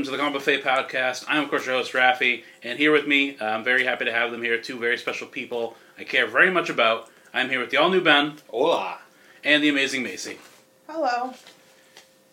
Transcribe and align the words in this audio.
Hello 0.00 0.14
and 0.14 0.18
welcome 0.18 0.32
to 0.32 0.40
the 0.40 0.64
Comic 0.64 0.64
Buffet 0.64 0.98
podcast. 0.98 1.24
I'm, 1.28 1.44
of 1.44 1.50
course, 1.50 1.66
your 1.66 1.74
host, 1.74 1.92
Rafi, 1.92 2.42
and 2.62 2.78
here 2.78 2.90
with 2.90 3.06
me, 3.06 3.36
uh, 3.38 3.44
I'm 3.44 3.62
very 3.62 3.84
happy 3.84 4.06
to 4.06 4.12
have 4.12 4.30
them 4.30 4.42
here, 4.42 4.58
two 4.58 4.78
very 4.78 4.96
special 4.96 5.26
people 5.26 5.76
I 5.98 6.04
care 6.04 6.26
very 6.26 6.50
much 6.50 6.70
about. 6.70 7.10
I'm 7.34 7.50
here 7.50 7.60
with 7.60 7.68
the 7.68 7.76
all 7.76 7.90
new 7.90 8.00
Ben 8.00 8.38
Hola. 8.48 8.96
and 9.44 9.62
the 9.62 9.68
amazing 9.68 10.02
Macy. 10.02 10.38
Hello. 10.88 11.34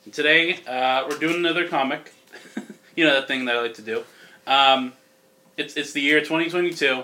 And 0.06 0.14
today, 0.14 0.60
uh, 0.66 1.08
we're 1.10 1.18
doing 1.18 1.36
another 1.36 1.68
comic. 1.68 2.14
you 2.96 3.04
know 3.04 3.14
that 3.16 3.28
thing 3.28 3.44
that 3.46 3.58
I 3.58 3.62
like 3.62 3.74
to 3.74 3.82
do. 3.82 4.06
Um, 4.46 4.94
it's, 5.58 5.76
it's 5.76 5.92
the 5.92 6.00
year 6.02 6.22
2022. 6.22 7.04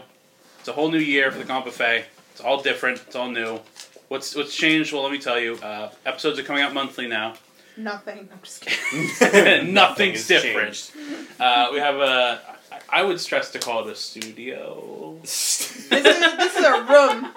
It's 0.59 0.67
a 0.69 0.71
whole 0.71 0.89
new 0.89 0.97
year 0.97 1.29
for 1.29 1.39
the 1.39 1.45
Comic 1.45 1.65
Buffet. 1.65 2.05
It's 2.31 2.39
all 2.39 2.61
different, 2.61 3.01
it's 3.05 3.17
all 3.17 3.29
new. 3.29 3.59
What's, 4.07 4.33
what's 4.33 4.55
changed? 4.55 4.93
Well, 4.93 5.03
let 5.03 5.11
me 5.11 5.19
tell 5.19 5.41
you. 5.41 5.55
Uh, 5.55 5.91
episodes 6.05 6.39
are 6.39 6.43
coming 6.43 6.63
out 6.63 6.73
monthly 6.73 7.07
now. 7.07 7.33
Nothing. 7.77 8.29
I'm 8.31 8.39
just 8.43 8.61
kidding. 8.61 9.73
Nothing's 9.73 10.27
has 10.27 10.41
different. 10.41 10.91
Uh, 11.39 11.69
we 11.71 11.79
have 11.79 11.95
a. 11.95 12.41
I 12.89 13.03
would 13.03 13.19
stress 13.19 13.51
to 13.51 13.59
call 13.59 13.87
it 13.87 13.91
a 13.91 13.95
studio. 13.95 15.17
This 15.21 15.75
is, 15.75 15.89
this 15.89 16.55
is 16.55 16.65
a 16.65 16.83
room. 16.83 17.31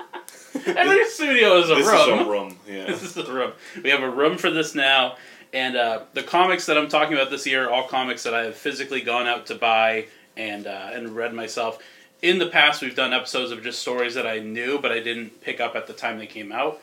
Every 0.76 1.04
studio 1.08 1.58
is 1.58 1.70
a 1.70 1.74
this 1.76 1.86
room. 1.86 1.96
This 1.96 2.02
is 2.02 2.08
a 2.08 2.30
room. 2.30 2.58
Yeah. 2.66 2.86
this 2.86 3.02
is 3.02 3.16
a 3.16 3.32
room. 3.32 3.52
We 3.82 3.90
have 3.90 4.02
a 4.02 4.10
room 4.10 4.38
for 4.38 4.50
this 4.50 4.74
now, 4.74 5.16
and 5.52 5.76
uh, 5.76 6.00
the 6.14 6.22
comics 6.22 6.66
that 6.66 6.76
I'm 6.76 6.88
talking 6.88 7.14
about 7.14 7.30
this 7.30 7.46
year 7.46 7.66
are 7.66 7.70
all 7.70 7.86
comics 7.86 8.22
that 8.24 8.34
I 8.34 8.44
have 8.44 8.56
physically 8.56 9.00
gone 9.00 9.26
out 9.26 9.46
to 9.46 9.54
buy 9.54 10.06
and 10.36 10.66
uh, 10.66 10.90
and 10.92 11.14
read 11.16 11.32
myself. 11.32 11.78
In 12.22 12.38
the 12.38 12.46
past, 12.46 12.82
we've 12.82 12.96
done 12.96 13.12
episodes 13.12 13.52
of 13.52 13.62
just 13.62 13.80
stories 13.80 14.14
that 14.14 14.26
I 14.26 14.38
knew, 14.38 14.78
but 14.78 14.90
I 14.90 15.00
didn't 15.00 15.42
pick 15.42 15.60
up 15.60 15.76
at 15.76 15.86
the 15.86 15.92
time 15.92 16.18
they 16.18 16.26
came 16.26 16.50
out. 16.50 16.80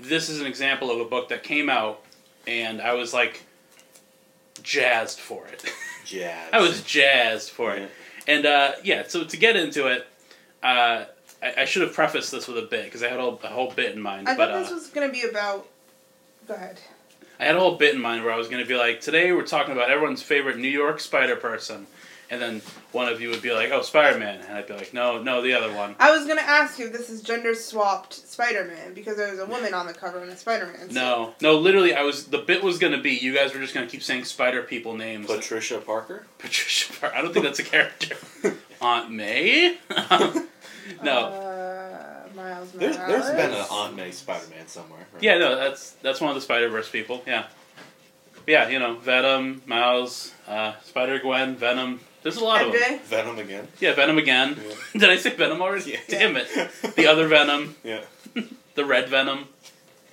This 0.00 0.28
is 0.28 0.40
an 0.40 0.46
example 0.46 0.90
of 0.90 1.00
a 1.00 1.04
book 1.04 1.28
that 1.28 1.42
came 1.42 1.68
out, 1.68 2.02
and 2.50 2.80
I 2.82 2.94
was 2.94 3.14
like 3.14 3.42
jazzed 4.62 5.18
for 5.18 5.46
it. 5.46 5.64
Jazz. 6.04 6.48
I 6.52 6.60
was 6.60 6.82
jazzed 6.82 7.50
for 7.50 7.74
it. 7.74 7.90
And 8.26 8.44
uh, 8.44 8.72
yeah, 8.82 9.04
so 9.06 9.24
to 9.24 9.36
get 9.36 9.56
into 9.56 9.86
it, 9.86 10.06
uh, 10.62 11.04
I, 11.42 11.54
I 11.58 11.64
should 11.64 11.82
have 11.82 11.94
prefaced 11.94 12.30
this 12.32 12.46
with 12.48 12.58
a 12.58 12.62
bit 12.62 12.84
because 12.84 13.02
I 13.02 13.08
had 13.08 13.18
a, 13.18 13.22
whole- 13.22 13.40
a 13.42 13.48
whole 13.48 13.70
bit 13.70 13.94
in 13.94 14.00
mind. 14.00 14.28
I 14.28 14.36
but 14.36 14.48
thought 14.50 14.56
uh, 14.56 14.60
this 14.62 14.70
was 14.70 14.88
gonna 14.88 15.10
be 15.10 15.22
about. 15.22 15.66
Go 16.46 16.54
ahead. 16.54 16.80
I 17.38 17.44
had 17.44 17.56
a 17.56 17.60
whole 17.60 17.76
bit 17.76 17.94
in 17.94 18.00
mind 18.02 18.22
where 18.22 18.34
I 18.34 18.36
was 18.36 18.48
going 18.48 18.62
to 18.62 18.68
be 18.68 18.74
like, 18.76 19.00
today 19.00 19.32
we're 19.32 19.46
talking 19.46 19.72
about 19.72 19.88
everyone's 19.90 20.20
favorite 20.20 20.58
New 20.58 20.68
York 20.68 21.00
Spider 21.00 21.36
person, 21.36 21.86
and 22.30 22.40
then 22.40 22.62
one 22.92 23.08
of 23.08 23.20
you 23.20 23.28
would 23.30 23.42
be 23.42 23.52
like, 23.52 23.70
oh, 23.72 23.82
Spider 23.82 24.18
Man, 24.18 24.40
and 24.40 24.56
I'd 24.56 24.66
be 24.66 24.74
like, 24.74 24.94
no, 24.94 25.22
no, 25.22 25.42
the 25.42 25.52
other 25.54 25.72
one. 25.74 25.96
I 25.98 26.16
was 26.16 26.26
gonna 26.26 26.40
ask 26.40 26.78
you 26.78 26.86
if 26.86 26.92
this 26.92 27.10
is 27.10 27.22
gender 27.22 27.54
swapped 27.54 28.14
Spider-Man 28.14 28.94
because 28.94 29.16
there 29.16 29.30
was 29.30 29.38
a 29.38 29.46
woman 29.46 29.74
on 29.74 29.86
the 29.86 29.92
cover 29.92 30.18
and 30.22 30.30
a 30.30 30.36
Spider-Man. 30.36 30.88
No, 30.92 31.34
no, 31.42 31.58
literally, 31.58 31.94
I 31.94 32.02
was 32.02 32.26
the 32.26 32.38
bit 32.38 32.62
was 32.62 32.78
going 32.78 32.92
to 32.92 33.00
be 33.02 33.10
you 33.10 33.34
guys 33.34 33.52
were 33.52 33.60
just 33.60 33.74
going 33.74 33.86
to 33.86 33.90
keep 33.90 34.02
saying 34.02 34.24
Spider 34.24 34.62
people 34.62 34.96
names. 34.96 35.26
Patricia 35.26 35.78
Parker. 35.78 36.24
Patricia, 36.38 36.92
Parker. 36.98 37.14
I 37.14 37.20
don't 37.22 37.32
think 37.34 37.44
that's 37.44 37.58
a 37.58 37.64
character. 37.64 38.16
Aunt 38.80 39.10
May. 39.10 39.76
no. 41.02 41.10
Uh, 41.12 42.28
Miles 42.34 42.72
There's 42.72 42.96
Morales. 42.96 43.26
there's 43.26 43.36
been 43.36 43.50
an 43.52 43.66
Aunt 43.70 43.96
May 43.96 44.10
Spider-Man 44.10 44.66
somewhere. 44.68 45.06
right? 45.12 45.22
Yeah, 45.22 45.38
no, 45.38 45.56
that's 45.56 45.90
that's 46.02 46.20
one 46.20 46.30
of 46.30 46.34
the 46.36 46.40
Spider 46.40 46.68
Verse 46.68 46.88
people. 46.88 47.22
Yeah, 47.26 47.46
yeah, 48.46 48.68
you 48.68 48.78
know, 48.78 48.94
Venom, 48.96 49.62
Miles, 49.66 50.32
uh, 50.48 50.74
Spider 50.82 51.18
Gwen, 51.18 51.56
Venom. 51.56 52.00
There's 52.22 52.36
a 52.36 52.44
lot 52.44 52.64
of 52.66 52.72
them. 52.72 52.98
Venom 53.04 53.38
again. 53.38 53.66
Yeah, 53.80 53.94
Venom 53.94 54.18
again. 54.18 54.56
Yeah. 54.66 54.74
Did 55.00 55.10
I 55.10 55.16
say 55.16 55.34
Venom 55.34 55.62
already? 55.62 55.92
Yeah. 55.92 55.98
Damn 56.08 56.36
it. 56.36 56.46
The 56.96 57.06
other 57.06 57.26
Venom, 57.28 57.76
Yeah. 57.82 58.02
the 58.74 58.84
red 58.84 59.08
Venom. 59.08 59.46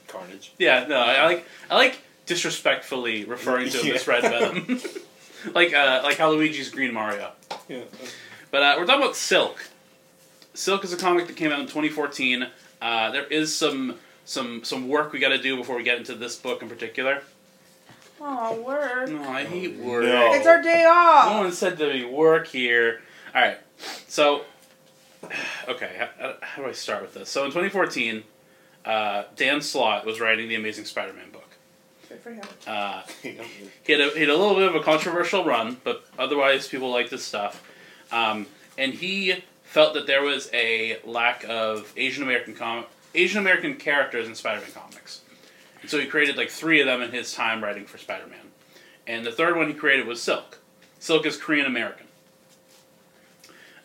Carnage. 0.08 0.54
Yeah, 0.58 0.86
no, 0.88 0.96
I 0.98 1.26
like 1.26 1.46
I 1.70 1.76
like 1.76 2.00
disrespectfully 2.26 3.26
referring 3.26 3.70
to 3.70 3.78
him 3.80 3.96
as 3.96 4.08
Yeah. 4.08 4.14
red 4.14 4.22
Venom, 4.24 4.82
like 5.54 5.74
uh, 5.74 6.02
like 6.04 6.18
how 6.18 6.32
Luigi's 6.32 6.70
Green 6.70 6.94
Mario. 6.94 7.32
Yeah. 7.68 7.82
But 8.52 8.64
uh, 8.64 8.76
we're 8.78 8.86
talking 8.86 9.02
about 9.04 9.16
Silk. 9.18 9.70
Silk 10.54 10.84
is 10.86 10.94
a 10.94 10.98
comic 10.98 11.28
that 11.28 11.36
came 11.36 11.52
out 11.52 11.60
in 11.60 11.66
2014. 11.66 12.48
Uh, 12.82 13.12
there 13.12 13.26
is 13.26 13.54
some 13.54 13.96
some 14.24 14.64
some 14.64 14.88
work 14.88 15.12
we 15.12 15.20
got 15.20 15.30
to 15.30 15.38
do 15.42 15.58
before 15.58 15.76
we 15.76 15.84
get 15.84 15.98
into 15.98 16.16
this 16.16 16.38
book 16.38 16.62
in 16.62 16.70
particular. 16.70 17.22
Oh, 18.20 18.62
work. 18.62 19.10
No, 19.10 19.24
I 19.30 19.46
hate 19.46 19.78
work. 19.78 20.04
No. 20.06 20.34
It's 20.34 20.48
our 20.48 20.62
day 20.62 20.86
off. 20.86 21.26
No 21.26 21.32
off. 21.34 21.44
one 21.44 21.52
said 21.52 21.78
to 21.78 21.94
me 21.94 22.06
work 22.06 22.48
here. 22.48 23.02
All 23.36 23.42
right, 23.42 23.58
so 24.08 24.44
okay, 25.68 26.08
how, 26.20 26.36
how 26.42 26.64
do 26.64 26.68
I 26.68 26.72
start 26.72 27.02
with 27.02 27.14
this? 27.14 27.30
So 27.30 27.42
in 27.46 27.52
2014, 27.52 28.24
uh, 28.86 29.24
Dan 29.36 29.62
Slott 29.62 30.06
was 30.06 30.20
writing 30.20 30.48
the 30.48 30.56
Amazing 30.56 30.86
Spider-Man 30.86 31.32
book. 31.32 31.44
Good 32.10 32.20
for 32.20 32.32
him. 32.32 32.44
Uh, 32.66 33.04
he 33.22 33.92
had 33.92 34.02
a, 34.02 34.10
he 34.12 34.22
had 34.22 34.30
a 34.30 34.38
little 34.38 34.56
bit 34.56 34.68
of 34.70 34.76
a 34.76 34.82
controversial 34.82 35.44
run, 35.44 35.78
but 35.84 36.06
otherwise 36.18 36.68
people 36.68 36.90
liked 36.90 37.12
his 37.12 37.24
stuff. 37.24 37.64
Um, 38.12 38.48
and 38.78 38.94
he 38.94 39.44
felt 39.64 39.94
that 39.96 40.08
there 40.08 40.22
was 40.22 40.50
a 40.54 41.00
lack 41.04 41.44
of 41.50 41.92
Asian 41.98 42.24
American 42.24 42.56
com- 42.56 42.86
Asian 43.14 43.40
American 43.42 43.76
characters 43.76 44.28
in 44.28 44.36
Spider-Man 44.36 44.72
comics. 44.74 45.22
And 45.88 45.92
so 45.94 46.00
he 46.02 46.06
created 46.06 46.36
like 46.36 46.50
three 46.50 46.82
of 46.82 46.86
them 46.86 47.02
in 47.02 47.12
his 47.12 47.34
time 47.34 47.64
writing 47.64 47.86
for 47.86 47.98
Spider-Man. 47.98 48.52
And 49.08 49.26
the 49.26 49.32
third 49.32 49.56
one 49.56 49.70
he 49.70 49.74
created 49.74 50.06
was 50.06 50.22
Silk. 50.22 50.58
Silk 51.00 51.26
is 51.26 51.38
Korean 51.38 51.66
American. 51.66 52.08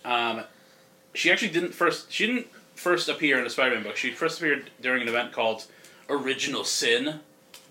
Um, 0.04 0.42
she 1.14 1.30
actually 1.30 1.52
didn't 1.52 1.76
first. 1.76 2.10
She 2.10 2.26
didn't 2.26 2.48
first 2.74 3.08
appear 3.08 3.38
in 3.38 3.46
a 3.46 3.50
Spider-Man 3.50 3.84
book. 3.84 3.96
She 3.96 4.10
first 4.10 4.40
appeared 4.40 4.68
during 4.80 5.02
an 5.02 5.06
event 5.08 5.30
called 5.30 5.66
Original 6.10 6.64
Sin 6.64 7.20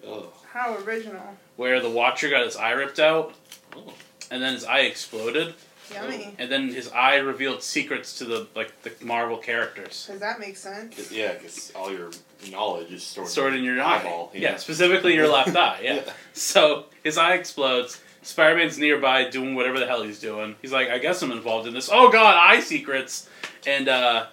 Ugh. 0.08 0.28
How 0.54 0.78
original. 0.78 1.36
where 1.58 1.82
the 1.82 1.90
Watcher 1.90 2.30
got 2.30 2.46
his 2.46 2.56
eye 2.56 2.72
ripped 2.72 3.00
out, 3.00 3.34
Oh. 3.76 3.92
and 4.30 4.42
then 4.42 4.54
his 4.54 4.64
eye 4.64 4.82
exploded, 4.84 5.56
Yummy. 5.94 6.36
and 6.38 6.52
then 6.52 6.70
his 6.70 6.92
eye 6.92 7.18
revealed 7.18 7.62
secrets 7.64 8.18
to 8.20 8.26
the 8.26 8.48
like 8.56 8.74
the 8.84 8.92
Marvel 9.04 9.38
characters. 9.38 10.08
Does 10.10 10.20
that 10.20 10.40
makes 10.40 10.60
sense. 10.62 10.96
'Cause- 10.96 11.12
Yeah, 11.12 11.34
because 11.34 11.72
all 11.76 11.92
your 11.92 12.12
knowledge 12.50 12.92
is 12.92 13.04
stored, 13.04 13.28
Stored 13.28 13.54
in 13.56 13.64
your 13.64 13.82
eye. 13.82 14.00
eyeball. 14.00 14.32
Yeah, 14.34 14.58
specifically 14.58 15.14
your 15.14 15.28
left 15.28 15.56
eye. 15.56 15.80
Yeah. 15.84 15.94
Yeah. 16.06 16.14
So 16.34 16.86
his 17.04 17.18
eye 17.18 17.34
explodes. 17.36 18.00
Spider 18.24 18.56
Man's 18.58 18.78
nearby 18.78 19.28
doing 19.30 19.56
whatever 19.56 19.80
the 19.80 19.88
hell 19.88 20.04
he's 20.04 20.20
doing. 20.20 20.56
He's 20.62 20.72
like, 20.72 20.90
I 20.90 21.00
guess 21.00 21.22
I'm 21.24 21.32
involved 21.32 21.68
in 21.68 21.74
this. 21.74 21.90
Oh 21.92 22.10
god, 22.12 22.38
eye 22.38 22.60
secrets! 22.60 23.28
And 23.66 23.88
uh, 23.90 24.28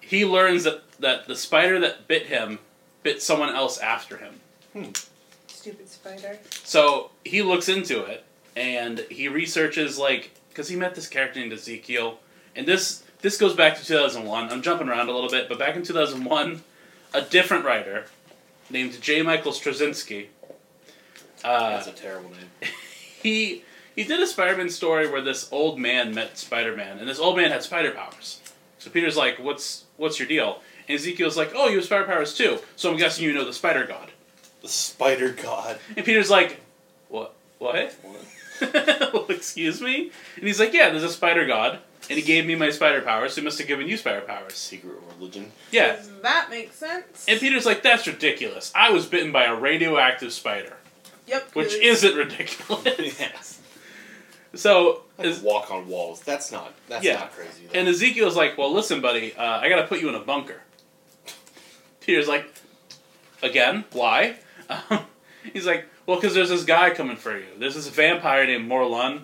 he 0.00 0.24
learns 0.24 0.62
that, 0.64 0.82
that 1.00 1.26
the 1.26 1.34
spider 1.34 1.80
that 1.80 2.06
bit 2.06 2.26
him 2.26 2.60
bit 3.02 3.20
someone 3.22 3.48
else 3.54 3.78
after 3.78 4.16
him. 4.18 4.92
Stupid 5.48 5.88
spider. 5.88 6.38
So 6.64 7.10
he 7.24 7.42
looks 7.42 7.68
into 7.68 8.04
it 8.04 8.24
and 8.54 9.00
he 9.10 9.26
researches 9.28 9.98
like 9.98 10.30
because 10.56 10.70
he 10.70 10.76
met 10.76 10.94
this 10.94 11.06
character 11.06 11.38
named 11.38 11.52
Ezekiel, 11.52 12.18
and 12.56 12.66
this 12.66 13.04
this 13.20 13.36
goes 13.36 13.54
back 13.54 13.76
to 13.76 13.84
2001. 13.84 14.48
I'm 14.48 14.62
jumping 14.62 14.88
around 14.88 15.10
a 15.10 15.12
little 15.12 15.28
bit, 15.28 15.50
but 15.50 15.58
back 15.58 15.76
in 15.76 15.82
2001, 15.82 16.62
a 17.12 17.20
different 17.20 17.66
writer 17.66 18.06
named 18.70 18.98
J. 19.02 19.20
Michael 19.20 19.52
Straczynski. 19.52 20.28
Uh, 21.44 21.70
That's 21.70 21.88
a 21.88 21.92
terrible 21.92 22.30
name. 22.30 22.48
he 23.22 23.64
he 23.94 24.04
did 24.04 24.20
a 24.20 24.26
Spider-Man 24.26 24.70
story 24.70 25.10
where 25.10 25.20
this 25.20 25.46
old 25.52 25.78
man 25.78 26.14
met 26.14 26.38
Spider-Man, 26.38 26.98
and 26.98 27.06
this 27.06 27.18
old 27.20 27.36
man 27.36 27.50
had 27.50 27.62
spider 27.62 27.90
powers. 27.90 28.40
So 28.78 28.90
Peter's 28.90 29.16
like, 29.16 29.38
"What's 29.38 29.84
what's 29.98 30.18
your 30.18 30.26
deal?" 30.26 30.62
And 30.88 30.96
Ezekiel's 30.96 31.36
like, 31.36 31.52
"Oh, 31.54 31.68
you 31.68 31.76
have 31.76 31.84
spider 31.84 32.06
powers 32.06 32.34
too. 32.34 32.60
So 32.76 32.90
I'm 32.90 32.96
guessing 32.96 33.26
you 33.26 33.34
know 33.34 33.44
the 33.44 33.52
Spider 33.52 33.84
God." 33.84 34.10
The 34.62 34.68
Spider 34.68 35.32
God. 35.32 35.78
And 35.96 36.06
Peter's 36.06 36.30
like, 36.30 36.60
"What? 37.10 37.34
What?" 37.58 37.92
What? 38.02 38.24
well, 39.12 39.26
excuse 39.28 39.80
me? 39.80 40.10
And 40.36 40.44
he's 40.46 40.58
like, 40.60 40.72
yeah, 40.72 40.90
there's 40.90 41.02
a 41.02 41.08
spider 41.08 41.46
god, 41.46 41.78
and 42.08 42.18
he 42.18 42.22
gave 42.24 42.46
me 42.46 42.54
my 42.54 42.70
spider 42.70 43.00
powers, 43.02 43.34
so 43.34 43.40
he 43.40 43.44
must 43.44 43.58
have 43.58 43.66
given 43.68 43.88
you 43.88 43.96
spider 43.96 44.20
powers. 44.22 44.54
Secret 44.54 44.94
religion. 45.18 45.52
Yeah. 45.70 45.96
Does 45.96 46.10
that 46.22 46.48
make 46.50 46.72
sense? 46.72 47.24
And 47.28 47.38
Peter's 47.40 47.66
like, 47.66 47.82
that's 47.82 48.06
ridiculous. 48.06 48.72
I 48.74 48.90
was 48.90 49.06
bitten 49.06 49.32
by 49.32 49.44
a 49.44 49.54
radioactive 49.54 50.32
spider, 50.32 50.76
Yep. 51.26 51.50
which 51.54 51.68
'cause- 51.68 51.78
isn't 51.82 52.14
ridiculous. 52.16 53.18
yes. 53.20 53.60
So, 54.54 55.02
Like 55.18 55.26
is, 55.28 55.40
walk 55.40 55.70
on 55.70 55.86
walls. 55.88 56.20
That's 56.22 56.50
not. 56.50 56.72
That's 56.88 57.04
Yeah. 57.04 57.14
not 57.16 57.32
crazy. 57.32 57.66
Though. 57.70 57.78
and 57.78 57.88
Ezekiel's 57.88 58.36
like, 58.36 58.56
well, 58.56 58.72
listen, 58.72 59.00
buddy, 59.02 59.34
uh, 59.36 59.58
I 59.60 59.68
gotta 59.68 59.86
put 59.86 60.00
you 60.00 60.08
in 60.08 60.14
a 60.14 60.20
bunker. 60.20 60.62
Peter's 62.00 62.28
like, 62.28 62.46
again, 63.42 63.84
why? 63.92 64.36
Um, 64.70 65.00
he's 65.52 65.66
like, 65.66 65.86
well, 66.06 66.16
because 66.18 66.34
there's 66.34 66.48
this 66.50 66.64
guy 66.64 66.90
coming 66.90 67.16
for 67.16 67.36
you. 67.36 67.46
There's 67.58 67.74
this 67.74 67.88
vampire 67.88 68.46
named 68.46 68.70
Morlun 68.70 69.22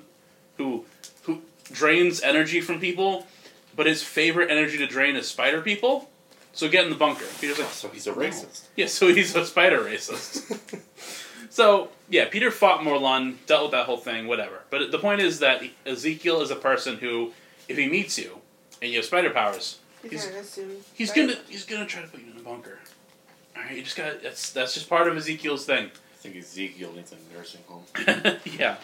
who 0.59 0.85
who 1.25 1.43
drains 1.73 2.21
energy 2.23 2.61
from 2.61 2.81
people, 2.81 3.27
but 3.77 3.87
his 3.87 4.03
favorite 4.03 4.51
energy 4.51 4.79
to 4.79 4.87
drain 4.87 5.17
is 5.17 5.29
spider 5.29 5.61
people. 5.61 6.09
So 6.55 6.69
get 6.69 6.85
in 6.85 6.91
the 6.91 6.97
bunker. 6.97 7.25
Peter's 7.41 7.59
like, 7.59 7.69
oh, 7.69 7.71
so 7.73 7.89
he's 7.89 8.07
a 8.07 8.13
racist. 8.13 8.67
yeah, 8.77 8.85
so 8.87 9.09
he's 9.09 9.35
a 9.35 9.47
spider 9.47 9.79
racist. 9.79 10.59
so 11.51 11.89
yeah, 12.11 12.27
Peter 12.29 12.51
fought 12.51 12.81
Morlun, 12.81 13.37
dealt 13.47 13.63
with 13.65 13.71
that 13.73 13.87
whole 13.87 13.97
thing, 13.97 14.27
whatever. 14.27 14.61
But 14.71 14.91
the 14.91 14.99
point 14.99 15.21
is 15.23 15.39
that 15.39 15.63
Ezekiel 15.87 16.43
is 16.43 16.51
a 16.51 16.57
person 16.57 16.99
who, 16.99 17.33
if 17.69 17.79
he 17.79 17.89
meets 17.89 18.19
you 18.19 18.39
and 18.83 18.91
you 18.91 18.99
have 18.99 19.07
spider 19.07 19.31
powers, 19.31 19.79
He's, 20.03 20.11
he's- 20.11 20.27
gonna 20.27 20.41
assume. 20.41 20.71
he's 20.95 21.11
spider- 21.11 21.27
gonna 21.35 21.39
he's 21.49 21.65
gonna 21.65 21.87
try 21.87 22.03
to 22.03 22.09
put 22.09 22.21
you 22.21 22.33
in 22.33 22.37
a 22.39 22.43
bunker. 22.43 22.79
All 23.57 23.63
right, 23.63 23.77
you 23.77 23.83
just 23.83 23.97
got 23.97 24.13
to 24.15 24.19
that's 24.23 24.51
that's 24.51 24.75
just 24.75 24.89
part 24.91 25.07
of 25.09 25.17
Ezekiel's 25.17 25.65
thing. 25.65 25.91
I 26.23 26.27
think 26.27 26.37
Ezekiel 26.37 26.93
needs 26.93 27.13
a 27.13 27.37
nursing 27.37 27.63
home. 27.67 27.83
yeah. 28.45 28.77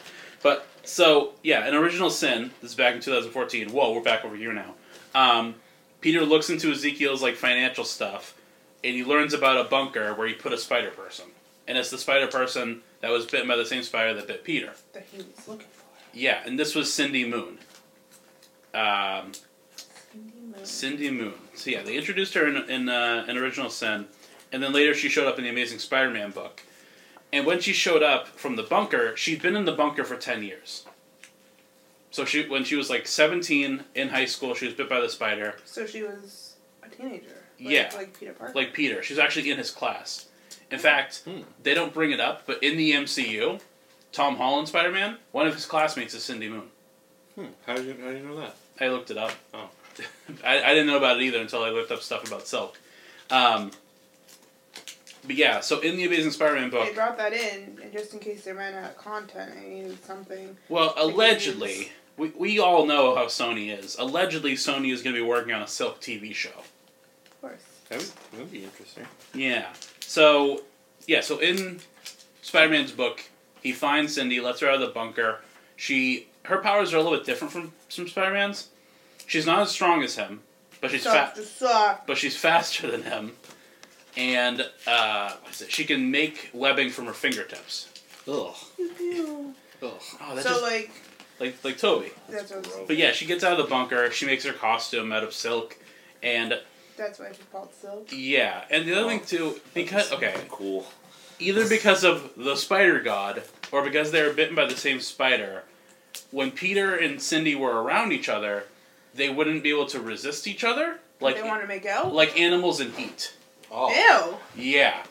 But 0.43 0.67
so 0.83 1.35
yeah, 1.45 1.65
an 1.67 1.75
original 1.75 2.11
sin. 2.11 2.51
This 2.61 2.73
is 2.73 2.77
back 2.77 2.97
in 2.97 3.01
2014. 3.01 3.71
Whoa, 3.71 3.93
we're 3.93 4.03
back 4.03 4.25
over 4.25 4.35
here 4.35 4.53
now. 4.53 4.75
Um, 5.15 5.55
Peter 6.01 6.25
looks 6.25 6.51
into 6.51 6.73
Ezekiel's 6.73 7.23
like 7.23 7.37
financial 7.37 7.85
stuff, 7.85 8.37
and 8.83 8.97
he 8.97 9.05
learns 9.05 9.35
about 9.35 9.65
a 9.65 9.69
bunker 9.69 10.15
where 10.15 10.27
he 10.27 10.35
put 10.35 10.53
a 10.53 10.59
spider 10.59 10.91
person, 10.91 11.27
and 11.69 11.79
it's 11.79 11.91
the 11.91 11.99
spider 11.99 12.27
person 12.27 12.81
that 13.03 13.13
was 13.13 13.25
bitten 13.25 13.47
by 13.47 13.55
the 13.55 13.65
same 13.65 13.85
spider 13.85 14.15
that 14.15 14.27
bit 14.27 14.43
Peter. 14.43 14.73
That 14.93 15.07
he 15.13 15.19
was 15.19 15.47
looking 15.47 15.69
for. 15.71 15.85
Yeah, 16.13 16.41
and 16.45 16.59
this 16.59 16.75
was 16.75 16.93
Cindy 16.93 17.25
Moon. 17.25 17.59
Um, 18.75 19.31
Cindy 20.11 20.41
Moon. 20.41 20.65
Cindy 20.65 21.11
Moon. 21.13 21.35
So 21.55 21.71
yeah, 21.71 21.83
they 21.83 21.97
introduced 21.97 22.35
her 22.35 22.49
in 22.49 22.57
in 22.69 22.89
uh, 22.89 23.27
an 23.29 23.37
original 23.37 23.71
sin, 23.71 24.07
and 24.51 24.61
then 24.61 24.73
later 24.73 24.93
she 24.93 25.09
showed 25.09 25.29
up 25.29 25.39
in 25.39 25.45
the 25.45 25.51
Amazing 25.51 25.79
Spider-Man 25.79 26.33
book. 26.33 26.65
And 27.33 27.45
when 27.47 27.61
she 27.61 27.73
showed 27.73 28.03
up 28.03 28.27
from 28.29 28.57
the 28.57 28.63
bunker, 28.63 29.17
she'd 29.17 29.43
been 29.43 29.57
in 29.57 29.65
the 29.67 29.73
bunker 29.73 30.05
for 30.05 30.17
ten 30.17 30.43
years. 30.43 30.85
So 32.11 32.25
she, 32.25 32.49
when 32.49 32.65
she 32.65 32.75
was 32.77 32.89
like 32.89 33.07
seventeen 33.07 33.85
in 33.95 34.09
high 34.09 34.25
school, 34.25 34.55
she 34.55 34.65
was 34.67 34.75
bit 34.75 34.89
by 34.89 35.01
the 35.01 35.09
spider, 35.09 35.57
So 35.65 35.85
she 35.87 36.03
was 36.03 36.55
a 36.83 36.89
teenager. 36.89 37.27
Like, 37.61 37.71
Yeah. 37.71 37.91
Like 37.95 38.19
Peter 38.19 38.33
Parker. 38.33 38.55
like 38.55 38.73
Peter. 38.73 39.03
She's 39.03 39.19
actually 39.19 39.51
in 39.51 39.59
his 39.59 39.71
class. 39.71 40.27
In 40.71 40.79
fact, 40.79 41.23
Hmm. 41.25 41.43
they 41.63 41.75
don't 41.75 41.93
bring 41.95 42.11
it 42.13 42.21
up, 42.21 42.47
but 42.47 42.63
in 42.63 42.77
the 42.77 42.93
MCU, 42.93 43.61
Tom 44.13 44.37
Holland 44.37 44.69
Spider-Man, 44.69 45.19
one 45.33 45.47
of 45.47 45.55
his 45.55 45.67
classmates 45.67 46.15
is 46.15 46.23
Cindy 46.25 46.49
Moon. 46.49 46.69
Hmm. 47.35 47.47
How 47.67 47.75
did 47.75 47.85
you 47.87 47.97
how 48.03 48.11
did 48.11 48.23
you 48.23 48.29
know 48.29 48.37
that? 48.41 48.57
I 48.81 48.89
looked 48.89 49.11
it 49.11 49.19
up. 49.19 49.33
Oh. 49.53 49.69
I, 50.45 50.63
I 50.63 50.69
didn't 50.71 50.87
know 50.87 50.97
about 50.97 51.19
it 51.19 51.25
either 51.25 51.41
until 51.41 51.63
I 51.63 51.71
looked 51.71 51.91
up 51.93 52.01
stuff 52.01 52.27
about 52.27 52.47
Silk. 52.47 52.79
Um, 53.31 53.71
but 55.29 55.37
yeah, 55.37 55.61
so 55.61 55.79
in 55.81 55.97
the 55.97 56.05
Amazing 56.07 56.33
Spider-Man 56.33 56.71
book, 56.71 56.89
They 56.89 56.95
brought 56.95 57.17
that 57.19 57.33
in, 57.33 57.79
and 57.83 57.93
just 57.93 58.13
in 58.15 58.19
case 58.19 58.45
they 58.45 58.53
ran 58.53 58.75
out 58.75 58.91
of 58.91 58.97
content, 58.97 59.53
I 59.57 59.69
needed 59.69 60.03
something. 60.05 60.57
well, 60.69 60.93
allegedly, 60.97 61.93
we, 62.17 62.31
we 62.31 62.59
all 62.59 62.85
know 62.87 63.15
how 63.15 63.27
Sony 63.27 63.79
is. 63.79 63.95
Allegedly, 63.99 64.55
Sony 64.55 64.93
is 64.93 65.03
going 65.03 65.15
to 65.15 65.23
be 65.23 65.27
working 65.27 65.53
on 65.53 65.63
a 65.63 65.69
Silk 65.69 66.01
TV 66.01 66.35
show. 66.35 66.49
Of 66.51 67.41
course. 67.41 67.63
That 67.91 67.99
would, 67.99 68.09
that 68.33 68.41
would 68.41 68.51
be 68.53 68.65
interesting. 68.65 69.07
Yeah. 69.35 69.67
So, 70.01 70.63
yeah, 71.07 71.21
so 71.21 71.39
in 71.39 71.79
Spider-Man's 72.43 72.93
book, 72.93 73.23
he 73.63 73.73
finds 73.73 74.15
Cindy, 74.15 74.41
lets 74.41 74.61
her 74.61 74.69
out 74.69 74.75
of 74.75 74.81
the 74.81 74.89
bunker. 74.89 75.41
She, 75.77 76.27
her 76.45 76.59
powers 76.59 76.93
are 76.93 76.97
a 76.97 77.03
little 77.03 77.17
bit 77.19 77.27
different 77.27 77.53
from 77.53 77.73
from 77.91 78.09
Spider-Man's. 78.09 78.69
She's 79.27 79.45
not 79.47 79.61
as 79.61 79.71
strong 79.71 80.03
as 80.03 80.17
him, 80.17 80.41
but 80.81 80.91
she's 80.91 81.05
fast. 81.05 81.37
Sucks 81.37 81.49
to 81.49 81.55
suck. 81.67 82.07
but 82.07 82.17
she's 82.17 82.37
faster 82.37 82.91
than 82.91 83.03
him, 83.03 83.33
and 84.19 84.69
uh, 84.87 85.33
what 85.41 85.53
is 85.53 85.63
it? 85.63 85.71
she 85.73 85.85
can 85.85 86.11
make 86.11 86.51
webbing 86.53 86.91
from 86.91 87.07
her 87.07 87.13
fingertips. 87.15 87.89
Ugh. 88.27 88.55
Ugh. 88.79 89.55
Oh, 89.81 89.95
that's 90.35 90.43
So 90.43 90.51
just 90.51 90.63
like 90.63 90.91
like 91.41 91.65
like 91.65 91.79
Tobey. 91.79 92.11
that's 92.29 92.53
But 92.87 92.97
yeah, 92.97 93.13
she 93.13 93.25
gets 93.27 93.45
out 93.45 93.53
of 93.53 93.59
the 93.59 93.71
bunker. 93.71 94.11
She 94.11 94.27
makes 94.27 94.45
her 94.45 94.53
costume 94.53 95.13
out 95.13 95.23
of 95.23 95.33
silk, 95.33 95.79
and 96.23 96.59
that's 96.97 97.21
why 97.21 97.29
she's 97.29 97.45
called 97.53 97.73
Silk. 97.81 98.09
yeah. 98.13 98.65
And 98.71 98.87
the 98.89 98.93
other 98.95 99.05
Oh. 99.05 99.09
thing 99.09 99.21
too, 99.25 99.61
because 99.73 100.13
okay, 100.13 100.35
Cool. 100.49 100.85
either 101.39 101.69
because 101.69 102.03
of 102.03 102.33
the 102.37 102.57
spider 102.57 102.99
god 103.01 103.45
or 103.71 103.83
because 103.85 104.11
they 104.11 104.23
were 104.23 104.33
bitten 104.33 104.57
by 104.57 104.67
the 104.67 104.77
same 104.77 104.99
spider, 105.01 105.63
when 106.33 106.51
Peter 106.51 106.97
and 106.97 107.23
Cindy 107.23 107.55
were 107.55 107.83
around 107.83 108.13
each 108.13 108.29
other, 108.29 108.65
they 109.15 109.29
wouldn't 109.29 109.63
be 109.63 109.71
able 109.71 109.87
to 109.87 110.01
resist 110.01 110.49
each 110.49 110.65
other, 110.65 110.99
like 111.21 111.37
they 111.37 111.43
want 111.45 111.61
to 111.63 111.69
make 111.69 111.87
out. 111.87 112.13
like 112.13 112.37
animals 112.39 112.81
in 112.81 112.91
heat. 112.93 113.33
Oh. 113.71 114.37
Ew. 114.57 114.63
Yeah. 114.63 115.03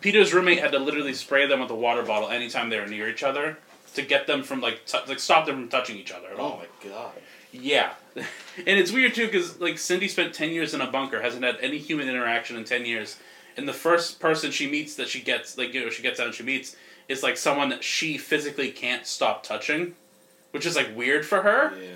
Peter's 0.00 0.32
roommate 0.32 0.60
had 0.60 0.72
to 0.72 0.78
literally 0.78 1.14
spray 1.14 1.46
them 1.46 1.60
with 1.60 1.70
a 1.70 1.74
water 1.74 2.02
bottle 2.02 2.28
anytime 2.28 2.70
they 2.70 2.78
were 2.78 2.86
near 2.86 3.08
each 3.08 3.22
other 3.22 3.58
to 3.94 4.02
get 4.02 4.26
them 4.26 4.42
from 4.42 4.60
like 4.60 4.84
t- 4.86 4.98
like 5.08 5.18
stop 5.18 5.46
them 5.46 5.56
from 5.56 5.68
touching 5.68 5.96
each 5.96 6.12
other 6.12 6.28
at 6.28 6.38
Oh 6.38 6.42
all. 6.42 6.56
my 6.58 6.88
god. 6.90 7.12
Yeah. 7.52 7.92
and 8.14 8.26
it's 8.66 8.92
weird 8.92 9.14
too 9.14 9.28
cuz 9.28 9.60
like 9.60 9.78
Cindy 9.78 10.06
spent 10.08 10.34
10 10.34 10.50
years 10.50 10.72
in 10.74 10.80
a 10.80 10.86
bunker, 10.90 11.20
hasn't 11.22 11.44
had 11.44 11.56
any 11.60 11.78
human 11.78 12.08
interaction 12.08 12.56
in 12.56 12.64
10 12.64 12.84
years. 12.86 13.16
And 13.56 13.66
the 13.66 13.72
first 13.72 14.20
person 14.20 14.50
she 14.52 14.68
meets 14.70 14.94
that 14.96 15.08
she 15.08 15.20
gets 15.20 15.58
like 15.58 15.74
you 15.74 15.80
know 15.84 15.90
she 15.90 16.02
gets 16.02 16.20
out 16.20 16.26
and 16.26 16.34
she 16.34 16.44
meets 16.44 16.76
is 17.08 17.22
like 17.22 17.36
someone 17.36 17.70
that 17.70 17.82
she 17.82 18.18
physically 18.18 18.70
can't 18.70 19.06
stop 19.06 19.42
touching, 19.42 19.94
which 20.52 20.64
is 20.66 20.76
like 20.76 20.94
weird 20.96 21.26
for 21.26 21.42
her. 21.42 21.72
Yeah. 21.76 21.88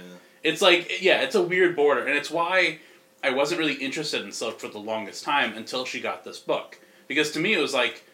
It's 0.43 0.61
like 0.61 1.01
yeah, 1.01 1.21
it's 1.21 1.37
a 1.37 1.43
weird 1.43 1.77
border, 1.77 2.05
and 2.05 2.17
it's 2.17 2.31
why 2.31 2.79
I 3.23 3.31
wasn't 3.31 3.61
really 3.61 3.75
interested 3.75 4.23
in 4.23 4.33
Silk 4.33 4.59
for 4.59 4.69
the 4.69 4.79
longest 4.79 5.25
time 5.25 5.57
until 5.57 5.85
she 5.85 6.01
got 6.01 6.25
this 6.25 6.39
book. 6.39 6.79
Because 7.09 7.31
to 7.33 7.41
me, 7.41 7.55
it 7.55 7.61
was 7.61 7.75
like, 7.75 8.05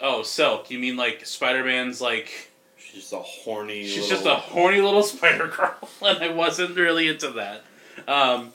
oh, 0.00 0.22
Silk, 0.22 0.70
you 0.70 0.78
mean 0.78 0.96
like 0.96 1.26
Spider 1.26 1.64
Man's 1.64 2.00
like 2.00 2.50
She's 2.76 3.02
just 3.02 3.12
a 3.12 3.18
horny. 3.18 3.86
she's 3.86 4.10
little... 4.10 4.16
just 4.16 4.26
a 4.26 4.34
horny 4.36 4.80
little 4.80 5.02
Spider 5.04 5.48
Girl, 5.48 5.76
and 6.02 6.18
I 6.22 6.28
wasn't 6.32 6.76
really 6.76 7.08
into 7.08 7.30
that. 7.30 7.64
Um, 8.08 8.52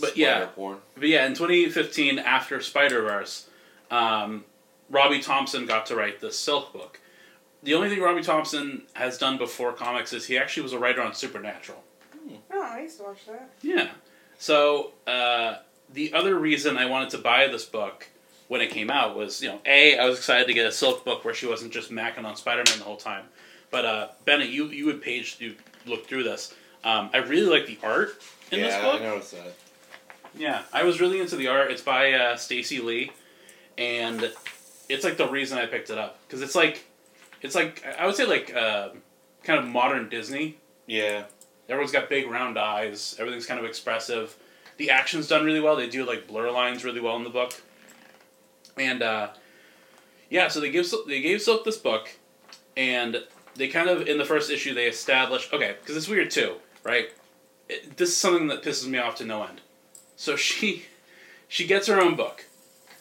but 0.00 0.16
yeah. 0.16 0.46
Porn. 0.46 0.78
but 0.96 1.08
yeah, 1.08 1.26
in 1.26 1.34
2015, 1.34 2.18
after 2.18 2.60
Spider 2.60 3.02
Verse, 3.02 3.48
um, 3.90 4.44
Robbie 4.88 5.20
Thompson 5.20 5.66
got 5.66 5.86
to 5.86 5.96
write 5.96 6.20
the 6.20 6.32
Silk 6.32 6.72
book. 6.72 7.00
The 7.62 7.74
only 7.74 7.90
thing 7.90 8.00
Robbie 8.00 8.22
Thompson 8.22 8.82
has 8.94 9.18
done 9.18 9.36
before 9.36 9.72
comics 9.72 10.12
is 10.12 10.26
he 10.26 10.38
actually 10.38 10.62
was 10.62 10.72
a 10.72 10.78
writer 10.78 11.02
on 11.02 11.14
Supernatural. 11.14 11.82
Oh, 12.52 12.62
I 12.62 12.82
used 12.82 12.98
to 12.98 13.04
watch 13.04 13.26
that. 13.26 13.50
Yeah. 13.62 13.90
So 14.40 14.92
uh, 15.06 15.56
the 15.92 16.14
other 16.14 16.36
reason 16.36 16.78
I 16.78 16.86
wanted 16.86 17.10
to 17.10 17.18
buy 17.18 17.46
this 17.46 17.66
book 17.66 18.08
when 18.48 18.62
it 18.62 18.70
came 18.70 18.90
out 18.90 19.14
was, 19.14 19.42
you 19.42 19.48
know, 19.48 19.60
a 19.66 19.98
I 19.98 20.06
was 20.06 20.16
excited 20.16 20.48
to 20.48 20.54
get 20.54 20.66
a 20.66 20.72
Silk 20.72 21.04
book 21.04 21.26
where 21.26 21.34
she 21.34 21.46
wasn't 21.46 21.72
just 21.72 21.92
macking 21.92 22.24
on 22.24 22.34
Spider 22.36 22.62
Man 22.66 22.78
the 22.78 22.84
whole 22.84 22.96
time. 22.96 23.26
But 23.70 23.84
uh, 23.84 24.08
Bennett, 24.24 24.48
you 24.48 24.68
you 24.68 24.88
had 24.88 25.02
paged 25.02 25.42
you 25.42 25.56
looked 25.86 26.08
through 26.08 26.24
this. 26.24 26.54
Um, 26.82 27.10
I 27.12 27.18
really 27.18 27.50
like 27.50 27.66
the 27.66 27.78
art 27.86 28.20
in 28.50 28.60
yeah, 28.60 28.66
this 28.66 28.82
book. 28.82 29.02
I 29.02 29.04
noticed 29.04 29.32
that. 29.32 29.54
Yeah, 30.34 30.62
I 30.72 30.84
was 30.84 31.00
really 31.00 31.20
into 31.20 31.36
the 31.36 31.48
art. 31.48 31.70
It's 31.70 31.82
by 31.82 32.14
uh, 32.14 32.36
Stacey 32.36 32.80
Lee, 32.80 33.12
and 33.76 34.32
it's 34.88 35.04
like 35.04 35.18
the 35.18 35.28
reason 35.28 35.58
I 35.58 35.66
picked 35.66 35.90
it 35.90 35.98
up 35.98 36.18
because 36.26 36.40
it's 36.40 36.54
like, 36.54 36.86
it's 37.42 37.54
like 37.54 37.84
I 37.98 38.06
would 38.06 38.16
say 38.16 38.24
like 38.24 38.54
uh, 38.56 38.88
kind 39.44 39.58
of 39.58 39.66
modern 39.66 40.08
Disney. 40.08 40.56
Yeah. 40.86 41.24
Everyone's 41.70 41.92
got 41.92 42.08
big 42.08 42.28
round 42.28 42.58
eyes. 42.58 43.16
Everything's 43.18 43.46
kind 43.46 43.60
of 43.60 43.64
expressive. 43.66 44.36
The 44.76 44.90
action's 44.90 45.28
done 45.28 45.44
really 45.44 45.60
well. 45.60 45.76
They 45.76 45.88
do 45.88 46.04
like 46.04 46.26
blur 46.26 46.50
lines 46.50 46.84
really 46.84 47.00
well 47.00 47.16
in 47.16 47.24
the 47.24 47.30
book, 47.30 47.52
and 48.76 49.02
uh, 49.02 49.28
yeah. 50.28 50.48
So 50.48 50.60
they 50.60 50.70
give 50.70 50.90
they 51.06 51.20
gave 51.20 51.42
Silk 51.42 51.64
this 51.64 51.76
book, 51.76 52.08
and 52.76 53.22
they 53.56 53.68
kind 53.68 53.88
of 53.88 54.08
in 54.08 54.18
the 54.18 54.24
first 54.24 54.50
issue 54.50 54.74
they 54.74 54.86
establish 54.86 55.52
okay 55.52 55.76
because 55.80 55.96
it's 55.96 56.08
weird 56.08 56.30
too, 56.30 56.54
right? 56.82 57.10
It, 57.68 57.96
this 57.96 58.08
is 58.10 58.16
something 58.16 58.48
that 58.48 58.62
pisses 58.62 58.86
me 58.88 58.98
off 58.98 59.16
to 59.16 59.24
no 59.24 59.42
end. 59.44 59.60
So 60.16 60.34
she 60.46 60.86
she 61.48 61.66
gets 61.66 61.86
her 61.86 62.00
own 62.00 62.16
book, 62.16 62.46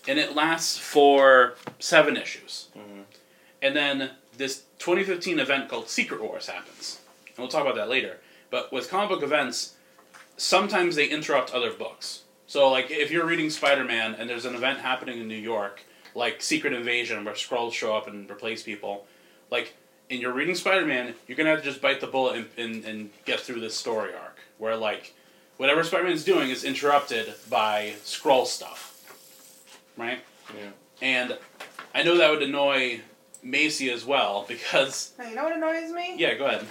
and 0.07 0.19
it 0.19 0.35
lasts 0.35 0.77
for 0.77 1.55
seven 1.79 2.17
issues, 2.17 2.67
Mhm. 2.77 3.03
and 3.61 3.75
then 3.75 4.11
this 4.37 4.63
2015 4.79 5.39
event 5.39 5.69
called 5.69 5.89
Secret 5.89 6.21
Wars 6.21 6.47
happens, 6.47 6.99
and 7.27 7.37
we'll 7.37 7.47
talk 7.47 7.61
about 7.61 7.75
that 7.75 7.89
later. 7.89 8.17
But 8.49 8.71
with 8.71 8.89
comic 8.89 9.09
book 9.09 9.23
events, 9.23 9.75
sometimes 10.37 10.95
they 10.95 11.07
interrupt 11.07 11.51
other 11.51 11.71
books. 11.71 12.23
So, 12.47 12.69
like, 12.69 12.89
if 12.89 13.11
you're 13.11 13.25
reading 13.25 13.49
Spider 13.49 13.83
Man 13.83 14.15
and 14.15 14.29
there's 14.29 14.45
an 14.45 14.55
event 14.55 14.79
happening 14.79 15.19
in 15.19 15.27
New 15.27 15.35
York, 15.35 15.83
like 16.15 16.41
Secret 16.41 16.73
Invasion, 16.73 17.23
where 17.23 17.35
Skrulls 17.35 17.73
show 17.73 17.95
up 17.95 18.07
and 18.07 18.29
replace 18.29 18.63
people, 18.63 19.05
like, 19.51 19.75
and 20.09 20.19
you're 20.19 20.33
reading 20.33 20.55
Spider 20.55 20.85
Man, 20.85 21.13
you're 21.27 21.37
gonna 21.37 21.49
have 21.51 21.59
to 21.59 21.65
just 21.65 21.81
bite 21.81 22.01
the 22.01 22.07
bullet 22.07 22.37
and, 22.37 22.47
and, 22.57 22.85
and 22.85 23.09
get 23.25 23.39
through 23.39 23.59
this 23.59 23.75
story 23.75 24.13
arc, 24.15 24.39
where, 24.57 24.75
like, 24.75 25.13
whatever 25.57 25.83
Spider 25.83 26.05
Man's 26.05 26.23
doing 26.23 26.49
is 26.49 26.63
interrupted 26.63 27.35
by 27.49 27.93
Skrull 28.03 28.47
stuff. 28.47 28.95
Right? 29.95 30.19
Yeah. 30.57 30.69
And 31.01 31.37
I 31.93 32.01
know 32.01 32.17
that 32.17 32.31
would 32.31 32.41
annoy 32.41 33.01
Macy 33.43 33.91
as 33.91 34.05
well, 34.05 34.45
because. 34.47 35.13
Hey, 35.19 35.29
you 35.29 35.35
know 35.35 35.43
what 35.43 35.55
annoys 35.55 35.91
me? 35.91 36.15
Yeah, 36.17 36.33
go 36.33 36.47
ahead. 36.47 36.65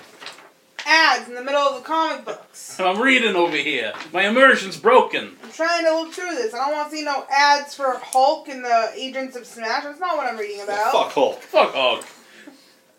Ads 0.89 1.29
in 1.29 1.35
the 1.35 1.45
middle 1.45 1.61
of 1.61 1.75
the 1.77 1.87
comic 1.87 2.25
books. 2.25 2.81
I'm 2.81 3.01
reading 3.01 3.37
over 3.37 3.57
here. 3.57 3.93
My 4.11 4.27
immersion's 4.27 4.79
broken. 4.79 5.37
I'm 5.43 5.53
trying 5.53 5.85
to 5.85 5.91
look 5.93 6.13
through 6.13 6.35
this. 6.35 6.55
I 6.55 6.59
don't 6.59 6.73
want 6.73 6.91
to 6.91 6.97
see 6.97 7.05
no 7.05 7.27
ads 7.31 7.75
for 7.75 7.99
Hulk 8.03 8.49
and 8.49 8.65
the 8.65 8.91
Agents 8.95 9.37
of 9.37 9.47
Smash. 9.47 9.85
That's 9.85 10.01
not 10.01 10.17
what 10.17 10.27
I'm 10.27 10.39
reading 10.39 10.63
about. 10.63 10.93
Fuck 10.93 11.13
Hulk. 11.13 11.43
Fuck 11.43 11.75
Hulk. 11.75 12.07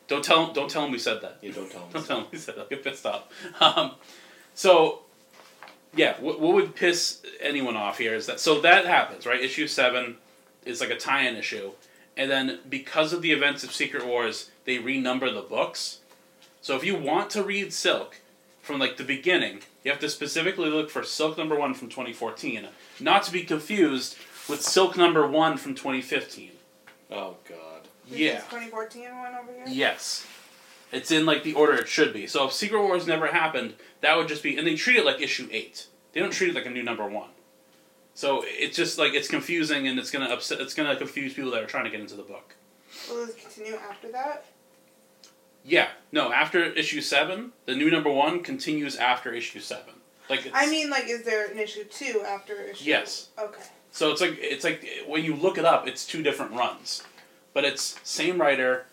Don't 0.07 0.23
tell 0.23 0.45
him. 0.45 0.53
Don't 0.53 0.69
tell 0.69 0.85
him 0.85 0.91
we 0.91 0.99
said 0.99 1.21
that. 1.21 1.37
Yeah, 1.41 1.51
don't 1.51 1.71
tell 1.71 1.81
him. 1.81 1.89
Don't 1.93 2.05
tell 2.05 2.19
him 2.19 2.27
we 2.31 2.37
said 2.37 2.55
that. 2.55 2.61
I'll 2.61 2.67
get 2.67 2.83
pissed 2.83 3.05
off. 3.05 3.23
Um, 3.59 3.93
so, 4.53 5.01
yeah, 5.95 6.19
what, 6.19 6.39
what 6.39 6.53
would 6.55 6.75
piss 6.75 7.21
anyone 7.39 7.75
off 7.75 7.97
here 7.97 8.13
is 8.13 8.25
that 8.25 8.39
so 8.39 8.61
that 8.61 8.85
happens 8.85 9.25
right. 9.25 9.39
Issue 9.39 9.67
seven 9.67 10.17
is 10.65 10.81
like 10.81 10.89
a 10.89 10.97
tie-in 10.97 11.35
issue, 11.35 11.71
and 12.17 12.29
then 12.29 12.59
because 12.69 13.13
of 13.13 13.21
the 13.21 13.31
events 13.31 13.63
of 13.63 13.71
Secret 13.71 14.05
Wars, 14.05 14.51
they 14.65 14.77
renumber 14.77 15.33
the 15.33 15.41
books. 15.41 15.99
So 16.61 16.75
if 16.75 16.83
you 16.83 16.95
want 16.95 17.29
to 17.31 17.43
read 17.43 17.73
Silk 17.73 18.17
from 18.61 18.79
like 18.79 18.97
the 18.97 19.03
beginning, 19.03 19.61
you 19.83 19.91
have 19.91 19.99
to 20.01 20.09
specifically 20.09 20.69
look 20.69 20.89
for 20.89 21.03
Silk 21.03 21.37
number 21.37 21.55
one 21.57 21.73
from 21.73 21.89
2014, 21.89 22.67
not 22.99 23.23
to 23.23 23.31
be 23.31 23.43
confused 23.43 24.17
with 24.49 24.61
Silk 24.61 24.97
number 24.97 25.25
one 25.27 25.57
from 25.57 25.73
2015. 25.75 26.51
Oh 27.11 27.35
god. 27.47 27.87
This 28.09 28.19
Yeah. 28.19 28.37
is 28.39 28.43
2014 28.45 29.03
one 29.17 29.35
over 29.35 29.51
here. 29.53 29.63
Yes. 29.67 30.25
It's 30.91 31.11
in 31.11 31.25
like 31.25 31.43
the 31.43 31.53
order 31.53 31.73
it 31.73 31.87
should 31.87 32.13
be. 32.13 32.25
So 32.27 32.47
if 32.47 32.53
Secret 32.53 32.81
Wars 32.81 33.05
never 33.07 33.27
happened, 33.27 33.75
that 34.01 34.17
would 34.17 34.27
just 34.27 34.41
be, 34.43 34.57
and 34.57 34.65
they 34.65 34.75
treat 34.75 34.97
it 34.97 35.05
like 35.05 35.21
issue 35.21 35.47
eight. 35.51 35.85
They 36.13 36.19
don't 36.19 36.31
treat 36.31 36.49
it 36.49 36.55
like 36.55 36.65
a 36.65 36.69
new 36.71 36.81
number 36.83 37.07
one. 37.07 37.29
So 38.15 38.43
it's 38.45 38.75
just 38.75 38.97
like 38.97 39.13
it's 39.13 39.27
confusing, 39.27 39.87
and 39.87 39.99
it's 39.99 40.09
gonna 40.11 40.25
upset. 40.25 40.59
It's 40.59 40.73
gonna 40.73 40.95
confuse 40.95 41.33
people 41.35 41.51
that 41.51 41.61
are 41.63 41.67
trying 41.67 41.83
to 41.85 41.89
get 41.91 41.99
into 42.01 42.15
the 42.15 42.23
book. 42.23 42.55
Will 43.07 43.25
this 43.27 43.35
continue 43.35 43.75
after 43.89 44.11
that? 44.11 44.45
Yeah, 45.63 45.89
no. 46.11 46.31
After 46.31 46.63
issue 46.63 47.01
seven, 47.01 47.51
the 47.65 47.75
new 47.75 47.91
number 47.91 48.09
one 48.09 48.41
continues 48.41 48.95
after 48.95 49.33
issue 49.33 49.59
seven. 49.59 49.93
Like 50.29 50.45
it's, 50.45 50.55
I 50.55 50.69
mean, 50.69 50.89
like, 50.89 51.07
is 51.07 51.23
there 51.23 51.47
an 51.51 51.57
issue 51.57 51.83
two 51.85 52.21
after 52.25 52.53
issue? 52.61 52.85
Yes. 52.85 53.29
Okay. 53.37 53.63
So 53.91 54.11
it's 54.11 54.21
like 54.21 54.37
it's 54.39 54.63
like 54.63 54.87
when 55.07 55.23
you 55.23 55.35
look 55.35 55.57
it 55.57 55.65
up, 55.65 55.87
it's 55.87 56.05
two 56.05 56.21
different 56.21 56.51
runs, 56.53 57.03
but 57.53 57.65
it's 57.65 57.99
same 58.03 58.39
writer, 58.39 58.85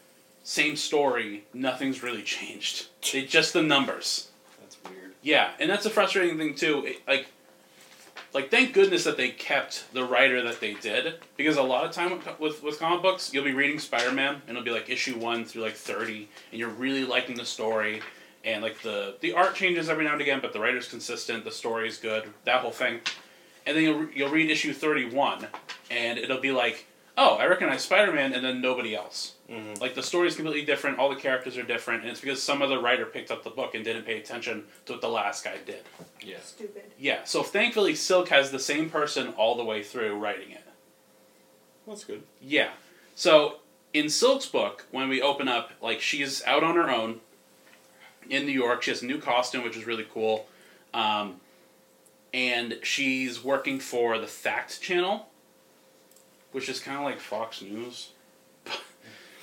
same 0.42 0.76
story. 0.76 1.44
Nothing's 1.52 2.02
really 2.02 2.22
changed. 2.22 2.88
It's 3.02 3.30
just 3.30 3.52
the 3.52 3.62
numbers. 3.62 4.30
That's 4.60 4.76
weird. 4.84 5.12
Yeah, 5.22 5.50
and 5.60 5.70
that's 5.70 5.86
a 5.86 5.90
frustrating 5.90 6.38
thing 6.38 6.54
too. 6.54 6.84
It, 6.86 7.02
like, 7.06 7.26
like 8.36 8.50
thank 8.50 8.72
goodness 8.72 9.04
that 9.04 9.16
they 9.16 9.30
kept 9.30 9.92
the 9.92 10.04
writer 10.04 10.42
that 10.42 10.60
they 10.60 10.74
did 10.74 11.14
because 11.36 11.56
a 11.56 11.62
lot 11.62 11.84
of 11.84 11.92
time 11.92 12.22
with 12.38 12.62
with, 12.62 12.78
comic 12.78 13.02
books, 13.02 13.32
you'll 13.32 13.44
be 13.44 13.54
reading 13.54 13.78
Spider 13.78 14.12
Man 14.12 14.42
and 14.46 14.56
it'll 14.56 14.62
be 14.62 14.70
like 14.70 14.88
issue 14.88 15.18
one 15.18 15.44
through 15.44 15.62
like 15.62 15.74
thirty, 15.74 16.28
and 16.50 16.60
you're 16.60 16.68
really 16.68 17.04
liking 17.04 17.36
the 17.36 17.44
story. 17.44 18.02
And 18.44 18.62
like 18.62 18.80
the 18.82 19.16
the 19.20 19.32
art 19.32 19.54
changes 19.54 19.88
every 19.88 20.04
now 20.04 20.12
and 20.12 20.20
again, 20.20 20.40
but 20.40 20.52
the 20.52 20.60
writer's 20.60 20.86
consistent, 20.86 21.44
the 21.44 21.50
story's 21.50 21.98
good, 21.98 22.28
that 22.44 22.60
whole 22.60 22.70
thing 22.70 23.00
and 23.66 23.76
then 23.76 23.84
you'll, 23.84 24.08
you'll 24.14 24.30
read 24.30 24.50
issue 24.50 24.72
31 24.72 25.48
and 25.90 26.18
it'll 26.18 26.40
be 26.40 26.52
like 26.52 26.86
oh 27.18 27.34
i 27.34 27.46
recognize 27.46 27.82
spider-man 27.82 28.32
and 28.32 28.44
then 28.44 28.60
nobody 28.60 28.94
else 28.94 29.34
Mm-hmm. 29.50 29.80
like 29.80 29.94
the 29.94 30.02
story's 30.02 30.34
completely 30.34 30.64
different 30.64 30.98
all 30.98 31.08
the 31.08 31.14
characters 31.20 31.56
are 31.56 31.62
different 31.62 32.02
and 32.02 32.10
it's 32.10 32.20
because 32.20 32.42
some 32.42 32.62
other 32.62 32.80
writer 32.80 33.06
picked 33.06 33.30
up 33.30 33.44
the 33.44 33.50
book 33.50 33.76
and 33.76 33.84
didn't 33.84 34.02
pay 34.04 34.18
attention 34.18 34.64
to 34.86 34.92
what 34.94 35.00
the 35.00 35.08
last 35.08 35.44
guy 35.44 35.56
did 35.64 35.82
Yeah. 36.20 36.38
Stupid. 36.42 36.82
yeah 36.98 37.20
so 37.22 37.44
thankfully 37.44 37.94
silk 37.94 38.28
has 38.30 38.50
the 38.50 38.58
same 38.58 38.90
person 38.90 39.28
all 39.36 39.54
the 39.56 39.62
way 39.64 39.84
through 39.84 40.18
writing 40.18 40.50
it 40.50 40.64
That's 41.86 42.02
good. 42.02 42.24
yeah 42.42 42.70
so 43.14 43.58
in 43.94 44.08
silk's 44.08 44.46
book 44.46 44.86
when 44.90 45.08
we 45.08 45.22
open 45.22 45.46
up 45.46 45.70
like 45.80 46.00
she's 46.00 46.42
out 46.44 46.64
on 46.64 46.74
her 46.74 46.90
own 46.90 47.20
in 48.28 48.46
new 48.46 48.52
york 48.52 48.82
she 48.82 48.90
has 48.90 49.02
a 49.02 49.06
new 49.06 49.20
costume 49.20 49.62
which 49.62 49.76
is 49.76 49.86
really 49.86 50.06
cool 50.12 50.48
um, 50.92 51.36
and 52.34 52.78
she's 52.82 53.44
working 53.44 53.78
for 53.78 54.18
the 54.18 54.26
Fact 54.26 54.80
Channel, 54.80 55.28
which 56.52 56.68
is 56.68 56.80
kind 56.80 56.98
of 56.98 57.04
like 57.04 57.20
Fox 57.20 57.62
News. 57.62 58.10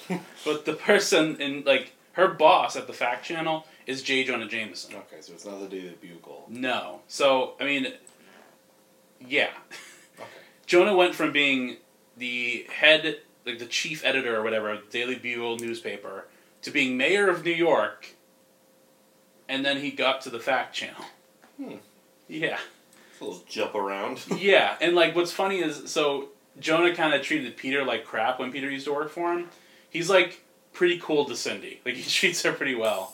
but 0.46 0.66
the 0.66 0.74
person 0.74 1.40
in 1.42 1.64
like 1.66 1.94
her 2.14 2.28
boss 2.28 2.76
at 2.76 2.88
the 2.88 2.94
Fact 2.94 3.26
Channel 3.26 3.66
is 3.88 4.02
J. 4.02 4.24
Jonah 4.24 4.48
Jameson. 4.48 4.96
Okay, 4.96 5.22
so 5.22 5.34
it's 5.34 5.46
not 5.46 5.60
the 5.60 5.68
Daily 5.68 5.96
Bugle. 6.00 6.46
No, 6.48 7.02
so 7.08 7.54
I 7.60 7.66
mean, 7.66 7.88
yeah, 9.20 9.50
Okay. 10.20 10.28
Jonah 10.66 10.96
went 10.96 11.16
from 11.16 11.32
being 11.32 11.78
the 12.18 12.66
head, 12.72 13.18
like 13.46 13.60
the 13.60 13.66
chief 13.66 14.06
editor 14.06 14.38
or 14.38 14.44
whatever, 14.44 14.72
of 14.72 14.82
the 14.86 15.00
Daily 15.00 15.16
Bugle 15.16 15.58
newspaper, 15.58 16.28
to 16.62 16.72
being 16.72 16.98
mayor 16.98 17.30
of 17.30 17.44
New 17.44 17.52
York, 17.52 18.16
and 19.50 19.66
then 19.66 19.78
he 19.82 19.92
got 19.92 20.22
to 20.22 20.30
the 20.30 20.40
Fact 20.40 20.74
Channel. 20.74 21.04
Hmm. 21.58 21.76
Yeah. 22.28 22.60
It's 23.12 23.22
a 23.22 23.26
little 23.26 23.44
jump 23.48 23.76
around. 23.76 24.24
yeah, 24.38 24.76
and 24.82 24.96
like 24.96 25.16
what's 25.16 25.32
funny 25.32 25.60
is 25.60 25.92
so 25.92 26.30
Jonah 26.60 26.96
kind 26.96 27.14
of 27.14 27.22
treated 27.22 27.58
Peter 27.58 27.84
like 27.84 28.06
crap 28.06 28.40
when 28.40 28.52
Peter 28.52 28.70
used 28.70 28.86
to 28.86 28.94
work 28.94 29.10
for 29.10 29.34
him. 29.34 29.50
He's 29.94 30.10
like 30.10 30.44
pretty 30.74 31.00
cool 31.00 31.26
to 31.26 31.36
Cindy. 31.36 31.80
Like 31.86 31.96
he 31.96 32.10
treats 32.10 32.42
her 32.44 32.52
pretty 32.52 32.76
well, 32.76 33.14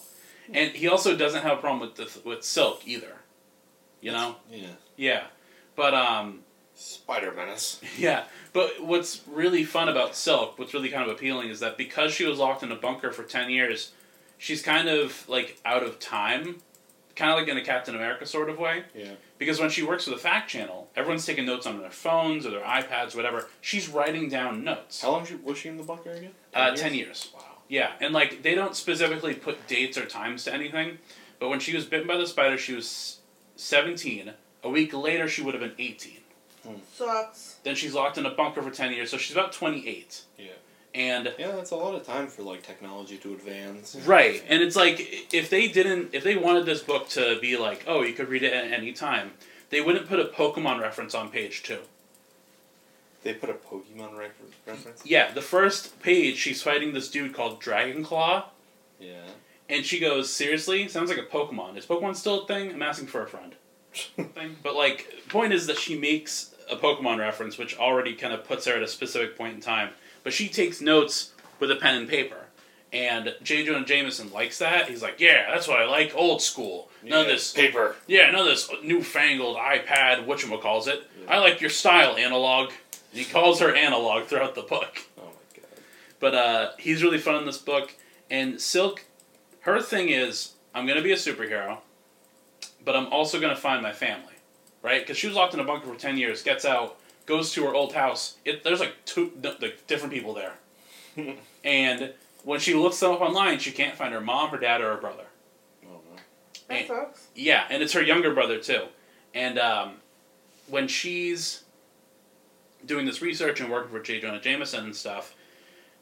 and 0.52 0.72
he 0.72 0.88
also 0.88 1.16
doesn't 1.16 1.44
have 1.44 1.60
a 1.60 1.62
problem 1.62 1.82
with 1.82 1.96
the, 1.96 2.28
with 2.28 2.44
Silk 2.44 2.88
either. 2.88 3.18
You 4.02 4.14
know? 4.14 4.38
yeah. 4.50 4.68
Yeah, 4.96 5.24
but 5.76 5.94
um, 5.94 6.40
Spider 6.74 7.34
Menace. 7.34 7.82
yeah. 7.98 8.24
But 8.54 8.82
what's 8.82 9.22
really 9.28 9.64
fun 9.64 9.90
about 9.90 10.16
Silk, 10.16 10.58
what's 10.58 10.74
really 10.74 10.90
kind 10.90 11.04
of 11.04 11.16
appealing, 11.16 11.50
is 11.50 11.60
that 11.60 11.78
because 11.78 12.14
she 12.14 12.26
was 12.26 12.40
locked 12.40 12.64
in 12.64 12.72
a 12.72 12.76
bunker 12.76 13.12
for 13.12 13.24
ten 13.24 13.50
years, 13.50 13.92
she's 14.38 14.62
kind 14.62 14.88
of 14.88 15.28
like 15.28 15.60
out 15.66 15.84
of 15.84 16.00
time, 16.00 16.62
kind 17.20 17.32
of 17.32 17.38
like 17.38 17.48
in 17.48 17.58
a 17.58 17.64
Captain 17.64 17.94
America 17.96 18.26
sort 18.26 18.50
of 18.50 18.58
way. 18.58 18.84
Yeah. 18.96 19.12
Because 19.38 19.60
when 19.60 19.70
she 19.70 19.84
works 19.84 20.06
for 20.06 20.10
the 20.12 20.18
Fact 20.18 20.50
Channel, 20.50 20.90
everyone's 20.96 21.26
taking 21.26 21.46
notes 21.46 21.68
on 21.68 21.80
their 21.80 21.92
phones 21.92 22.46
or 22.46 22.50
their 22.52 22.62
iPads, 22.62 23.16
whatever. 23.16 23.48
She's 23.62 23.88
writing 23.90 24.30
down 24.30 24.64
notes. 24.64 25.02
How 25.02 25.12
long 25.12 25.26
she- 25.26 25.36
was 25.36 25.58
she 25.58 25.70
in 25.70 25.78
the 25.78 25.84
bunker 25.84 26.12
again? 26.12 26.32
Uh, 26.54 26.76
ten 26.76 26.94
years. 26.94 27.30
Wow. 27.36 27.44
Yeah, 27.68 27.92
and 28.02 28.14
like 28.14 28.42
they 28.42 28.56
don't 28.56 28.76
specifically 28.76 29.36
put 29.36 29.68
dates 29.68 29.98
or 29.98 30.06
times 30.06 30.46
to 30.46 30.54
anything, 30.54 30.98
but 31.40 31.50
when 31.50 31.60
she 31.60 31.76
was 31.76 31.86
bitten 31.86 32.08
by 32.08 32.18
the 32.18 32.26
spider, 32.26 32.58
she 32.58 32.74
was 32.74 33.20
seventeen. 33.56 34.34
A 34.64 34.70
week 34.70 34.94
later, 34.94 35.28
she 35.28 35.42
would 35.44 35.54
have 35.54 35.62
been 35.62 35.76
eighteen. 35.78 36.22
Sucks. 36.94 37.56
Then 37.64 37.76
she's 37.76 37.94
locked 37.94 38.18
in 38.18 38.26
a 38.26 38.32
bunker 38.32 38.62
for 38.62 38.72
ten 38.72 38.92
years, 38.94 39.10
so 39.12 39.18
she's 39.18 39.36
about 39.36 39.52
twenty-eight. 39.54 40.24
Yeah. 40.38 40.48
And 40.96 41.34
Yeah, 41.38 41.52
that's 41.52 41.72
a 41.72 41.76
lot 41.76 41.94
of 41.94 42.06
time 42.06 42.28
for 42.28 42.42
like 42.42 42.64
technology 42.64 43.18
to 43.18 43.34
advance. 43.34 43.96
right, 44.08 44.44
and 44.48 44.64
it's 44.64 44.76
like 44.76 45.28
if 45.34 45.50
they 45.50 45.68
didn't, 45.68 46.10
if 46.14 46.24
they 46.24 46.36
wanted 46.36 46.66
this 46.66 46.82
book 46.82 47.10
to 47.10 47.38
be 47.40 47.58
like, 47.58 47.84
oh, 47.88 48.02
you 48.02 48.14
could 48.14 48.28
read 48.30 48.42
it 48.44 48.54
at 48.54 48.72
any 48.72 48.92
time, 48.92 49.34
they 49.70 49.82
wouldn't 49.82 50.08
put 50.10 50.20
a 50.20 50.26
Pokemon 50.26 50.82
reference 50.82 51.14
on 51.14 51.30
page 51.30 51.62
two. 51.62 51.80
They 53.24 53.34
put 53.34 53.50
a 53.50 53.54
Pokemon 53.54 54.18
re- 54.18 54.30
reference. 54.66 55.06
Yeah, 55.06 55.32
the 55.32 55.42
first 55.42 56.02
page, 56.02 56.38
she's 56.38 56.64
fighting 56.64 56.94
this 56.94 57.10
dude 57.12 57.34
called 57.34 57.60
Dragon 57.60 58.04
Claw, 58.04 58.46
Yeah. 59.00 59.28
and 59.70 59.86
she 59.86 60.00
goes, 60.00 60.34
"Seriously, 60.34 60.88
sounds 60.88 61.10
like 61.12 61.20
a 61.20 61.24
Pokemon. 61.24 61.78
Is 61.78 61.86
Pokemon 61.86 62.16
still 62.16 62.44
a 62.44 62.48
thing? 62.48 62.72
I'm 62.72 62.82
asking 62.82 63.08
for 63.10 63.22
a 63.22 63.28
friend." 63.28 63.54
thing. 63.94 64.56
But 64.64 64.76
like, 64.76 65.08
point 65.30 65.54
is 65.54 65.68
that 65.68 65.78
she 65.78 65.98
makes 65.98 66.56
a 66.70 66.76
Pokemon 66.76 67.20
reference, 67.20 67.58
which 67.60 67.78
already 67.78 68.14
kind 68.16 68.34
of 68.34 68.44
puts 68.44 68.66
her 68.66 68.74
at 68.74 68.82
a 68.84 68.88
specific 68.88 69.38
point 69.38 69.54
in 69.56 69.62
time. 69.62 69.90
But 70.24 70.34
she 70.34 70.50
takes 70.50 70.82
notes 70.82 71.32
with 71.60 71.72
a 71.72 71.76
pen 71.76 71.96
and 71.96 72.10
paper, 72.10 72.48
and 72.92 73.36
J. 73.44 73.66
Jonah 73.66 73.86
Jameson 73.86 74.32
likes 74.32 74.60
that. 74.60 74.90
He's 74.90 75.02
like, 75.02 75.20
"Yeah, 75.20 75.50
that's 75.52 75.68
what 75.68 75.82
I 75.82 75.86
like, 75.86 76.14
old 76.16 76.42
school. 76.42 76.90
None 77.04 77.22
of 77.22 77.28
this, 77.28 77.54
paper. 77.54 77.96
yeah, 78.08 78.30
none 78.32 78.42
of 78.42 78.48
this 78.48 78.70
newfangled 78.84 79.58
iPad, 79.58 80.26
whatchamacalls 80.26 80.88
it. 80.88 81.04
I 81.28 81.38
like 81.40 81.62
your 81.62 81.70
style, 81.70 82.18
analog." 82.18 82.72
And 83.12 83.20
he 83.20 83.26
calls 83.26 83.60
her 83.60 83.74
analog 83.76 84.26
throughout 84.26 84.56
the 84.56 84.62
book. 84.62 85.00
Oh 85.18 85.24
my 85.24 85.62
god. 85.62 85.82
But 86.20 86.36
uh, 86.36 86.72
he's 86.78 87.02
really 87.04 87.18
fun 87.18 87.36
in 87.36 87.46
this 87.46 87.58
book. 87.58 87.96
And 88.30 88.62
Silk, 88.62 89.04
her 89.62 89.82
thing 89.82 90.10
is, 90.10 90.54
I'm 90.76 90.86
going 90.86 90.98
to 90.98 91.04
be 91.04 91.12
a 91.12 91.16
superhero, 91.16 91.80
but 92.86 92.96
I'm 92.96 93.08
also 93.08 93.40
going 93.40 93.56
to 93.56 93.60
find 93.60 93.82
my 93.82 93.94
family. 93.94 94.34
Right? 94.84 95.02
Because 95.02 95.18
she 95.18 95.28
was 95.28 95.36
locked 95.36 95.54
in 95.56 95.60
a 95.60 95.64
bunker 95.64 95.88
for 95.88 95.96
10 95.96 96.18
years, 96.18 96.42
gets 96.44 96.64
out, 96.66 96.99
goes 97.30 97.54
to 97.54 97.64
her 97.66 97.74
old 97.74 97.94
house. 97.94 98.36
It, 98.44 98.64
there's 98.66 98.82
like 98.82 98.96
two 99.06 99.32
no, 99.42 99.56
like 99.62 99.88
different 99.88 100.14
people 100.14 100.34
there. 100.34 100.54
and 101.64 102.14
when 102.44 102.60
she 102.60 102.74
looks 102.74 103.00
them 103.00 103.12
up 103.12 103.22
online, 103.22 103.60
she 103.60 103.72
can't 103.72 103.96
find 103.96 104.14
her 104.14 104.20
mom, 104.22 104.50
her 104.50 104.58
dad, 104.58 104.82
or 104.82 104.96
her 104.96 105.00
brother. 105.00 105.24
Oh 105.86 106.02
no. 106.12 106.20
That 106.68 106.78
And- 106.80 106.88
sucks. 106.88 107.28
Yeah, 107.36 107.66
and 107.70 107.82
it's 107.82 107.94
her 107.94 108.02
younger 108.02 108.34
brother 108.34 108.60
too. 108.60 108.84
And 109.34 109.58
um, 109.60 109.94
when 110.68 110.88
she's 110.88 111.64
doing 112.86 113.06
this 113.06 113.22
research 113.22 113.60
and 113.62 113.70
working 113.70 113.92
for 113.92 114.02
J. 114.02 114.20
Jonah 114.20 114.42
Jameson 114.42 114.86
and 114.86 114.96
stuff, 114.96 115.36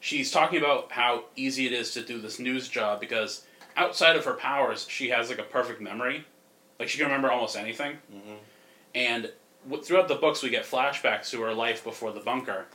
she's 0.00 0.30
talking 0.30 0.58
about 0.58 0.92
how 0.92 1.24
easy 1.36 1.66
it 1.66 1.72
is 1.72 1.92
to 1.92 2.02
do 2.02 2.20
this 2.20 2.38
news 2.38 2.68
job 2.68 3.00
because 3.00 3.44
outside 3.76 4.16
of 4.16 4.24
her 4.24 4.32
powers, 4.34 4.86
she 4.88 5.10
has 5.10 5.28
like 5.28 5.38
a 5.38 5.42
perfect 5.44 5.80
memory. 5.80 6.24
Like 6.78 6.88
she 6.88 6.96
can 6.98 7.06
remember 7.06 7.30
almost 7.30 7.56
anything. 7.56 7.98
Mm-hmm. 8.14 8.34
And 8.94 9.22
w- 9.24 9.32
throughout 9.84 10.08
the 10.08 10.14
books, 10.14 10.42
we 10.42 10.50
get 10.50 10.64
flashbacks 10.64 11.30
to 11.30 11.40
her 11.42 11.54
life 11.54 11.84
before 11.84 12.12
the 12.12 12.20
bunker. 12.20 12.66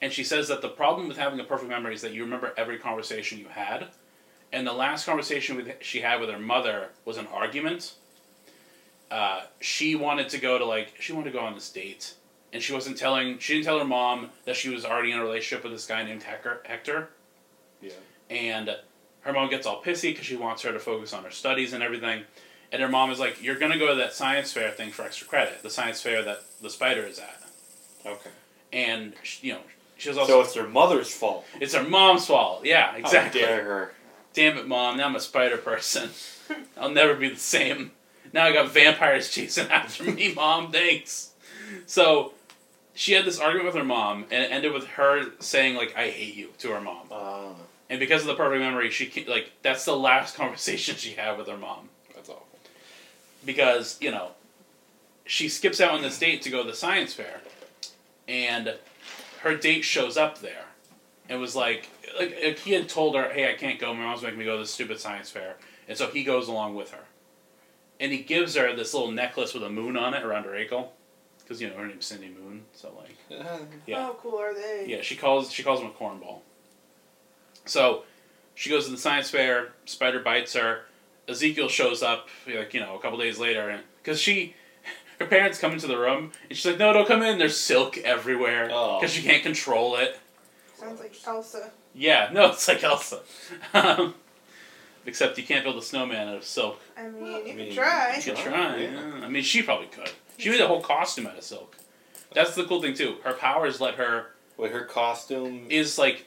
And 0.00 0.12
she 0.12 0.22
says 0.24 0.48
that 0.48 0.62
the 0.62 0.68
problem 0.68 1.08
with 1.08 1.16
having 1.16 1.40
a 1.40 1.44
perfect 1.44 1.68
memory 1.70 1.94
is 1.94 2.02
that 2.02 2.12
you 2.12 2.22
remember 2.22 2.54
every 2.56 2.78
conversation 2.78 3.38
you 3.38 3.48
had. 3.48 3.88
And 4.52 4.66
the 4.66 4.72
last 4.72 5.04
conversation 5.04 5.56
with, 5.56 5.72
she 5.80 6.00
had 6.00 6.20
with 6.20 6.30
her 6.30 6.38
mother 6.38 6.90
was 7.04 7.16
an 7.16 7.26
argument. 7.26 7.94
Uh, 9.10 9.42
she 9.60 9.94
wanted 9.94 10.28
to 10.30 10.38
go 10.38 10.58
to 10.58 10.64
like 10.64 10.94
she 11.00 11.12
wanted 11.12 11.32
to 11.32 11.38
go 11.38 11.44
on 11.44 11.54
this 11.54 11.70
date, 11.70 12.14
and 12.52 12.62
she 12.62 12.72
wasn't 12.72 12.96
telling. 12.96 13.38
She 13.38 13.54
didn't 13.54 13.64
tell 13.64 13.78
her 13.78 13.84
mom 13.84 14.30
that 14.44 14.54
she 14.54 14.68
was 14.68 14.84
already 14.84 15.12
in 15.12 15.18
a 15.18 15.22
relationship 15.22 15.64
with 15.64 15.72
this 15.72 15.86
guy 15.86 16.02
named 16.04 16.22
Hector. 16.22 16.60
Hector, 16.64 17.08
Yeah. 17.80 17.92
and 18.28 18.76
her 19.22 19.32
mom 19.32 19.48
gets 19.48 19.66
all 19.66 19.82
pissy 19.82 20.10
because 20.12 20.26
she 20.26 20.36
wants 20.36 20.62
her 20.62 20.72
to 20.72 20.78
focus 20.78 21.12
on 21.14 21.24
her 21.24 21.30
studies 21.30 21.72
and 21.72 21.82
everything. 21.82 22.24
And 22.70 22.82
her 22.82 22.88
mom 22.88 23.10
is 23.10 23.18
like, 23.18 23.42
"You're 23.42 23.58
gonna 23.58 23.78
go 23.78 23.88
to 23.88 23.94
that 23.96 24.12
science 24.12 24.52
fair 24.52 24.70
thing 24.70 24.90
for 24.90 25.02
extra 25.02 25.26
credit, 25.26 25.62
the 25.62 25.70
science 25.70 26.02
fair 26.02 26.22
that 26.22 26.42
the 26.60 26.70
spider 26.70 27.02
is 27.06 27.18
at." 27.18 27.42
Okay. 28.04 28.30
And 28.72 29.14
she, 29.22 29.48
you 29.48 29.52
know, 29.54 29.60
she 29.96 30.08
was 30.08 30.18
also. 30.18 30.32
So 30.32 30.40
it's 30.42 30.54
their 30.54 30.68
mother's 30.68 31.10
fault. 31.12 31.46
it's 31.60 31.74
her 31.74 31.82
mom's 31.82 32.26
fault. 32.26 32.64
Yeah, 32.64 32.94
exactly. 32.94 33.40
How 33.40 33.46
dare 33.46 33.64
her? 33.64 33.92
Damn 34.34 34.58
it, 34.58 34.68
mom! 34.68 34.98
Now 34.98 35.06
I'm 35.06 35.16
a 35.16 35.20
spider 35.20 35.56
person. 35.56 36.10
I'll 36.76 36.90
never 36.90 37.14
be 37.14 37.30
the 37.30 37.36
same. 37.36 37.92
Now 38.32 38.44
I 38.44 38.52
got 38.52 38.70
vampires 38.70 39.30
chasing 39.30 39.68
after 39.70 40.04
me, 40.04 40.34
mom. 40.34 40.70
Thanks. 40.70 41.30
So 41.86 42.32
she 42.94 43.12
had 43.12 43.24
this 43.24 43.40
argument 43.40 43.66
with 43.66 43.76
her 43.76 43.84
mom, 43.84 44.26
and 44.30 44.44
it 44.44 44.50
ended 44.50 44.72
with 44.72 44.86
her 44.88 45.32
saying 45.40 45.76
like, 45.76 45.96
"I 45.96 46.10
hate 46.10 46.34
you" 46.34 46.50
to 46.58 46.70
her 46.72 46.80
mom. 46.80 47.06
Uh, 47.10 47.48
and 47.90 47.98
because 47.98 48.22
of 48.22 48.28
the 48.28 48.34
perfect 48.34 48.60
memory, 48.60 48.90
she 48.90 49.24
like 49.26 49.52
that's 49.62 49.84
the 49.84 49.96
last 49.96 50.36
conversation 50.36 50.96
she 50.96 51.12
had 51.12 51.38
with 51.38 51.48
her 51.48 51.56
mom. 51.56 51.88
Because 53.44 53.96
you 54.00 54.10
know 54.10 54.32
she 55.26 55.48
skips 55.48 55.80
out 55.80 55.92
on 55.92 56.02
this 56.02 56.18
date 56.18 56.42
to 56.42 56.50
go 56.50 56.62
to 56.62 56.70
the 56.70 56.76
science 56.76 57.14
fair, 57.14 57.40
and 58.26 58.74
her 59.40 59.56
date 59.56 59.82
shows 59.82 60.16
up 60.16 60.40
there, 60.40 60.64
and 61.28 61.40
was 61.40 61.54
like, 61.54 61.88
like 62.18 62.36
like, 62.42 62.58
he 62.58 62.72
had 62.72 62.88
told 62.88 63.14
her, 63.14 63.30
"Hey, 63.30 63.50
I 63.52 63.56
can't 63.56 63.78
go. 63.78 63.94
My 63.94 64.02
mom's 64.04 64.22
making 64.22 64.38
me 64.38 64.44
go 64.44 64.56
to 64.56 64.62
this 64.62 64.70
stupid 64.72 65.00
science 65.00 65.30
fair," 65.30 65.56
and 65.88 65.96
so 65.96 66.08
he 66.08 66.24
goes 66.24 66.48
along 66.48 66.74
with 66.74 66.90
her, 66.92 67.04
and 68.00 68.12
he 68.12 68.18
gives 68.18 68.54
her 68.54 68.74
this 68.74 68.94
little 68.94 69.12
necklace 69.12 69.54
with 69.54 69.62
a 69.62 69.70
moon 69.70 69.96
on 69.96 70.14
it 70.14 70.24
around 70.24 70.44
her 70.44 70.54
ankle, 70.56 70.92
because 71.38 71.60
you 71.60 71.68
know 71.68 71.76
her 71.76 71.86
name's 71.86 72.06
Cindy 72.06 72.28
Moon, 72.28 72.64
so 72.72 72.92
like. 72.96 73.16
Yeah. 73.86 74.02
How 74.02 74.12
cool 74.20 74.38
are 74.38 74.52
they? 74.52 74.84
Yeah, 74.86 75.00
she 75.00 75.16
calls 75.16 75.50
she 75.52 75.62
calls 75.62 75.80
him 75.80 75.86
a 75.86 75.90
cornball. 75.90 76.40
So 77.64 78.04
she 78.54 78.70
goes 78.70 78.86
to 78.86 78.90
the 78.90 78.98
science 78.98 79.30
fair. 79.30 79.72
Spider 79.84 80.20
bites 80.20 80.54
her. 80.54 80.82
Ezekiel 81.28 81.68
shows 81.68 82.02
up 82.02 82.28
like 82.46 82.72
you 82.74 82.80
know 82.80 82.96
a 82.96 83.00
couple 83.00 83.18
days 83.18 83.38
later, 83.38 83.68
and 83.68 83.82
because 84.02 84.20
she, 84.20 84.54
her 85.20 85.26
parents 85.26 85.58
come 85.58 85.72
into 85.72 85.86
the 85.86 85.98
room, 85.98 86.32
and 86.48 86.56
she's 86.56 86.64
like, 86.66 86.78
"No, 86.78 86.92
don't 86.92 87.06
come 87.06 87.22
in. 87.22 87.38
There's 87.38 87.56
silk 87.58 87.98
everywhere 87.98 88.70
Oh. 88.72 88.98
because 88.98 89.12
she 89.14 89.22
can't 89.22 89.42
control 89.42 89.96
it." 89.96 90.18
Sounds 90.74 91.00
like 91.00 91.14
Elsa. 91.26 91.70
Yeah, 91.94 92.30
no, 92.32 92.46
it's 92.52 92.66
like 92.68 92.82
Elsa, 92.84 93.20
um, 93.74 94.14
except 95.06 95.36
you 95.38 95.44
can't 95.44 95.64
build 95.64 95.76
a 95.76 95.82
snowman 95.82 96.28
out 96.28 96.36
of 96.36 96.44
silk. 96.44 96.80
I 96.96 97.08
mean, 97.08 97.24
you 97.24 97.36
I 97.36 97.42
can 97.66 97.74
try. 97.74 98.14
You 98.16 98.22
could 98.22 98.36
Try, 98.36 98.52
try. 98.52 98.76
yeah. 98.76 98.90
Yeah. 98.90 99.24
I 99.24 99.28
mean, 99.28 99.42
she 99.42 99.62
probably 99.62 99.86
could. 99.88 100.10
She 100.38 100.50
made 100.50 100.60
a 100.60 100.66
whole 100.68 100.80
costume 100.82 101.26
out 101.26 101.36
of 101.36 101.42
silk. 101.44 101.76
That's 102.32 102.54
the 102.54 102.64
cool 102.64 102.80
thing 102.80 102.94
too. 102.94 103.16
Her 103.24 103.32
powers 103.32 103.80
let 103.80 103.94
her 103.94 104.26
Wait, 104.56 104.70
her 104.72 104.84
costume. 104.84 105.66
is 105.70 105.98
like 105.98 106.26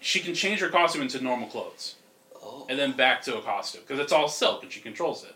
she 0.00 0.20
can 0.20 0.34
change 0.34 0.60
her 0.60 0.68
costume 0.70 1.02
into 1.02 1.20
normal 1.22 1.48
clothes 1.48 1.96
Oh. 2.42 2.66
and 2.68 2.78
then 2.78 2.92
back 2.92 3.22
to 3.22 3.36
a 3.36 3.42
costume 3.42 3.82
because 3.86 3.98
it's 4.00 4.12
all 4.12 4.28
silk 4.28 4.62
and 4.62 4.72
she 4.72 4.80
controls 4.80 5.24
it. 5.24 5.34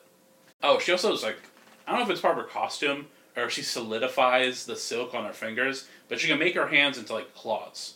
Oh, 0.62 0.78
she 0.78 0.92
also 0.92 1.12
is 1.12 1.22
like 1.22 1.36
I 1.86 1.90
don't 1.90 2.00
know 2.00 2.06
if 2.06 2.10
it's 2.10 2.20
part 2.20 2.38
of 2.38 2.44
her 2.44 2.50
costume 2.50 3.06
or 3.36 3.44
if 3.44 3.52
she 3.52 3.62
solidifies 3.62 4.64
the 4.66 4.76
silk 4.76 5.14
on 5.14 5.24
her 5.24 5.32
fingers, 5.32 5.88
but 6.08 6.20
she 6.20 6.28
can 6.28 6.38
make 6.38 6.54
her 6.54 6.68
hands 6.68 6.98
into 6.98 7.12
like 7.12 7.34
claws, 7.34 7.94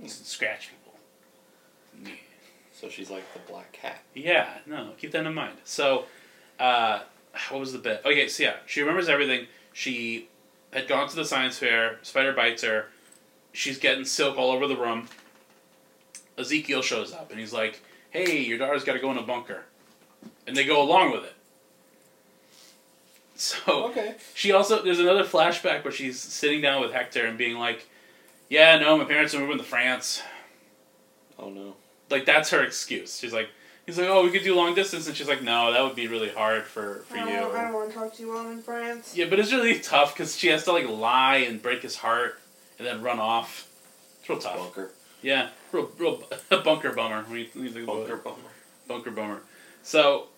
and 0.00 0.10
scratch 0.10 0.70
people. 0.70 0.98
Yeah. 2.04 2.16
So 2.72 2.88
she's 2.88 3.10
like 3.10 3.24
the 3.32 3.40
black 3.50 3.72
cat. 3.72 4.02
Yeah, 4.14 4.48
no, 4.66 4.92
keep 4.98 5.12
that 5.12 5.24
in 5.24 5.34
mind. 5.34 5.56
So, 5.64 6.04
uh, 6.58 7.00
what 7.50 7.60
was 7.60 7.72
the 7.72 7.78
bit? 7.78 8.02
Okay, 8.04 8.28
so 8.28 8.42
yeah, 8.42 8.56
she 8.66 8.80
remembers 8.80 9.08
everything. 9.08 9.46
She 9.72 10.28
had 10.72 10.88
gone 10.88 11.08
to 11.08 11.16
the 11.16 11.24
science 11.24 11.58
fair. 11.58 11.98
Spider 12.02 12.32
bites 12.32 12.62
her. 12.62 12.86
She's 13.52 13.78
getting 13.78 14.04
silk 14.04 14.36
all 14.36 14.50
over 14.50 14.66
the 14.66 14.76
room. 14.76 15.08
Ezekiel 16.36 16.82
shows 16.82 17.12
up 17.12 17.30
and 17.30 17.38
he's 17.38 17.52
like, 17.52 17.80
"Hey, 18.14 18.38
your 18.38 18.56
daughter's 18.56 18.84
got 18.84 18.94
to 18.94 18.98
go 19.00 19.10
in 19.10 19.18
a 19.18 19.22
bunker," 19.22 19.64
and 20.46 20.56
they 20.56 20.64
go 20.64 20.80
along 20.80 21.10
with 21.12 21.24
it. 21.24 21.34
So 23.36 23.86
Okay. 23.86 24.14
she 24.34 24.52
also 24.52 24.80
there's 24.82 25.00
another 25.00 25.24
flashback 25.24 25.82
where 25.84 25.92
she's 25.92 26.18
sitting 26.20 26.60
down 26.60 26.80
with 26.80 26.92
Hector 26.92 27.26
and 27.26 27.36
being 27.36 27.58
like, 27.58 27.86
"Yeah, 28.48 28.78
no, 28.78 28.96
my 28.96 29.04
parents 29.04 29.34
are 29.34 29.40
moving 29.40 29.58
to 29.58 29.64
France." 29.64 30.22
Oh 31.38 31.50
no. 31.50 31.74
like 32.10 32.24
that's 32.26 32.50
her 32.50 32.62
excuse. 32.62 33.18
She's 33.18 33.32
like, 33.32 33.48
he's 33.86 33.98
like, 33.98 34.06
oh, 34.08 34.22
we 34.22 34.30
could 34.30 34.44
do 34.44 34.54
long 34.54 34.74
distance, 34.76 35.08
and 35.08 35.16
she's 35.16 35.26
like, 35.26 35.42
no, 35.42 35.72
that 35.72 35.82
would 35.82 35.96
be 35.96 36.06
really 36.06 36.30
hard 36.30 36.62
for 36.64 37.00
for 37.08 37.16
I 37.18 37.28
you. 37.28 37.36
I 37.50 37.62
don't 37.64 37.72
want 37.72 37.90
to 37.90 37.94
talk 37.96 38.14
to 38.14 38.22
you 38.22 38.28
while 38.28 38.38
I'm 38.46 38.52
in 38.52 38.62
France. 38.62 39.16
Yeah, 39.16 39.26
but 39.28 39.40
it's 39.40 39.50
really 39.52 39.80
tough 39.80 40.14
because 40.14 40.36
she 40.36 40.48
has 40.48 40.62
to 40.64 40.72
like 40.72 40.88
lie 40.88 41.38
and 41.38 41.60
break 41.60 41.82
his 41.82 41.96
heart 41.96 42.38
and 42.78 42.86
then 42.86 43.02
run 43.02 43.18
off. 43.18 43.68
It's 44.20 44.28
real 44.28 44.38
tough. 44.38 44.56
Bunker. 44.58 44.92
Yeah, 45.22 45.48
real 45.74 45.90
real 45.98 46.22
bunker 46.62 46.92
bummer. 46.92 47.22
When 47.24 47.40
you, 47.40 47.46
think 47.46 47.84
about 47.84 47.96
Bunker 47.96 48.16
bummer. 48.16 48.36
bunker 48.88 49.10
bummer. 49.10 49.42
So 49.82 50.28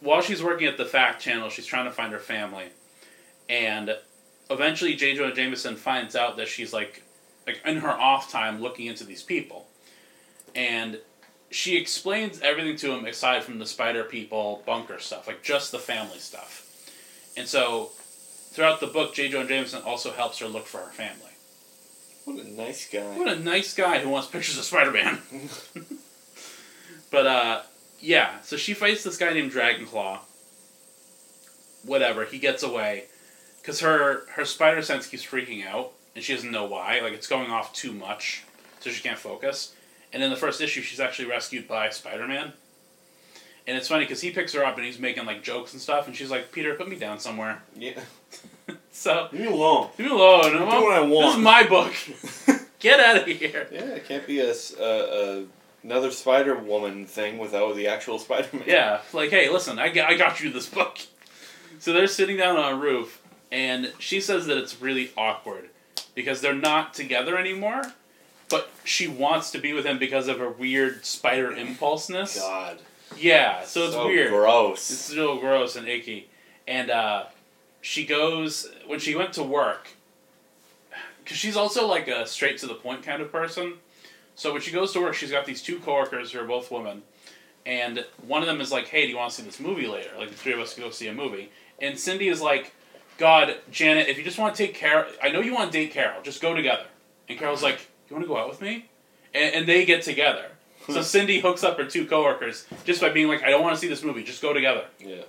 while 0.00 0.22
she's 0.22 0.42
working 0.42 0.66
at 0.66 0.76
the 0.76 0.84
Fact 0.84 1.20
Channel, 1.20 1.50
she's 1.50 1.66
trying 1.66 1.84
to 1.84 1.90
find 1.92 2.12
her 2.12 2.18
family, 2.18 2.66
and 3.48 3.96
eventually 4.50 4.94
J. 4.94 5.14
Jonah 5.14 5.34
Jameson 5.34 5.76
finds 5.76 6.16
out 6.16 6.36
that 6.38 6.48
she's 6.48 6.72
like 6.72 7.02
like 7.46 7.60
in 7.64 7.78
her 7.78 7.90
off 7.90 8.30
time 8.30 8.60
looking 8.60 8.86
into 8.86 9.04
these 9.04 9.22
people, 9.22 9.68
and 10.54 10.98
she 11.50 11.76
explains 11.76 12.40
everything 12.40 12.76
to 12.76 12.92
him 12.92 13.04
aside 13.04 13.44
from 13.44 13.58
the 13.58 13.66
spider 13.66 14.02
people 14.04 14.62
bunker 14.66 14.98
stuff, 14.98 15.28
like 15.28 15.42
just 15.42 15.70
the 15.70 15.78
family 15.78 16.18
stuff. 16.18 16.62
And 17.36 17.46
so 17.46 17.90
throughout 18.50 18.80
the 18.80 18.86
book, 18.86 19.14
J. 19.14 19.28
Jonah 19.28 19.48
Jameson 19.48 19.82
also 19.82 20.10
helps 20.10 20.38
her 20.38 20.48
look 20.48 20.66
for 20.66 20.78
her 20.78 20.90
family. 20.90 21.25
What 22.26 22.44
a 22.44 22.50
nice 22.50 22.90
guy. 22.90 23.16
What 23.16 23.28
a 23.28 23.38
nice 23.38 23.72
guy 23.72 24.00
who 24.00 24.08
wants 24.08 24.26
pictures 24.26 24.58
of 24.58 24.64
Spider 24.64 24.90
Man. 24.90 25.20
but 27.12 27.24
uh, 27.24 27.62
yeah, 28.00 28.40
so 28.42 28.56
she 28.56 28.74
fights 28.74 29.04
this 29.04 29.16
guy 29.16 29.32
named 29.32 29.52
Dragonclaw. 29.52 30.18
Whatever, 31.84 32.24
he 32.24 32.40
gets 32.40 32.64
away 32.64 33.04
because 33.62 33.78
her 33.78 34.26
her 34.32 34.44
spider 34.44 34.82
sense 34.82 35.06
keeps 35.06 35.24
freaking 35.24 35.64
out, 35.64 35.92
and 36.16 36.24
she 36.24 36.34
doesn't 36.34 36.50
know 36.50 36.64
why. 36.66 36.98
Like 36.98 37.12
it's 37.12 37.28
going 37.28 37.52
off 37.52 37.72
too 37.72 37.92
much, 37.92 38.42
so 38.80 38.90
she 38.90 39.04
can't 39.04 39.20
focus. 39.20 39.76
And 40.12 40.20
in 40.20 40.30
the 40.30 40.36
first 40.36 40.60
issue, 40.60 40.82
she's 40.82 40.98
actually 40.98 41.28
rescued 41.28 41.68
by 41.68 41.90
Spider 41.90 42.26
Man. 42.26 42.54
And 43.68 43.76
it's 43.76 43.86
funny 43.86 44.04
because 44.04 44.20
he 44.20 44.32
picks 44.32 44.52
her 44.54 44.64
up 44.64 44.76
and 44.76 44.84
he's 44.84 44.98
making 44.98 45.26
like 45.26 45.44
jokes 45.44 45.74
and 45.74 45.80
stuff, 45.80 46.08
and 46.08 46.16
she's 46.16 46.30
like, 46.30 46.50
"Peter, 46.50 46.74
put 46.74 46.88
me 46.88 46.96
down 46.96 47.20
somewhere." 47.20 47.62
Yeah. 47.76 48.00
So 48.96 49.28
Leave 49.30 49.42
me 49.42 49.46
alone. 49.48 49.90
leave 49.98 50.08
me 50.08 50.14
alone. 50.14 50.56
I'm 50.56 50.62
I'm- 50.62 50.70
doing 50.70 51.10
what 51.10 51.24
I 51.24 51.26
This 51.26 51.36
is 51.36 51.42
my 51.42 51.62
book. 51.64 51.94
Get 52.78 52.98
out 52.98 53.16
of 53.18 53.26
here. 53.26 53.68
Yeah, 53.70 53.80
it 53.82 54.06
can't 54.08 54.26
be 54.26 54.40
a 54.40 54.54
another 55.82 56.10
Spider 56.10 56.56
Woman 56.56 57.04
thing 57.06 57.36
without 57.38 57.76
the 57.76 57.88
actual 57.88 58.18
Spider 58.18 58.48
Man. 58.54 58.64
Yeah, 58.66 59.00
like, 59.12 59.30
hey, 59.30 59.48
listen, 59.50 59.78
I 59.78 59.90
got, 59.90 60.10
I 60.10 60.16
got 60.16 60.40
you 60.40 60.50
this 60.50 60.68
book. 60.68 60.98
So 61.78 61.92
they're 61.92 62.06
sitting 62.06 62.36
down 62.38 62.56
on 62.56 62.72
a 62.72 62.76
roof, 62.76 63.22
and 63.52 63.92
she 63.98 64.20
says 64.20 64.46
that 64.46 64.56
it's 64.56 64.80
really 64.80 65.10
awkward 65.16 65.68
because 66.14 66.40
they're 66.40 66.54
not 66.54 66.94
together 66.94 67.36
anymore, 67.38 67.82
but 68.48 68.70
she 68.82 69.06
wants 69.06 69.50
to 69.52 69.58
be 69.58 69.72
with 69.74 69.84
him 69.84 69.98
because 69.98 70.26
of 70.26 70.38
her 70.38 70.48
weird 70.50 71.04
spider 71.04 71.50
impulseness. 71.52 72.38
God. 72.40 72.78
Yeah, 73.16 73.62
so 73.64 73.86
it's 73.86 73.94
weird. 73.96 74.30
Gross. 74.30 74.90
It's 74.90 75.14
real 75.14 75.38
gross 75.38 75.76
and 75.76 75.86
icky. 75.86 76.28
And 76.66 76.90
uh, 76.90 77.26
she 77.86 78.04
goes, 78.04 78.68
when 78.88 78.98
she 78.98 79.14
went 79.14 79.32
to 79.34 79.44
work, 79.44 79.90
because 81.22 81.36
she's 81.36 81.56
also 81.56 81.86
like 81.86 82.08
a 82.08 82.26
straight 82.26 82.58
to 82.58 82.66
the 82.66 82.74
point 82.74 83.04
kind 83.04 83.22
of 83.22 83.30
person. 83.30 83.74
So 84.34 84.52
when 84.52 84.60
she 84.60 84.72
goes 84.72 84.92
to 84.94 85.00
work, 85.00 85.14
she's 85.14 85.30
got 85.30 85.46
these 85.46 85.62
two 85.62 85.78
coworkers 85.78 86.32
who 86.32 86.40
are 86.40 86.44
both 86.44 86.72
women. 86.72 87.02
And 87.64 88.04
one 88.26 88.42
of 88.42 88.48
them 88.48 88.60
is 88.60 88.72
like, 88.72 88.88
hey, 88.88 89.02
do 89.02 89.10
you 89.10 89.16
want 89.16 89.30
to 89.30 89.36
see 89.36 89.44
this 89.44 89.60
movie 89.60 89.86
later? 89.86 90.10
Like, 90.18 90.30
the 90.30 90.34
three 90.34 90.52
of 90.52 90.58
us 90.58 90.74
can 90.74 90.82
go 90.82 90.90
see 90.90 91.06
a 91.06 91.14
movie. 91.14 91.52
And 91.80 91.96
Cindy 91.96 92.26
is 92.26 92.42
like, 92.42 92.72
God, 93.18 93.56
Janet, 93.70 94.08
if 94.08 94.18
you 94.18 94.24
just 94.24 94.38
want 94.38 94.56
to 94.56 94.66
take 94.66 94.74
care 94.74 95.06
I 95.22 95.30
know 95.30 95.40
you 95.40 95.54
want 95.54 95.70
to 95.70 95.78
date 95.78 95.92
Carol, 95.92 96.20
just 96.22 96.42
go 96.42 96.54
together. 96.54 96.86
And 97.28 97.38
Carol's 97.38 97.62
like, 97.62 97.86
you 98.10 98.16
want 98.16 98.24
to 98.24 98.28
go 98.28 98.36
out 98.36 98.48
with 98.48 98.60
me? 98.60 98.86
And, 99.32 99.54
and 99.54 99.68
they 99.68 99.84
get 99.84 100.02
together. 100.02 100.46
So 100.88 101.02
Cindy 101.02 101.38
hooks 101.38 101.62
up 101.62 101.78
her 101.78 101.84
two 101.84 102.04
coworkers 102.04 102.66
just 102.84 103.00
by 103.00 103.10
being 103.10 103.28
like, 103.28 103.44
I 103.44 103.50
don't 103.50 103.62
want 103.62 103.76
to 103.76 103.80
see 103.80 103.88
this 103.88 104.02
movie, 104.02 104.24
just 104.24 104.42
go 104.42 104.52
together. 104.52 104.86
Yeah. 104.98 105.22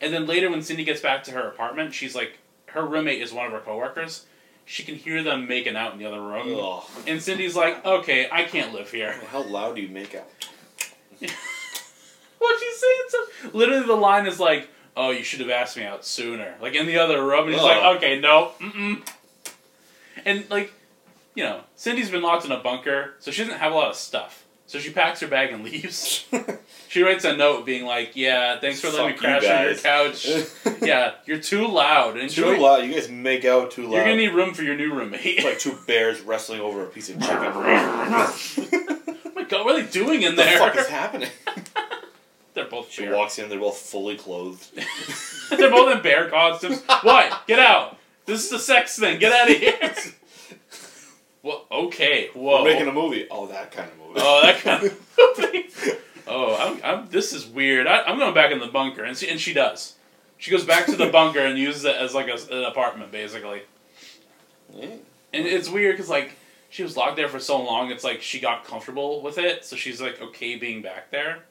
And 0.00 0.12
then 0.12 0.26
later, 0.26 0.50
when 0.50 0.62
Cindy 0.62 0.84
gets 0.84 1.00
back 1.00 1.24
to 1.24 1.32
her 1.32 1.48
apartment, 1.48 1.94
she's 1.94 2.14
like, 2.14 2.38
her 2.66 2.86
roommate 2.86 3.20
is 3.22 3.32
one 3.32 3.46
of 3.46 3.52
her 3.52 3.60
coworkers. 3.60 4.26
She 4.64 4.82
can 4.82 4.94
hear 4.96 5.22
them 5.22 5.48
making 5.48 5.76
out 5.76 5.92
in 5.92 5.98
the 5.98 6.06
other 6.06 6.20
room. 6.20 6.56
Ugh. 6.58 6.84
And 7.06 7.22
Cindy's 7.22 7.56
like, 7.56 7.84
okay, 7.84 8.28
I 8.30 8.44
can't 8.44 8.72
live 8.74 8.90
here. 8.90 9.14
How 9.30 9.42
loud 9.42 9.76
do 9.76 9.82
you 9.82 9.88
make 9.88 10.14
out? 10.14 10.28
What 12.38 12.60
she's 12.60 12.80
saying? 12.80 13.02
So 13.08 13.50
literally, 13.58 13.86
the 13.86 13.94
line 13.94 14.26
is 14.26 14.38
like, 14.38 14.68
"Oh, 14.96 15.10
you 15.10 15.24
should 15.24 15.40
have 15.40 15.50
asked 15.50 15.76
me 15.76 15.84
out 15.84 16.04
sooner." 16.04 16.54
Like 16.60 16.74
in 16.74 16.86
the 16.86 16.98
other 16.98 17.24
room, 17.24 17.46
and 17.46 17.52
he's 17.54 17.60
Ugh. 17.60 17.66
like, 17.66 17.96
"Okay, 17.96 18.20
no, 18.20 18.52
mm-mm." 18.60 19.06
And 20.24 20.48
like, 20.50 20.72
you 21.34 21.44
know, 21.44 21.62
Cindy's 21.74 22.10
been 22.10 22.22
locked 22.22 22.44
in 22.44 22.52
a 22.52 22.60
bunker, 22.60 23.14
so 23.18 23.30
she 23.30 23.42
doesn't 23.42 23.58
have 23.58 23.72
a 23.72 23.74
lot 23.74 23.88
of 23.88 23.96
stuff. 23.96 24.44
So 24.68 24.78
she 24.78 24.90
packs 24.90 25.20
her 25.20 25.26
bag 25.26 25.52
and 25.52 25.64
leaves. 25.64 26.26
She 26.90 27.02
writes 27.02 27.26
a 27.26 27.36
note 27.36 27.66
being 27.66 27.84
like, 27.84 28.16
"Yeah, 28.16 28.58
thanks 28.60 28.80
for 28.80 28.88
letting 28.88 29.08
me 29.08 29.12
Fuck 29.12 29.22
you 29.22 29.28
crash 29.28 29.44
on 29.44 29.64
your 29.66 29.74
couch. 29.74 30.26
yeah, 30.82 31.12
you're 31.26 31.38
too 31.38 31.68
loud. 31.68 32.16
Enjoy. 32.16 32.56
Too 32.56 32.62
loud. 32.62 32.82
You 32.86 32.94
guys 32.94 33.10
make 33.10 33.44
out 33.44 33.70
too 33.72 33.82
loud. 33.82 33.92
You're 33.92 34.04
gonna 34.04 34.16
need 34.16 34.28
room 34.32 34.54
for 34.54 34.62
your 34.62 34.74
new 34.74 34.94
roommate." 34.94 35.20
It's 35.22 35.44
like 35.44 35.58
two 35.58 35.76
bears 35.86 36.22
wrestling 36.22 36.62
over 36.62 36.82
a 36.82 36.86
piece 36.86 37.10
of 37.10 37.20
chicken. 37.20 37.36
oh 37.36 39.12
my 39.34 39.44
god, 39.44 39.66
what 39.66 39.74
are 39.78 39.82
they 39.82 39.90
doing 39.90 40.22
in 40.22 40.34
the 40.34 40.42
there? 40.44 40.58
fuck 40.58 40.76
is 40.76 40.88
happening? 40.88 41.28
They're 42.54 42.64
both 42.64 42.90
She 42.90 43.02
bear. 43.04 43.14
walks 43.14 43.38
in. 43.38 43.50
They're 43.50 43.60
both 43.60 43.76
fully 43.76 44.16
clothed. 44.16 44.70
They're 45.50 45.70
both 45.70 45.94
in 45.94 46.02
bear 46.02 46.30
costumes. 46.30 46.82
What? 47.02 47.46
Get 47.46 47.58
out! 47.58 47.98
This 48.24 48.44
is 48.44 48.50
the 48.50 48.58
sex 48.58 48.98
thing. 48.98 49.18
Get 49.18 49.30
out 49.32 49.50
of 49.50 49.56
here. 49.58 49.94
well, 51.42 51.66
okay. 51.70 52.30
Whoa. 52.32 52.62
We're 52.62 52.72
making 52.72 52.88
a 52.88 52.92
movie. 52.92 53.26
Oh, 53.30 53.46
that 53.48 53.72
kind 53.72 53.90
of. 53.90 53.97
Oh, 54.16 54.42
that 54.42 54.60
kind 54.60 54.86
of 54.86 55.08
movie. 55.18 55.70
Oh, 56.30 56.54
I'm, 56.56 56.80
I'm, 56.84 57.08
this 57.08 57.32
is 57.32 57.46
weird. 57.46 57.86
I, 57.86 58.02
I'm 58.02 58.18
going 58.18 58.34
back 58.34 58.52
in 58.52 58.58
the 58.58 58.66
bunker, 58.66 59.02
and 59.02 59.16
she, 59.16 59.30
and 59.30 59.40
she 59.40 59.54
does. 59.54 59.94
She 60.36 60.50
goes 60.50 60.62
back 60.62 60.84
to 60.84 60.94
the 60.94 61.06
bunker 61.06 61.40
and 61.40 61.58
uses 61.58 61.86
it 61.86 61.96
as 61.96 62.14
like 62.14 62.28
a, 62.28 62.36
an 62.54 62.64
apartment, 62.64 63.10
basically. 63.10 63.62
Yeah. 64.74 64.96
And 65.32 65.46
it's 65.46 65.70
weird 65.70 65.96
because 65.96 66.10
like 66.10 66.36
she 66.68 66.82
was 66.82 66.98
locked 66.98 67.16
there 67.16 67.28
for 67.28 67.40
so 67.40 67.62
long. 67.62 67.90
It's 67.90 68.04
like 68.04 68.20
she 68.20 68.40
got 68.40 68.64
comfortable 68.64 69.22
with 69.22 69.38
it, 69.38 69.64
so 69.64 69.74
she's 69.74 70.02
like 70.02 70.20
okay 70.20 70.56
being 70.56 70.82
back 70.82 71.10
there. 71.10 71.44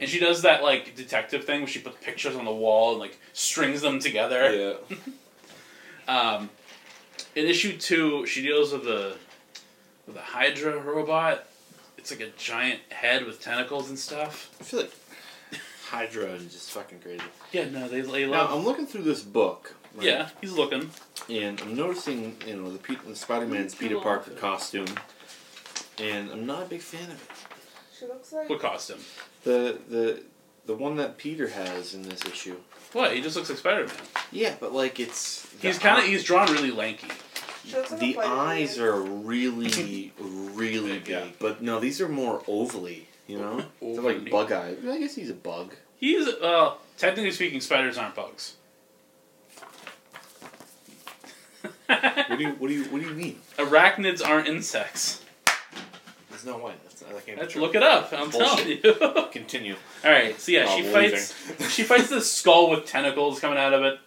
And 0.00 0.08
she 0.08 0.18
does 0.18 0.42
that 0.42 0.62
like 0.62 0.94
detective 0.94 1.44
thing 1.44 1.60
where 1.60 1.68
she 1.68 1.78
puts 1.78 1.96
pictures 2.04 2.36
on 2.36 2.44
the 2.44 2.52
wall 2.52 2.92
and 2.92 3.00
like 3.00 3.18
strings 3.32 3.80
them 3.80 4.00
together. 4.00 4.78
Yeah. 4.90 4.96
Um, 6.06 6.50
in 7.34 7.46
issue 7.46 7.78
two, 7.78 8.26
she 8.26 8.42
deals 8.42 8.74
with 8.74 8.84
the 8.84 9.16
with 10.06 10.16
a 10.16 10.20
Hydra 10.20 10.78
robot. 10.78 11.44
It's 11.98 12.10
like 12.10 12.20
a 12.20 12.30
giant 12.36 12.80
head 12.90 13.24
with 13.24 13.40
tentacles 13.40 13.88
and 13.88 13.98
stuff. 13.98 14.54
I 14.60 14.64
feel 14.64 14.80
like 14.80 14.92
Hydra 15.88 16.26
is 16.32 16.52
just 16.52 16.70
fucking 16.72 17.00
crazy. 17.00 17.22
Yeah, 17.52 17.68
no, 17.70 17.88
they 17.88 18.00
they 18.02 18.26
love. 18.26 18.50
Now. 18.50 18.56
I'm 18.56 18.64
looking 18.64 18.86
through 18.86 19.02
this 19.04 19.22
book. 19.22 19.74
right? 19.94 20.06
yeah, 20.06 20.28
he's 20.40 20.52
looking. 20.52 20.90
And 21.30 21.60
I'm 21.62 21.74
noticing, 21.74 22.36
you 22.46 22.56
know, 22.56 22.70
the, 22.70 22.78
Pe- 22.78 22.96
the 23.06 23.16
Spider-Man's 23.16 23.74
Peter 23.74 23.98
Parker 23.98 24.32
costume, 24.32 24.86
and 25.98 26.30
I'm 26.30 26.44
not 26.44 26.62
a 26.62 26.66
big 26.66 26.80
fan 26.80 27.04
of 27.10 27.22
it. 27.22 27.30
She 27.98 28.06
looks 28.06 28.32
like. 28.32 28.50
What 28.50 28.60
costume? 28.60 28.98
The 29.44 29.78
the 29.88 30.22
the 30.66 30.74
one 30.74 30.96
that 30.96 31.16
Peter 31.16 31.48
has 31.48 31.94
in 31.94 32.02
this 32.02 32.24
issue. 32.26 32.56
What? 32.92 33.12
He 33.14 33.20
just 33.22 33.36
looks 33.36 33.48
like 33.48 33.58
Spider 33.58 33.86
Man. 33.86 33.96
Yeah, 34.32 34.54
but 34.60 34.72
like 34.74 35.00
it's 35.00 35.42
the 35.60 35.68
He's 35.68 35.78
kind 35.78 35.98
of 35.98 36.04
eye- 36.04 36.08
he's 36.08 36.24
drawn 36.24 36.50
really 36.52 36.70
lanky. 36.70 37.08
She 37.66 37.76
looks 37.76 37.90
like 37.92 38.02
a 38.02 38.04
the 38.12 38.18
eyes 38.18 38.78
are 38.78 39.00
really 39.00 40.12
really 40.18 40.92
Big, 40.92 41.04
big, 41.04 41.08
yeah. 41.08 41.24
but 41.38 41.62
no, 41.62 41.80
these 41.80 42.00
are 42.00 42.08
more 42.08 42.40
ovally. 42.42 43.02
You 43.26 43.38
know, 43.38 43.64
they're 43.80 44.02
like 44.02 44.30
bug 44.30 44.52
eyes. 44.52 44.78
I 44.86 44.98
guess 44.98 45.14
he's 45.14 45.30
a 45.30 45.34
bug. 45.34 45.74
He's 45.96 46.26
uh 46.28 46.74
technically 46.98 47.30
speaking, 47.30 47.60
spiders 47.60 47.96
aren't 47.98 48.14
bugs. 48.14 48.54
What 51.86 52.38
do 52.38 52.44
you 52.44 52.50
what 52.58 52.68
do 52.68 52.74
you 52.74 52.84
what 52.84 53.00
do 53.02 53.08
you 53.08 53.14
mean? 53.14 53.40
Arachnids 53.56 54.26
aren't 54.26 54.48
insects. 54.48 55.22
There's 56.30 56.44
no 56.44 56.58
way. 56.58 56.74
That's, 56.84 57.00
that 57.00 57.10
can't 57.26 57.38
be 57.38 57.42
Let's 57.42 57.56
look 57.56 57.74
it 57.74 57.82
up. 57.82 58.12
I'm 58.12 58.30
Bullshit. 58.30 58.82
telling 58.82 59.14
you. 59.16 59.28
Continue. 59.30 59.76
All 60.04 60.10
right. 60.10 60.38
So 60.40 60.52
yeah, 60.52 60.66
Oh, 60.68 60.76
she 60.76 60.82
believing. 60.82 61.10
fights. 61.18 61.70
She 61.72 61.82
fights 61.84 62.08
this 62.10 62.30
skull 62.30 62.70
with 62.70 62.86
tentacles 62.86 63.40
coming 63.40 63.58
out 63.58 63.72
of 63.72 63.82
it. 63.84 63.98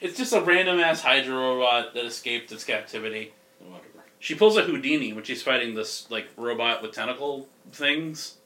It's 0.00 0.16
just 0.16 0.32
a 0.32 0.40
random 0.40 0.80
ass 0.80 1.02
Hydra 1.02 1.34
robot 1.34 1.94
that 1.94 2.04
escaped 2.04 2.50
its 2.52 2.64
captivity. 2.64 3.32
Whatever. 3.58 3.84
She 4.18 4.34
pulls 4.34 4.56
a 4.56 4.62
Houdini 4.62 5.12
when 5.12 5.24
she's 5.24 5.42
fighting 5.42 5.74
this 5.74 6.10
like 6.10 6.28
robot 6.36 6.82
with 6.82 6.92
tentacle 6.92 7.48
things. 7.72 8.36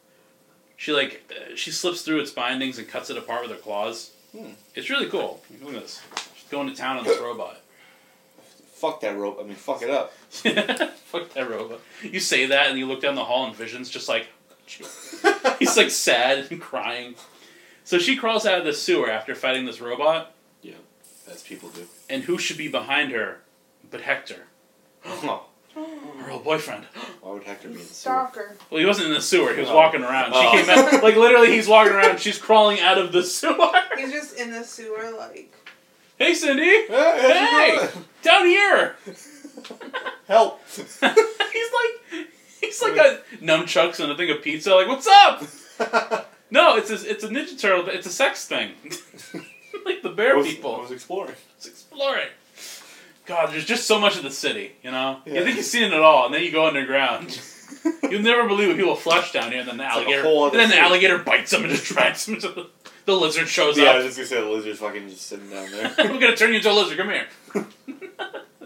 She 0.77 0.93
like 0.93 1.31
uh, 1.31 1.55
she 1.57 1.71
slips 1.71 2.03
through 2.03 2.21
its 2.21 2.31
bindings 2.31 2.79
and 2.79 2.89
cuts 2.89 3.11
it 3.11 3.17
apart 3.17 3.43
with 3.43 3.51
her 3.53 3.57
claws. 3.57 4.13
Hmm. 4.33 4.51
It's 4.75 4.91
really 4.91 5.07
cool. 5.07 5.41
Look 5.63 5.75
at 5.75 5.83
this. 5.83 6.03
She's 6.35 6.49
going 6.51 6.69
to 6.69 6.75
town 6.75 6.99
on 6.99 7.05
this 7.05 7.21
robot. 7.21 7.61
Fuck 8.75 9.01
that 9.01 9.17
rope. 9.17 9.39
I 9.41 9.45
mean, 9.45 9.55
fuck 9.55 9.83
it 9.83 9.89
up. 9.89 10.13
Fuck 10.13 11.33
that 11.33 11.49
robot. 11.49 11.81
You 12.03 12.21
say 12.21 12.47
that 12.47 12.69
and 12.69 12.79
you 12.79 12.87
look 12.87 13.01
down 13.01 13.15
the 13.15 13.25
hall 13.25 13.47
and 13.47 13.55
Vision's 13.55 13.89
just 13.89 14.09
like 14.09 14.27
he's 15.59 15.77
like 15.77 15.91
sad 15.91 16.49
and 16.51 16.61
crying. 16.61 17.15
So 17.85 17.99
she 17.99 18.17
crawls 18.17 18.45
out 18.47 18.59
of 18.59 18.65
the 18.65 18.73
sewer 18.73 19.11
after 19.11 19.35
fighting 19.35 19.65
this 19.65 19.81
robot, 19.81 20.35
As 21.31 21.43
people 21.43 21.69
do. 21.71 21.87
and 22.11 22.25
who 22.25 22.39
should 22.39 22.59
be 22.59 22.69
behind 22.69 23.11
her 23.13 23.41
but 23.91 24.03
Hector, 24.03 24.45
Oh, 25.07 25.45
her 25.75 26.31
old 26.31 26.45
boyfriend. 26.45 26.85
why 27.21 27.33
would 27.33 27.43
Hector 27.45 27.69
be 27.69 27.75
in 27.75 27.81
the 27.81 27.85
sewer? 27.87 28.13
Stalker. 28.13 28.57
Well, 28.71 28.81
he 28.81 28.87
wasn't 28.87 29.09
in 29.09 29.15
the 29.15 29.21
sewer. 29.21 29.53
He 29.55 29.61
was 29.61 29.71
Oh. 29.71 29.75
walking 29.77 30.03
around. 30.03 30.33
She 30.33 30.39
Oh. 30.39 30.51
came 30.53 30.69
out 30.71 31.03
like 31.03 31.17
literally. 31.17 31.51
He's 31.53 31.67
walking 31.69 31.93
around. 31.93 32.21
She's 32.21 32.39
crawling 32.39 32.81
out 32.81 32.99
of 32.99 33.13
the 33.13 33.23
sewer. 33.23 33.71
He's 33.99 34.13
just 34.13 34.39
in 34.39 34.51
the 34.53 34.65
sewer, 34.65 35.11
like. 35.17 35.53
Hey, 36.19 36.33
Cindy, 36.35 36.65
Hey, 36.65 36.87
how's 36.89 37.25
it 37.25 37.91
Hey! 37.93 38.01
down 38.23 38.47
here. 38.47 38.97
Help! 40.29 40.61
he's 40.77 41.01
like, 41.03 42.29
he's 42.61 42.83
like 42.83 42.97
a 42.97 43.21
nunchucks 43.43 43.99
and 44.01 44.13
a 44.13 44.17
thing 44.17 44.31
of 44.31 44.41
pizza. 44.43 44.75
Like, 44.75 44.87
what's 44.89 45.07
up? 45.09 45.43
No, 46.51 46.77
it's 46.77 46.91
a, 46.91 47.11
it's 47.11 47.25
a 47.25 47.29
Ninja 47.29 47.59
Turtle. 47.61 47.89
It's 47.89 48.07
a 48.07 48.11
sex 48.11 48.47
thing. 48.47 48.73
like 49.87 50.03
the 50.03 50.11
bear 50.11 50.35
I 50.35 50.39
was, 50.39 50.47
people. 50.47 50.77
I 50.77 50.81
was 50.81 50.91
exploring. 50.91 51.35
It's 51.57 51.67
exploring. 51.67 52.29
God, 53.27 53.53
there's 53.53 53.65
just 53.65 53.87
so 53.87 53.99
much 53.99 54.17
of 54.17 54.23
the 54.23 54.31
city, 54.31 54.73
you 54.83 54.91
know? 54.91 55.21
You 55.25 55.43
think 55.43 55.57
you've 55.57 55.65
seen 55.65 55.85
it 55.85 55.95
all, 55.95 56.27
and 56.27 56.35
then 56.35 56.43
you 56.43 56.53
go 56.53 56.67
underground. 56.67 57.41
You'll 58.11 58.23
never 58.23 58.47
believe 58.47 58.69
what 58.69 58.77
people 58.77 58.95
flush 58.97 59.33
down 59.33 59.51
here, 59.51 59.61
and 59.61 59.69
then 59.69 59.79
the 59.79 59.85
like 59.85 59.93
a 59.93 59.97
alligator, 59.97 60.23
whole 60.23 60.49
and 60.49 60.59
then 60.59 60.69
the 60.69 60.79
alligator 60.79 61.19
bites 61.19 61.51
them 61.51 61.65
and 61.65 61.73
just 61.73 61.85
drags 61.85 62.27
them 62.27 62.35
into 62.37 62.49
the, 62.49 62.71
the 63.07 63.15
lizard 63.15 63.49
shows 63.49 63.79
up. 63.79 63.85
Yeah, 63.85 63.91
I 63.91 63.97
was 63.97 64.15
just 64.15 64.17
gonna 64.19 64.27
say 64.27 64.41
the 64.41 64.55
lizard's 64.55 64.79
fucking 64.79 65.09
just 65.09 65.27
sitting 65.27 65.49
down 65.49 65.71
there. 65.71 65.95
We're 65.99 66.21
gonna 66.21 66.37
turn 66.37 66.51
you 66.51 66.57
into 66.57 66.71
a 66.71 66.73
lizard. 66.73 66.99
Come 66.99 67.11
here. 67.11 67.27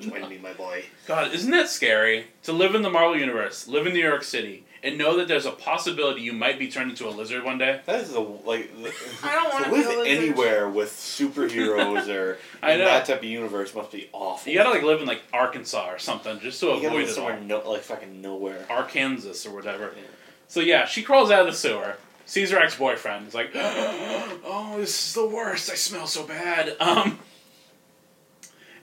Join 0.01 0.29
me, 0.29 0.39
my 0.39 0.53
boy. 0.53 0.85
God, 1.07 1.33
isn't 1.33 1.51
that 1.51 1.69
scary? 1.69 2.27
To 2.45 2.53
live 2.53 2.75
in 2.75 2.83
the 2.83 2.91
Marvel 2.91 3.19
universe, 3.19 3.67
live 3.67 3.87
in 3.87 3.93
New 3.93 4.03
York 4.03 4.23
City, 4.23 4.65
and 4.83 4.97
know 4.97 5.17
that 5.17 5.29
there's 5.29 5.47
a 5.47 5.51
possibility 5.51 6.21
you 6.23 6.33
might 6.33 6.59
be 6.59 6.69
turned 6.71 6.91
into 6.91 7.09
a 7.09 7.11
lizard 7.11 7.43
one 7.45 7.59
day. 7.59 7.81
That 7.87 8.01
is 8.01 8.13
the 8.13 8.21
like. 8.21 8.71
The, 8.83 8.93
I 9.23 9.33
don't 9.35 9.53
wanna 9.53 9.65
to 9.67 9.71
be 9.71 9.97
live 9.97 10.07
a 10.07 10.11
anywhere 10.11 10.69
with 10.69 10.91
superheroes 10.91 12.09
or 12.15 12.39
I 12.63 12.77
know. 12.77 12.85
that 12.85 13.07
type 13.07 13.19
of 13.19 13.25
universe 13.25 13.75
must 13.75 13.91
be 13.93 14.09
awful. 14.13 14.51
You 14.53 14.59
gotta 14.59 14.71
like 14.71 14.83
live 14.83 15.01
in 15.01 15.07
like 15.07 15.23
Arkansas 15.33 15.91
or 15.91 15.99
something 15.99 16.39
just 16.41 16.61
to 16.61 16.67
You 16.67 16.73
gotta 16.75 16.87
avoid 16.89 16.95
live 17.01 17.03
it 17.05 17.09
all. 17.11 17.15
somewhere 17.15 17.41
no, 17.41 17.71
like 17.71 17.83
fucking 17.83 18.21
nowhere. 18.21 18.67
Arkansas 18.71 19.49
or 19.49 19.55
whatever. 19.55 19.93
Yeah. 19.97 20.03
So 20.47 20.61
yeah, 20.61 20.87
she 20.87 21.03
crawls 21.03 21.31
out 21.31 21.41
of 21.41 21.47
the 21.47 21.53
sewer, 21.53 21.97
sees 22.25 22.51
her 22.51 22.59
ex 22.59 22.77
boyfriend. 22.77 23.29
Is 23.29 23.35
like, 23.35 23.51
oh, 23.55 24.77
this 24.79 25.09
is 25.09 25.15
the 25.15 25.27
worst. 25.27 25.71
I 25.71 25.75
smell 25.75 26.07
so 26.07 26.27
bad. 26.27 26.77
Um, 26.81 27.19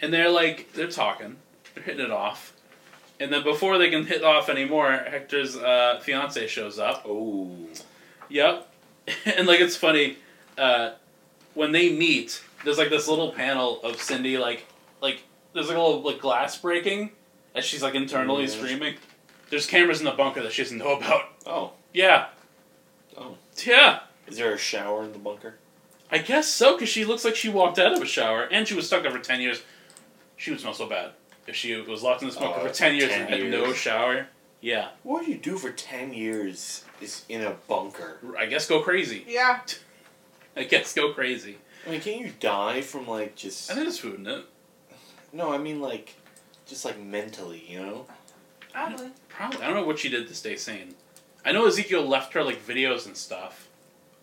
and 0.01 0.13
they're 0.13 0.29
like, 0.29 0.73
they're 0.73 0.87
talking, 0.91 1.37
they're 1.73 1.83
hitting 1.83 2.05
it 2.05 2.11
off, 2.11 2.53
and 3.19 3.31
then 3.31 3.43
before 3.43 3.77
they 3.77 3.89
can 3.89 4.05
hit 4.05 4.23
off 4.23 4.49
anymore, 4.49 4.91
Hector's 4.91 5.55
uh, 5.55 5.99
fiance 6.03 6.47
shows 6.47 6.79
up. 6.79 7.03
Oh. 7.07 7.55
Yep, 8.29 8.67
and 9.37 9.47
like 9.47 9.59
it's 9.59 9.75
funny, 9.75 10.17
uh, 10.57 10.91
when 11.53 11.71
they 11.71 11.91
meet, 11.95 12.41
there's 12.63 12.77
like 12.77 12.89
this 12.89 13.07
little 13.07 13.31
panel 13.31 13.81
of 13.83 14.01
Cindy 14.01 14.37
like, 14.37 14.65
like 15.01 15.23
there's 15.53 15.67
like 15.67 15.77
a 15.77 15.81
little 15.81 16.01
like 16.01 16.19
glass 16.19 16.57
breaking, 16.57 17.11
as 17.53 17.63
she's 17.65 17.83
like 17.83 17.95
internally 17.95 18.43
Yeah. 18.43 18.49
screaming. 18.49 18.95
There's 19.51 19.67
cameras 19.67 19.99
in 19.99 20.05
the 20.05 20.11
bunker 20.11 20.41
that 20.41 20.51
she 20.51 20.63
doesn't 20.63 20.79
know 20.79 20.97
about. 20.97 21.21
Oh. 21.45 21.73
Yeah. 21.93 22.27
Oh. 23.15 23.37
Yeah. 23.63 23.99
Is 24.27 24.37
there 24.37 24.51
a 24.53 24.57
shower 24.57 25.03
in 25.03 25.11
the 25.13 25.19
bunker? 25.19 25.55
I 26.11 26.17
guess 26.17 26.47
so, 26.47 26.73
because 26.75 26.89
she 26.89 27.05
looks 27.05 27.23
like 27.23 27.35
she 27.35 27.47
walked 27.49 27.77
out 27.77 27.93
of 27.93 28.01
a 28.01 28.05
shower, 28.07 28.43
and 28.51 28.67
she 28.67 28.73
was 28.73 28.87
stuck 28.87 29.03
there 29.03 29.11
for 29.11 29.19
10 29.19 29.39
years. 29.41 29.61
She 30.35 30.49
would 30.49 30.59
smell 30.59 30.73
so 30.73 30.87
bad. 30.87 31.11
If 31.47 31.55
she 31.55 31.75
was 31.75 32.01
locked 32.03 32.21
in 32.23 32.27
this 32.27 32.37
bunker 32.37 32.59
Oh, 32.61 32.67
for 32.67 32.73
10 32.73 32.95
years 32.95 33.09
10 33.09 33.21
and 33.21 33.29
had 33.29 33.51
no 33.51 33.65
years. 33.65 33.77
shower. 33.77 34.27
Yeah. 34.61 34.89
What 35.03 35.23
do 35.25 35.31
you 35.31 35.37
do 35.37 35.57
for 35.57 35.69
ten 35.71 36.11
years? 36.13 36.83
Is 36.99 37.23
in 37.29 37.43
a 37.43 37.51
bunker. 37.67 38.17
I 38.37 38.47
guess 38.47 38.67
go 38.67 38.81
crazy. 38.81 39.23
Yeah. 39.27 39.59
I 40.57 40.63
guess 40.63 40.93
go 40.95 41.13
crazy. 41.13 41.57
I 41.85 41.91
mean, 41.91 42.01
can't 42.01 42.21
you 42.21 42.31
die 42.39 42.81
from 42.81 43.07
like 43.07 43.35
just? 43.35 43.69
I 43.69 43.75
think 43.75 43.85
there's 43.85 43.99
food 43.99 44.19
in 44.21 44.27
it. 44.27 44.45
No, 45.31 45.51
I 45.53 45.57
mean 45.59 45.81
like, 45.81 46.15
just 46.65 46.83
like 46.83 46.99
mentally, 46.99 47.63
you 47.67 47.79
know. 47.79 48.05
Probably. 48.73 49.09
Probably. 49.29 49.61
I 49.61 49.67
don't 49.67 49.75
know 49.75 49.85
what 49.85 49.99
she 49.99 50.09
did 50.09 50.27
to 50.29 50.33
stay 50.33 50.55
sane. 50.55 50.95
I 51.45 51.51
know 51.51 51.67
Ezekiel 51.67 52.03
left 52.03 52.33
her, 52.33 52.43
like, 52.43 52.65
videos 52.65 53.05
and 53.05 53.15
stuff. 53.15 53.64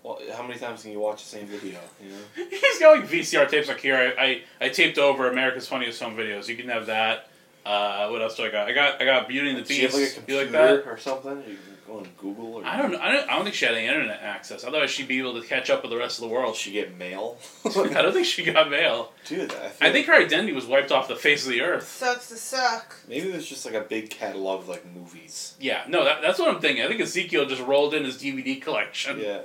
Well, 0.02 0.18
how 0.34 0.42
many 0.42 0.58
times 0.58 0.82
can 0.82 0.90
you 0.90 0.98
watch 0.98 1.22
the 1.22 1.28
same 1.28 1.46
video? 1.46 1.78
You 2.02 2.10
know. 2.10 2.46
He's 2.50 2.78
got, 2.80 2.98
like, 2.98 3.08
VCR 3.08 3.48
tapes. 3.48 3.68
Like, 3.68 3.80
here, 3.80 4.14
I, 4.18 4.22
I, 4.24 4.42
I 4.66 4.68
taped 4.68 4.98
over 4.98 5.30
America's 5.30 5.68
Funniest 5.68 6.02
Home 6.02 6.16
Videos. 6.16 6.48
You 6.48 6.56
can 6.56 6.68
have 6.68 6.86
that. 6.86 7.28
Uh, 7.64 8.08
what 8.08 8.20
else 8.20 8.36
do 8.36 8.42
I 8.44 8.50
got? 8.50 8.68
I 8.68 8.72
got 8.72 9.00
I 9.00 9.04
got 9.04 9.28
Beauty 9.28 9.50
and 9.50 9.58
the 9.58 9.62
Do 9.62 9.72
you 9.74 9.82
have 9.82 9.92
Beast. 9.92 10.02
like 10.02 10.12
a 10.12 10.14
computer 10.16 10.42
like 10.42 10.52
that? 10.52 10.90
or 10.90 10.98
something? 10.98 11.36
You 11.46 11.56
can 11.56 11.76
go 11.86 11.98
on 11.98 12.08
Google 12.18 12.54
or. 12.56 12.64
I 12.66 12.76
don't 12.76 12.90
know. 12.90 12.98
I 12.98 13.12
don't, 13.12 13.30
I 13.30 13.34
don't 13.36 13.44
think 13.44 13.54
she 13.54 13.64
had 13.66 13.76
any 13.76 13.86
internet 13.86 14.20
access. 14.20 14.64
Otherwise, 14.64 14.90
she'd 14.90 15.06
be 15.06 15.20
able 15.20 15.40
to 15.40 15.46
catch 15.46 15.70
up 15.70 15.82
with 15.82 15.92
the 15.92 15.96
rest 15.96 16.18
of 16.20 16.28
the 16.28 16.34
world. 16.34 16.56
She 16.56 16.72
get 16.72 16.98
mail. 16.98 17.38
I 17.64 17.70
don't 17.70 18.12
think 18.12 18.26
she 18.26 18.42
got 18.42 18.68
mail. 18.68 19.12
Dude, 19.26 19.52
I, 19.52 19.68
feel 19.68 19.88
I 19.88 19.92
think 19.92 20.08
her 20.08 20.14
identity 20.14 20.52
was 20.52 20.66
wiped 20.66 20.90
off 20.90 21.06
the 21.06 21.14
face 21.14 21.44
of 21.46 21.52
the 21.52 21.60
earth. 21.60 21.86
Sucks 21.86 22.30
to 22.30 22.34
suck. 22.36 22.96
maybe 23.06 23.30
there's 23.30 23.46
just 23.46 23.64
like 23.64 23.74
a 23.74 23.82
big 23.82 24.10
catalog 24.10 24.62
of 24.62 24.68
like 24.68 24.84
movies. 24.92 25.54
Yeah, 25.60 25.84
no, 25.86 26.04
that, 26.04 26.20
that's 26.20 26.40
what 26.40 26.52
I'm 26.52 26.60
thinking. 26.60 26.84
I 26.84 26.88
think 26.88 27.00
Ezekiel 27.00 27.46
just 27.46 27.62
rolled 27.62 27.94
in 27.94 28.02
his 28.04 28.20
DVD 28.20 28.60
collection. 28.60 29.20
Yeah. 29.20 29.42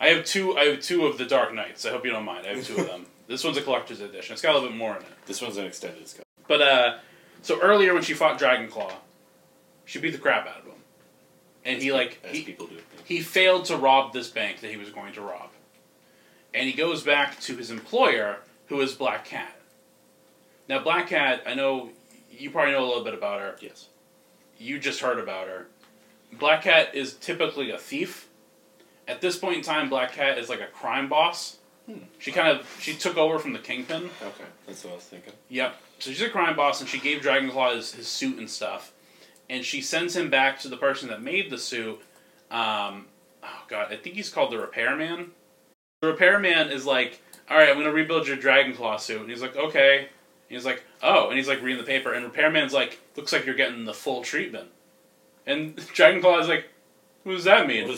I 0.00 0.08
have 0.08 0.24
two. 0.24 0.56
I 0.56 0.64
have 0.66 0.80
two 0.80 1.06
of 1.06 1.18
the 1.18 1.24
Dark 1.24 1.54
Knights. 1.54 1.86
I 1.86 1.90
hope 1.90 2.04
you 2.04 2.10
don't 2.10 2.24
mind. 2.24 2.46
I 2.46 2.54
have 2.54 2.66
two 2.66 2.78
of 2.78 2.86
them. 2.86 3.06
This 3.28 3.42
one's 3.42 3.56
a 3.56 3.62
collector's 3.62 4.00
edition. 4.00 4.34
It's 4.34 4.42
got 4.42 4.52
a 4.52 4.54
little 4.54 4.68
bit 4.68 4.78
more 4.78 4.94
in 4.94 5.02
it. 5.02 5.08
This 5.26 5.42
one's 5.42 5.56
an 5.56 5.66
extended 5.66 6.06
scope. 6.06 6.24
But 6.46 6.62
uh, 6.62 6.98
so 7.42 7.60
earlier 7.60 7.92
when 7.92 8.04
she 8.04 8.14
fought 8.14 8.38
Dragonclaw, 8.38 8.92
she 9.84 9.98
beat 9.98 10.12
the 10.12 10.18
crap 10.18 10.46
out 10.46 10.58
of 10.58 10.66
him, 10.66 10.78
and 11.64 11.82
he 11.82 11.92
like 11.92 12.20
as 12.22 12.36
he, 12.36 12.44
people 12.44 12.68
do. 12.68 12.76
he 13.04 13.20
failed 13.22 13.64
to 13.64 13.76
rob 13.76 14.12
this 14.12 14.30
bank 14.30 14.60
that 14.60 14.70
he 14.70 14.76
was 14.76 14.90
going 14.90 15.12
to 15.14 15.22
rob, 15.22 15.50
and 16.54 16.68
he 16.68 16.72
goes 16.72 17.02
back 17.02 17.40
to 17.40 17.56
his 17.56 17.72
employer, 17.72 18.38
who 18.66 18.80
is 18.80 18.92
Black 18.94 19.24
Cat. 19.24 19.56
Now, 20.68 20.80
Black 20.82 21.08
Cat, 21.08 21.42
I 21.46 21.54
know 21.54 21.90
you 22.30 22.50
probably 22.50 22.72
know 22.72 22.84
a 22.84 22.88
little 22.88 23.04
bit 23.04 23.14
about 23.14 23.40
her. 23.40 23.56
Yes. 23.60 23.88
You 24.58 24.78
just 24.78 25.00
heard 25.00 25.18
about 25.18 25.48
her. 25.48 25.66
Black 26.32 26.62
Cat 26.62 26.94
is 26.94 27.14
typically 27.14 27.70
a 27.70 27.78
thief. 27.78 28.25
At 29.08 29.20
this 29.20 29.36
point 29.36 29.58
in 29.58 29.62
time, 29.62 29.88
Black 29.88 30.12
Cat 30.12 30.38
is 30.38 30.48
like 30.48 30.60
a 30.60 30.66
crime 30.66 31.08
boss. 31.08 31.58
Hmm. 31.86 31.98
She 32.18 32.32
kind 32.32 32.48
of 32.48 32.66
she 32.80 32.94
took 32.94 33.16
over 33.16 33.38
from 33.38 33.52
the 33.52 33.58
Kingpin. 33.60 34.10
Okay, 34.22 34.44
that's 34.66 34.84
what 34.84 34.92
I 34.92 34.96
was 34.96 35.04
thinking. 35.04 35.32
Yep. 35.48 35.76
So 35.98 36.10
she's 36.10 36.22
a 36.22 36.28
crime 36.28 36.56
boss, 36.56 36.80
and 36.80 36.90
she 36.90 36.98
gave 36.98 37.22
Dragonclaw 37.22 37.76
his, 37.76 37.94
his 37.94 38.08
suit 38.08 38.38
and 38.38 38.50
stuff, 38.50 38.92
and 39.48 39.64
she 39.64 39.80
sends 39.80 40.16
him 40.16 40.28
back 40.28 40.58
to 40.60 40.68
the 40.68 40.76
person 40.76 41.08
that 41.08 41.22
made 41.22 41.50
the 41.50 41.58
suit. 41.58 42.00
Um, 42.50 43.06
oh 43.42 43.64
god, 43.68 43.92
I 43.92 43.96
think 43.96 44.16
he's 44.16 44.28
called 44.28 44.52
the 44.52 44.58
Repairman. 44.58 45.30
The 46.00 46.08
Repairman 46.08 46.70
is 46.70 46.84
like, 46.84 47.22
all 47.48 47.56
right, 47.56 47.68
I'm 47.68 47.76
gonna 47.76 47.92
rebuild 47.92 48.26
your 48.26 48.36
Dragonclaw 48.36 48.98
suit, 48.98 49.20
and 49.20 49.30
he's 49.30 49.42
like, 49.42 49.56
okay. 49.56 49.98
And 50.48 50.56
he's 50.56 50.66
like, 50.66 50.84
oh, 51.02 51.28
and 51.28 51.36
he's 51.36 51.48
like 51.48 51.62
reading 51.62 51.80
the 51.80 51.86
paper, 51.86 52.12
and 52.12 52.24
Repairman's 52.24 52.72
like, 52.72 53.00
looks 53.16 53.32
like 53.32 53.46
you're 53.46 53.54
getting 53.54 53.84
the 53.84 53.94
full 53.94 54.22
treatment, 54.22 54.68
and 55.46 55.76
Dragonclaw 55.94 56.40
is 56.40 56.48
like, 56.48 56.66
what 57.22 57.32
does 57.32 57.44
that 57.44 57.68
mean? 57.68 57.88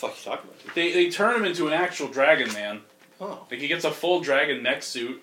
What 0.00 0.12
is 0.12 0.24
the 0.24 0.30
fuck 0.30 0.40
you 0.40 0.48
talking 0.48 0.50
about? 0.50 0.64
Dude? 0.64 0.74
They 0.74 0.92
they 0.92 1.10
turn 1.10 1.36
him 1.36 1.44
into 1.44 1.66
an 1.66 1.72
actual 1.72 2.08
Dragon 2.08 2.52
Man. 2.52 2.80
Oh, 3.20 3.46
Like 3.50 3.60
he 3.60 3.68
gets 3.68 3.84
a 3.84 3.90
full 3.90 4.20
dragon 4.20 4.62
neck 4.62 4.82
suit. 4.82 5.22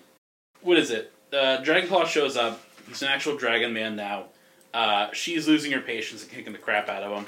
What 0.60 0.78
is 0.78 0.90
it? 0.90 1.12
Uh, 1.32 1.58
Dragonclaw 1.62 2.06
shows 2.06 2.36
up. 2.36 2.62
He's 2.86 3.02
an 3.02 3.08
actual 3.08 3.36
dragon 3.36 3.72
man 3.72 3.96
now. 3.96 4.26
Uh, 4.72 5.08
she's 5.12 5.46
losing 5.46 5.72
her 5.72 5.80
patience 5.80 6.22
and 6.22 6.30
kicking 6.30 6.52
the 6.52 6.58
crap 6.58 6.88
out 6.88 7.02
of 7.02 7.12
him. 7.12 7.26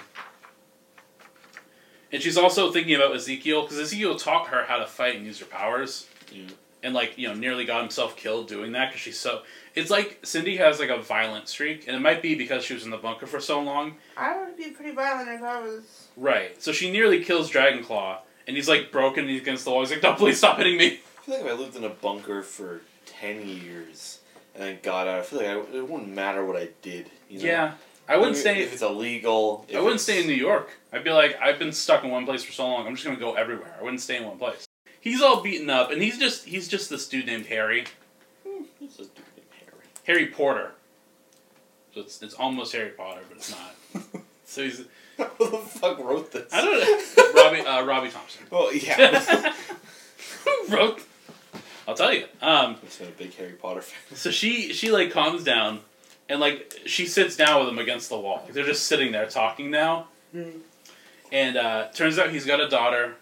And 2.12 2.22
she's 2.22 2.36
also 2.36 2.72
thinking 2.72 2.94
about 2.94 3.14
Ezekiel 3.14 3.62
because 3.62 3.78
Ezekiel 3.78 4.16
taught 4.16 4.48
her 4.48 4.64
how 4.64 4.78
to 4.78 4.86
fight 4.86 5.16
and 5.16 5.26
use 5.26 5.38
her 5.40 5.46
powers, 5.46 6.08
yeah. 6.32 6.44
and 6.82 6.94
like 6.94 7.16
you 7.18 7.28
know 7.28 7.34
nearly 7.34 7.64
got 7.64 7.80
himself 7.82 8.16
killed 8.16 8.48
doing 8.48 8.72
that 8.72 8.88
because 8.90 9.00
she's 9.00 9.18
so. 9.18 9.42
It's 9.74 9.90
like 9.90 10.18
Cindy 10.24 10.56
has 10.56 10.80
like 10.80 10.88
a 10.90 11.00
violent 11.00 11.48
streak, 11.48 11.86
and 11.86 11.96
it 11.96 12.00
might 12.00 12.22
be 12.22 12.34
because 12.34 12.64
she 12.64 12.74
was 12.74 12.84
in 12.84 12.90
the 12.90 12.96
bunker 12.96 13.26
for 13.26 13.40
so 13.40 13.60
long. 13.60 13.94
I 14.16 14.38
would 14.42 14.56
be 14.56 14.70
pretty 14.70 14.92
violent 14.92 15.28
if 15.28 15.42
I 15.42 15.60
was. 15.60 16.08
Right. 16.16 16.60
So 16.62 16.72
she 16.72 16.90
nearly 16.90 17.22
kills 17.22 17.50
Dragonclaw, 17.50 18.18
and 18.46 18.56
he's 18.56 18.68
like 18.68 18.90
broken 18.90 19.20
and 19.24 19.30
he's 19.30 19.42
against 19.42 19.64
the 19.64 19.70
wall. 19.70 19.80
He's 19.80 19.90
like, 19.92 20.02
"No, 20.02 20.14
please 20.14 20.38
stop 20.38 20.58
hitting 20.58 20.76
me." 20.76 21.00
I 21.18 21.22
feel 21.22 21.34
like 21.36 21.44
if 21.46 21.50
I 21.52 21.54
lived 21.54 21.76
in 21.76 21.84
a 21.84 21.88
bunker 21.90 22.42
for 22.42 22.80
ten 23.06 23.46
years 23.46 24.20
and 24.54 24.64
then 24.64 24.78
got 24.82 25.06
out, 25.06 25.20
I 25.20 25.22
feel 25.22 25.38
like 25.38 25.48
I, 25.48 25.76
it 25.76 25.88
wouldn't 25.88 26.08
matter 26.12 26.44
what 26.44 26.56
I 26.56 26.68
did. 26.82 27.08
You 27.28 27.38
know? 27.38 27.44
Yeah, 27.44 27.72
I 28.08 28.16
wouldn't 28.16 28.34
If- 28.36 28.40
stay. 28.40 28.62
if 28.62 28.72
it's 28.72 28.82
illegal. 28.82 29.64
If 29.68 29.76
I 29.76 29.80
wouldn't 29.80 30.00
it's- 30.00 30.02
stay 30.02 30.20
in 30.20 30.26
New 30.26 30.34
York. 30.34 30.70
I'd 30.92 31.04
be 31.04 31.10
like, 31.10 31.38
I've 31.40 31.60
been 31.60 31.70
stuck 31.72 32.02
in 32.02 32.10
one 32.10 32.26
place 32.26 32.42
for 32.42 32.50
so 32.52 32.66
long. 32.66 32.86
I'm 32.88 32.94
just 32.96 33.06
gonna 33.06 33.18
go 33.20 33.34
everywhere. 33.34 33.76
I 33.78 33.82
wouldn't 33.84 34.00
stay 34.00 34.16
in 34.16 34.24
one 34.24 34.36
place. 34.38 34.66
He's 35.00 35.22
all 35.22 35.40
beaten 35.42 35.70
up, 35.70 35.92
and 35.92 36.02
he's 36.02 36.18
just 36.18 36.46
he's 36.46 36.66
just 36.66 36.90
this 36.90 37.08
dude 37.08 37.26
named 37.26 37.46
Harry, 37.46 37.84
Hmm, 38.44 38.64
It's 38.80 38.96
a 38.96 39.02
dude 39.02 39.14
named 39.36 39.46
Harry. 40.06 40.26
Porter. 40.26 40.72
So 41.94 42.00
it's 42.00 42.22
it's 42.22 42.34
almost 42.34 42.72
Harry 42.72 42.90
Potter, 42.90 43.20
but 43.28 43.38
it's 43.38 43.50
not. 43.50 44.22
So 44.44 44.64
he's 44.64 44.78
Who 45.16 45.50
the 45.50 45.58
fuck 45.58 46.00
wrote 46.00 46.32
this? 46.32 46.52
I 46.52 46.60
don't 46.60 46.80
know 47.36 47.42
Robbie 47.42 47.60
uh, 47.60 47.84
Robbie 47.84 48.10
Thompson. 48.10 48.42
Well, 48.50 48.74
yeah. 48.74 49.52
Who 50.44 50.66
wrote? 50.68 51.02
I'll 51.86 51.94
tell 51.94 52.12
you. 52.12 52.24
Um, 52.42 52.76
I've 52.82 52.98
been 52.98 53.08
a 53.08 53.10
big 53.12 53.34
Harry 53.36 53.52
Potter 53.52 53.80
fan. 53.80 54.16
so 54.16 54.32
she 54.32 54.72
she 54.72 54.90
like 54.90 55.12
calms 55.12 55.44
down, 55.44 55.80
and 56.28 56.40
like 56.40 56.80
she 56.84 57.06
sits 57.06 57.36
down 57.36 57.60
with 57.60 57.68
him 57.68 57.78
against 57.78 58.08
the 58.08 58.18
wall. 58.18 58.42
Like, 58.44 58.54
they're 58.54 58.64
just 58.64 58.86
sitting 58.86 59.12
there 59.12 59.26
talking 59.26 59.70
now. 59.70 60.08
And 61.32 61.56
uh, 61.56 61.88
turns 61.94 62.18
out 62.18 62.30
he's 62.30 62.44
got 62.44 62.60
a 62.60 62.68
daughter, 62.68 63.14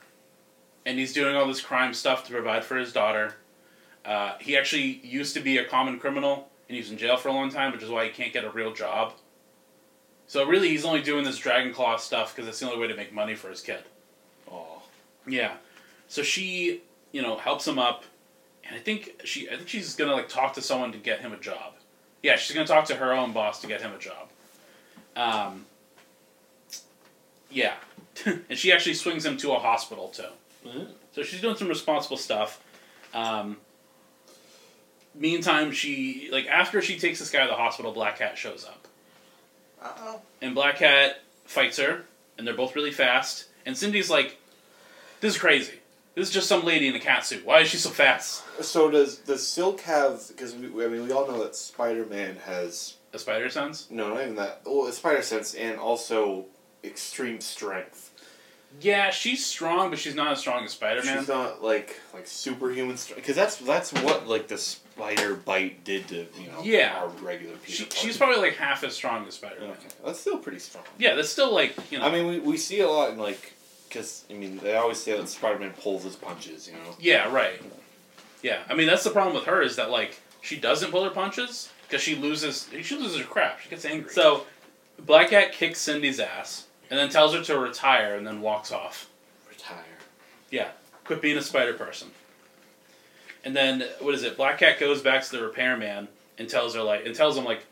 and 0.86 0.98
he's 0.98 1.12
doing 1.12 1.36
all 1.36 1.46
this 1.46 1.60
crime 1.60 1.92
stuff 1.92 2.24
to 2.26 2.32
provide 2.32 2.64
for 2.64 2.76
his 2.78 2.90
daughter. 2.90 3.34
Uh, 4.04 4.32
he 4.40 4.56
actually 4.56 5.00
used 5.04 5.34
to 5.34 5.40
be 5.40 5.58
a 5.58 5.64
common 5.64 5.98
criminal, 5.98 6.48
and 6.68 6.76
he's 6.76 6.90
in 6.90 6.98
jail 6.98 7.16
for 7.16 7.28
a 7.28 7.32
long 7.32 7.50
time, 7.50 7.72
which 7.72 7.82
is 7.82 7.90
why 7.90 8.04
he 8.04 8.10
can't 8.10 8.32
get 8.32 8.44
a 8.44 8.50
real 8.50 8.72
job. 8.72 9.14
So 10.26 10.44
really, 10.46 10.68
he's 10.68 10.84
only 10.84 11.00
doing 11.02 11.24
this 11.24 11.38
Dragon 11.38 11.72
Claw 11.72 11.96
stuff 11.96 12.34
because 12.36 12.48
it's 12.48 12.60
the 12.60 12.66
only 12.66 12.78
way 12.78 12.88
to 12.88 12.94
make 12.94 13.12
money 13.12 13.34
for 13.34 13.48
his 13.48 13.60
kid. 13.62 13.82
Oh, 14.50 14.82
Yeah. 15.26 15.52
So 16.08 16.22
she, 16.22 16.82
you 17.12 17.20
know, 17.22 17.36
helps 17.36 17.66
him 17.66 17.78
up, 17.78 18.04
and 18.64 18.74
I 18.76 18.78
think 18.78 19.20
she, 19.24 19.48
I 19.50 19.56
think 19.56 19.68
she's 19.68 19.94
gonna 19.94 20.12
like 20.12 20.28
talk 20.28 20.52
to 20.54 20.62
someone 20.62 20.92
to 20.92 20.98
get 20.98 21.20
him 21.20 21.32
a 21.32 21.38
job. 21.38 21.74
Yeah, 22.22 22.36
she's 22.36 22.54
gonna 22.54 22.66
talk 22.66 22.84
to 22.86 22.94
her 22.96 23.12
own 23.12 23.32
boss 23.32 23.60
to 23.62 23.66
get 23.66 23.80
him 23.82 23.92
a 23.92 23.98
job. 23.98 24.28
Um. 25.16 25.64
Yeah, 27.50 27.74
and 28.26 28.56
she 28.58 28.72
actually 28.72 28.94
swings 28.94 29.24
him 29.24 29.36
to 29.38 29.52
a 29.52 29.58
hospital 29.58 30.08
too. 30.08 30.24
Mhm. 30.66 30.88
So 31.12 31.22
she's 31.22 31.40
doing 31.40 31.56
some 31.56 31.68
responsible 31.68 32.16
stuff. 32.18 32.62
Um. 33.14 33.56
Meantime, 35.18 35.72
she 35.72 36.28
like 36.32 36.46
after 36.46 36.80
she 36.80 36.98
takes 36.98 37.18
this 37.18 37.30
guy 37.30 37.42
to 37.42 37.48
the 37.48 37.54
hospital, 37.54 37.92
Black 37.92 38.18
Cat 38.18 38.38
shows 38.38 38.64
up 38.64 38.86
Uh 39.82 39.92
oh. 39.98 40.20
and 40.40 40.54
Black 40.54 40.76
Cat 40.76 41.22
fights 41.44 41.78
her, 41.78 42.02
and 42.36 42.46
they're 42.46 42.54
both 42.54 42.74
really 42.76 42.92
fast. 42.92 43.46
And 43.66 43.76
Cindy's 43.76 44.08
like, 44.10 44.38
"This 45.20 45.34
is 45.34 45.40
crazy. 45.40 45.74
This 46.14 46.28
is 46.28 46.34
just 46.34 46.48
some 46.48 46.64
lady 46.64 46.88
in 46.88 46.94
a 46.94 47.00
cat 47.00 47.24
suit. 47.24 47.44
Why 47.44 47.60
is 47.60 47.68
she 47.68 47.76
so 47.76 47.90
fast?" 47.90 48.42
so 48.60 48.90
does 48.90 49.16
does 49.18 49.46
Silk 49.46 49.80
have? 49.82 50.22
Because 50.28 50.54
we, 50.54 50.84
I 50.84 50.88
mean, 50.88 51.04
we 51.04 51.12
all 51.12 51.26
know 51.26 51.42
that 51.42 51.54
Spider 51.56 52.04
Man 52.06 52.36
has 52.44 52.94
A 53.12 53.18
spider 53.18 53.48
sense. 53.50 53.88
no, 53.90 54.10
not 54.14 54.22
even 54.22 54.36
that. 54.36 54.62
Well, 54.64 54.86
a 54.86 54.92
spider 54.92 55.22
sense 55.22 55.54
and 55.54 55.78
also 55.78 56.46
extreme 56.84 57.40
strength. 57.40 58.12
Yeah, 58.80 59.10
she's 59.10 59.44
strong, 59.46 59.90
but 59.90 59.98
she's 59.98 60.14
not 60.14 60.32
as 60.32 60.40
strong 60.40 60.64
as 60.64 60.72
Spider 60.72 61.02
Man. 61.02 61.18
She's 61.18 61.28
not 61.28 61.62
like 61.62 62.00
like 62.14 62.26
superhuman 62.26 62.96
strength. 62.96 63.22
Because 63.22 63.34
that's 63.36 63.56
that's 63.56 63.92
what 63.94 64.26
like 64.28 64.48
the 64.48 64.58
spider 64.98 65.34
bite 65.34 65.84
did 65.84 66.08
to 66.08 66.26
you 66.40 66.48
know 66.50 66.60
Yeah. 66.62 66.98
our 66.98 67.08
regular 67.22 67.56
people. 67.56 67.72
She, 67.72 67.86
she's 67.90 68.16
probably 68.16 68.40
like 68.40 68.54
half 68.56 68.82
as 68.84 68.94
strong 68.94 69.26
as 69.26 69.34
Spider 69.34 69.60
Man. 69.60 69.70
okay. 69.70 69.88
That's 70.04 70.18
still 70.20 70.38
pretty 70.38 70.58
strong. 70.58 70.84
Yeah, 70.98 71.14
that's 71.14 71.28
still 71.28 71.52
like 71.54 71.74
you 71.90 71.98
know. 71.98 72.04
I 72.04 72.10
mean, 72.12 72.26
we, 72.26 72.38
we 72.40 72.56
see 72.56 72.80
a 72.80 72.88
lot 72.88 73.10
in 73.12 73.18
like 73.18 73.52
because 73.88 74.24
I 74.30 74.34
mean 74.34 74.58
they 74.58 74.74
always 74.76 74.98
say 74.98 75.16
that 75.16 75.28
Spider 75.28 75.58
Man 75.58 75.70
pulls 75.80 76.04
his 76.04 76.16
punches. 76.16 76.66
You 76.66 76.74
know. 76.74 76.96
yeah, 76.98 77.32
right. 77.32 77.60
Yeah, 78.42 78.62
I 78.68 78.74
mean 78.74 78.86
that's 78.86 79.04
the 79.04 79.10
problem 79.10 79.34
with 79.34 79.44
her 79.44 79.62
is 79.62 79.76
that 79.76 79.90
like 79.90 80.20
she 80.42 80.56
doesn't 80.58 80.90
pull 80.90 81.04
her 81.04 81.10
punches 81.10 81.70
because 81.86 82.02
she 82.02 82.14
loses 82.16 82.68
she 82.82 82.96
loses 82.96 83.18
her 83.18 83.24
crap. 83.24 83.60
She 83.60 83.68
gets 83.68 83.84
angry. 83.84 84.10
So 84.10 84.44
Black 84.98 85.30
Cat 85.30 85.52
kicks 85.52 85.80
Cindy's 85.80 86.18
ass 86.20 86.66
and 86.90 86.98
then 86.98 87.08
tells 87.08 87.34
her 87.34 87.42
to 87.42 87.58
retire 87.58 88.14
and 88.16 88.26
then 88.26 88.40
walks 88.40 88.72
off. 88.72 89.08
Retire. 89.48 89.84
Yeah. 90.50 90.68
Quit 91.04 91.22
being 91.22 91.36
a 91.38 91.42
spider 91.42 91.72
person. 91.74 92.08
And 93.48 93.56
then 93.56 93.82
what 94.00 94.14
is 94.14 94.24
it? 94.24 94.36
Black 94.36 94.58
Cat 94.58 94.78
goes 94.78 95.00
back 95.00 95.24
to 95.24 95.30
the 95.32 95.42
repairman 95.42 96.08
and 96.36 96.50
tells 96.50 96.74
her 96.74 96.82
like 96.82 97.06
and 97.06 97.14
tells 97.14 97.34
him 97.34 97.46
like 97.46 97.64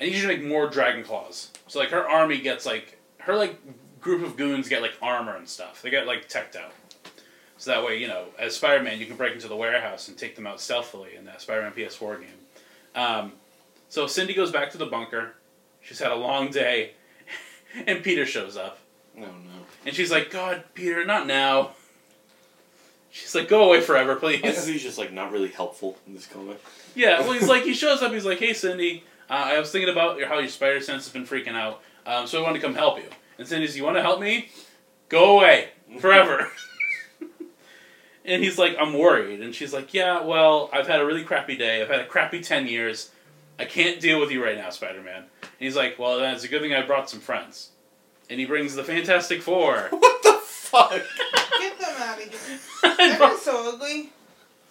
I 0.00 0.04
need 0.04 0.14
you 0.14 0.22
to 0.22 0.28
make 0.28 0.42
more 0.42 0.66
dragon 0.66 1.04
claws. 1.04 1.50
So 1.68 1.78
like 1.78 1.90
her 1.90 2.08
army 2.08 2.40
gets 2.40 2.64
like 2.64 2.98
her 3.18 3.36
like 3.36 3.60
group 4.00 4.24
of 4.24 4.38
goons 4.38 4.70
get 4.70 4.80
like 4.80 4.94
armor 5.02 5.36
and 5.36 5.46
stuff. 5.46 5.82
They 5.82 5.90
get 5.90 6.06
like 6.06 6.26
teched 6.26 6.56
out. 6.56 6.72
So 7.58 7.70
that 7.70 7.84
way, 7.84 7.98
you 7.98 8.08
know, 8.08 8.28
as 8.38 8.56
Spider 8.56 8.82
Man 8.82 8.98
you 8.98 9.04
can 9.04 9.16
break 9.16 9.34
into 9.34 9.46
the 9.46 9.56
warehouse 9.56 10.08
and 10.08 10.16
take 10.16 10.36
them 10.36 10.46
out 10.46 10.58
stealthily 10.58 11.16
in 11.18 11.26
that 11.26 11.42
Spider 11.42 11.60
Man 11.60 11.72
PS4 11.72 12.20
game. 12.20 12.30
Um, 12.94 13.32
so 13.90 14.06
Cindy 14.06 14.32
goes 14.32 14.50
back 14.50 14.70
to 14.70 14.78
the 14.78 14.86
bunker. 14.86 15.34
She's 15.82 15.98
had 15.98 16.12
a 16.12 16.16
long 16.16 16.50
day 16.50 16.92
and 17.86 18.02
Peter 18.02 18.24
shows 18.24 18.56
up. 18.56 18.78
No, 19.14 19.26
no. 19.26 19.66
And 19.84 19.94
she's 19.94 20.10
like, 20.10 20.30
God, 20.30 20.64
Peter, 20.72 21.04
not 21.04 21.26
now. 21.26 21.72
She's 23.14 23.34
like, 23.34 23.46
go 23.46 23.64
away 23.64 23.82
forever, 23.82 24.12
I 24.12 24.36
guess 24.36 24.64
please. 24.64 24.66
he's 24.66 24.82
just 24.82 24.96
like 24.96 25.12
not 25.12 25.32
really 25.32 25.50
helpful 25.50 25.98
in 26.06 26.14
this 26.14 26.26
comic. 26.26 26.58
yeah, 26.94 27.20
well, 27.20 27.34
he's 27.34 27.46
like, 27.46 27.62
he 27.64 27.74
shows 27.74 28.00
up, 28.00 28.10
he's 28.10 28.24
like, 28.24 28.38
hey, 28.38 28.54
Cindy, 28.54 29.04
uh, 29.28 29.34
I 29.34 29.60
was 29.60 29.70
thinking 29.70 29.90
about 29.90 30.16
your, 30.16 30.28
how 30.28 30.38
your 30.38 30.48
spider 30.48 30.80
sense 30.80 31.04
has 31.04 31.12
been 31.12 31.26
freaking 31.26 31.54
out, 31.54 31.82
um, 32.06 32.26
so 32.26 32.40
I 32.40 32.42
wanted 32.42 32.60
to 32.60 32.66
come 32.66 32.74
help 32.74 32.96
you. 32.96 33.08
And 33.36 33.46
Cindy's, 33.46 33.76
you 33.76 33.84
want 33.84 33.98
to 33.98 34.02
help 34.02 34.18
me? 34.18 34.48
Go 35.10 35.38
away, 35.38 35.68
forever. 35.98 36.50
and 38.24 38.42
he's 38.42 38.56
like, 38.56 38.76
I'm 38.80 38.94
worried. 38.94 39.42
And 39.42 39.54
she's 39.54 39.74
like, 39.74 39.92
yeah, 39.92 40.22
well, 40.22 40.70
I've 40.72 40.86
had 40.86 41.02
a 41.02 41.04
really 41.04 41.22
crappy 41.22 41.56
day. 41.56 41.82
I've 41.82 41.90
had 41.90 42.00
a 42.00 42.06
crappy 42.06 42.40
10 42.40 42.66
years. 42.66 43.10
I 43.58 43.66
can't 43.66 44.00
deal 44.00 44.20
with 44.20 44.30
you 44.30 44.42
right 44.42 44.56
now, 44.56 44.70
Spider 44.70 45.02
Man. 45.02 45.24
And 45.42 45.50
he's 45.58 45.76
like, 45.76 45.98
well, 45.98 46.18
then 46.18 46.34
it's 46.34 46.44
a 46.44 46.48
good 46.48 46.62
thing 46.62 46.72
I 46.72 46.80
brought 46.80 47.10
some 47.10 47.20
friends. 47.20 47.72
And 48.30 48.40
he 48.40 48.46
brings 48.46 48.74
the 48.74 48.84
Fantastic 48.84 49.42
Four. 49.42 49.88
what 49.90 50.22
the 50.22 50.38
fuck? 50.42 51.02
Get 52.06 52.18
them 52.30 52.30
out 52.30 52.34
of 52.34 52.48
here. 52.48 52.58
I 52.82 53.08
That 53.08 53.18
brought- 53.18 53.32
is 53.34 53.42
so 53.42 53.72
ugly. 53.74 54.10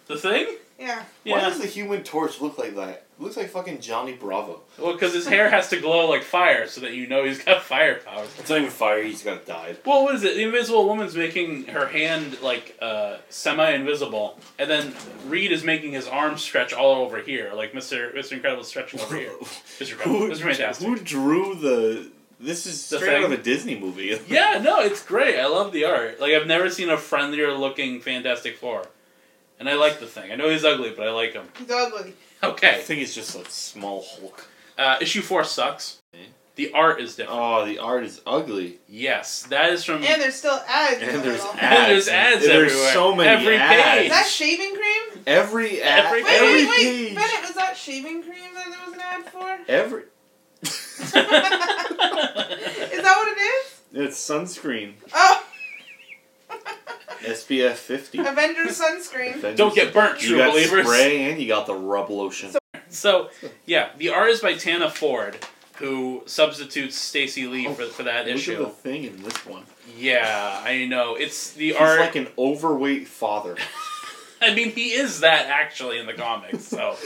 the 0.06 0.16
thing? 0.16 0.46
Yeah. 0.78 1.04
Why 1.24 1.40
does 1.40 1.60
the 1.60 1.66
Human 1.66 2.02
Torch 2.02 2.40
look 2.40 2.58
like 2.58 2.74
that? 2.74 3.06
It 3.18 3.22
looks 3.22 3.36
like 3.36 3.50
fucking 3.50 3.80
Johnny 3.80 4.14
Bravo. 4.14 4.62
Well, 4.78 4.94
because 4.94 5.12
his 5.14 5.28
hair 5.28 5.48
has 5.48 5.68
to 5.68 5.76
glow 5.78 6.08
like 6.10 6.24
fire 6.24 6.66
so 6.66 6.80
that 6.80 6.92
you 6.92 7.06
know 7.06 7.22
he's 7.24 7.38
got 7.44 7.62
fire 7.74 8.00
powers. 8.00 8.28
It's 8.40 8.50
not 8.50 8.58
even 8.58 8.70
fire. 8.70 9.00
He's 9.00 9.22
got 9.22 9.46
dyed. 9.46 9.76
Well, 9.86 10.02
what 10.02 10.16
is 10.16 10.24
it? 10.24 10.34
The 10.34 10.42
Invisible 10.42 10.88
Woman's 10.88 11.14
making 11.14 11.66
her 11.66 11.86
hand 11.86 12.40
like 12.42 12.76
uh, 12.82 13.18
semi-invisible, 13.28 14.40
and 14.58 14.68
then 14.68 14.92
Reed 15.26 15.52
is 15.52 15.62
making 15.62 15.92
his 15.92 16.08
arm 16.08 16.36
stretch 16.36 16.72
all 16.72 17.04
over 17.04 17.18
here, 17.20 17.52
like 17.54 17.74
Mister 17.74 18.10
Mister 18.12 18.34
Incredible 18.34 18.64
stretching 18.64 18.98
over 19.00 19.14
here. 19.16 19.32
Mister 19.78 19.94
who, 19.96 20.28
Mister 20.28 20.44
Fantastic. 20.46 20.86
who 20.88 20.96
drew 20.98 21.54
the? 21.54 22.10
This 22.42 22.66
is 22.66 22.88
The 22.88 22.98
straight 22.98 23.16
out 23.18 23.24
of 23.24 23.32
a 23.32 23.36
Disney 23.36 23.78
movie. 23.78 24.18
Yeah, 24.28 24.60
no, 24.62 24.80
it's 24.80 25.02
great. 25.04 25.38
I 25.38 25.46
love 25.46 25.72
the 25.72 25.84
art. 25.84 26.20
Like 26.20 26.32
I've 26.32 26.46
never 26.46 26.68
seen 26.70 26.90
a 26.90 26.96
friendlier 26.98 27.52
looking 27.54 28.00
Fantastic 28.00 28.56
Four, 28.56 28.84
and 29.60 29.68
I 29.68 29.74
like 29.74 30.00
the 30.00 30.06
thing. 30.06 30.32
I 30.32 30.34
know 30.36 30.48
he's 30.50 30.64
ugly, 30.64 30.92
but 30.96 31.06
I 31.06 31.12
like 31.12 31.32
him. 31.34 31.46
He's 31.58 31.70
ugly. 31.70 32.14
Okay. 32.42 32.70
I 32.70 32.80
think 32.80 33.00
it's 33.02 33.14
just 33.14 33.36
a 33.36 33.48
small 33.48 34.04
Hulk. 34.04 34.48
uh, 34.76 34.96
issue 35.00 35.22
four 35.22 35.44
sucks. 35.44 35.98
The 36.56 36.70
art 36.74 37.00
is 37.00 37.16
different. 37.16 37.40
Oh, 37.40 37.64
the 37.64 37.78
art 37.78 38.04
is 38.04 38.20
ugly. 38.26 38.78
Yes, 38.86 39.44
that 39.44 39.70
is 39.72 39.84
from. 39.84 40.02
And 40.04 40.20
there's 40.20 40.34
still 40.34 40.60
ads. 40.68 41.00
And 41.00 41.22
there's 41.22 41.40
ads. 41.40 41.56
And 41.62 41.90
there's 41.90 42.08
ads 42.08 42.44
There's 42.44 42.72
everywhere. 42.72 42.92
so 42.92 43.14
many 43.14 43.28
Every 43.30 43.56
ads. 43.56 43.82
page. 43.84 44.06
Is 44.06 44.12
that 44.12 44.26
shaving 44.26 44.74
cream? 44.74 45.22
Every 45.26 45.80
ad, 45.80 46.04
Every 46.06 46.22
Wait, 46.24 46.30
every 46.32 46.48
wait, 46.48 46.68
wait. 46.68 46.76
page, 47.08 47.14
Bennett, 47.14 47.42
was 47.46 47.54
that 47.54 47.74
shaving 47.76 48.22
cream 48.22 48.52
that 48.54 48.66
there 48.68 48.80
was 48.84 48.92
an 48.94 49.00
ad 49.00 49.24
for? 49.26 49.58
every. 49.68 50.02
Is 50.62 51.10
that 53.02 53.16
what 53.16 53.28
it 53.28 53.40
is? 53.40 53.80
It's 53.92 54.16
sunscreen. 54.18 54.94
Oh, 55.14 55.44
SPF 57.20 57.74
50. 57.74 58.18
Avengers 58.18 58.80
sunscreen. 58.80 59.56
Don't 59.56 59.74
get 59.74 59.92
burnt, 59.92 60.18
true 60.18 60.30
You 60.30 60.34
true 60.36 60.44
got 60.44 60.52
believers. 60.52 60.86
spray 60.86 61.30
and 61.30 61.40
you 61.40 61.46
got 61.48 61.66
the 61.66 61.74
rub 61.74 62.10
lotion. 62.10 62.50
So- 62.52 62.58
So, 62.88 63.30
yeah, 63.64 63.90
the 63.96 64.10
art 64.10 64.28
is 64.30 64.40
by 64.40 64.54
Tana 64.54 64.90
Ford, 64.90 65.38
who 65.76 66.22
substitutes 66.26 66.96
Stacey 66.96 67.46
Lee 67.46 67.66
Oh, 67.66 67.74
for, 67.74 67.84
for 67.86 68.02
that 68.02 68.26
Look 68.26 68.36
issue. 68.36 68.52
at 68.54 68.58
the 68.58 68.66
thing 68.66 69.04
in 69.04 69.22
this 69.22 69.46
one. 69.46 69.64
Yeah, 69.96 70.60
I 70.64 70.84
know. 70.86 71.14
It's 71.14 71.52
the 71.52 71.68
He's 71.68 71.76
art. 71.76 72.00
like 72.00 72.16
an 72.16 72.28
overweight 72.36 73.08
father. 73.08 73.56
I 74.42 74.52
mean, 74.54 74.72
he 74.72 74.92
is 74.92 75.20
that 75.20 75.46
actually 75.46 75.98
in 75.98 76.06
the 76.06 76.12
comics. 76.14 76.64
So 76.64 76.96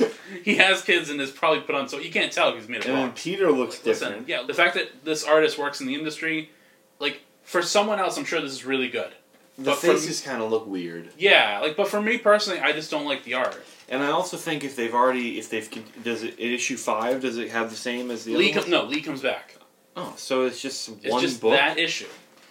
he 0.42 0.57
has 0.57 0.81
kids 0.83 1.11
and 1.11 1.20
is 1.20 1.31
probably 1.31 1.61
put 1.61 1.75
on. 1.75 1.88
So 1.88 1.99
you 1.99 2.11
can't 2.11 2.33
tell 2.33 2.49
if 2.49 2.57
he's 2.57 2.68
made 2.68 2.85
a 2.87 2.88
And 2.88 2.96
then. 2.96 3.12
Peter 3.12 3.53
looks 3.53 3.85
Listen, 3.85 4.09
different. 4.09 4.29
yeah, 4.29 4.42
the 4.46 4.55
fact 4.55 4.75
that 4.75 5.05
this 5.05 5.22
artist 5.22 5.59
works 5.59 5.81
in 5.83 5.87
the 5.87 5.94
industry, 5.94 6.51
like 6.98 7.20
for 7.42 7.62
someone 7.62 7.98
else, 7.98 8.16
I'm 8.16 8.24
sure 8.24 8.40
this 8.40 8.52
is 8.52 8.64
really 8.64 8.88
good. 8.88 9.12
The 9.59 9.70
But 9.70 9.78
faces 9.78 10.20
kind 10.20 10.42
of 10.42 10.50
look 10.50 10.66
weird. 10.66 11.09
Yeah, 11.16 11.61
like, 11.62 11.76
but 11.76 11.88
for 11.88 12.02
me 12.02 12.18
personally, 12.18 12.61
I 12.61 12.72
just 12.72 12.90
don't 12.90 13.06
like 13.06 13.24
the 13.24 13.35
art. 13.35 13.62
And 13.88 14.02
I 14.02 14.09
also 14.09 14.37
think 14.37 14.64
if 14.64 14.76
they've 14.76 14.92
already, 14.92 15.38
if 15.38 15.48
they've, 15.48 15.68
does 16.02 16.22
it, 16.24 16.38
issue 16.38 16.76
five, 16.76 17.22
does 17.22 17.38
it 17.38 17.50
have 17.50 17.70
the 17.70 17.76
same 17.76 18.11
as 18.11 18.24
the 18.24 18.37
Lee, 18.37 18.52
other 18.52 18.62
com- 18.62 18.70
no, 18.70 18.85
Lee 18.85 19.00
comes 19.00 19.22
back. 19.22 19.56
Oh, 19.96 20.12
so 20.16 20.44
it's 20.44 20.61
just 20.61 20.90
It's 20.90 21.11
one 21.11 21.22
just 21.22 21.40
book? 21.40 21.52
that 21.52 21.78
issue. 21.78 22.09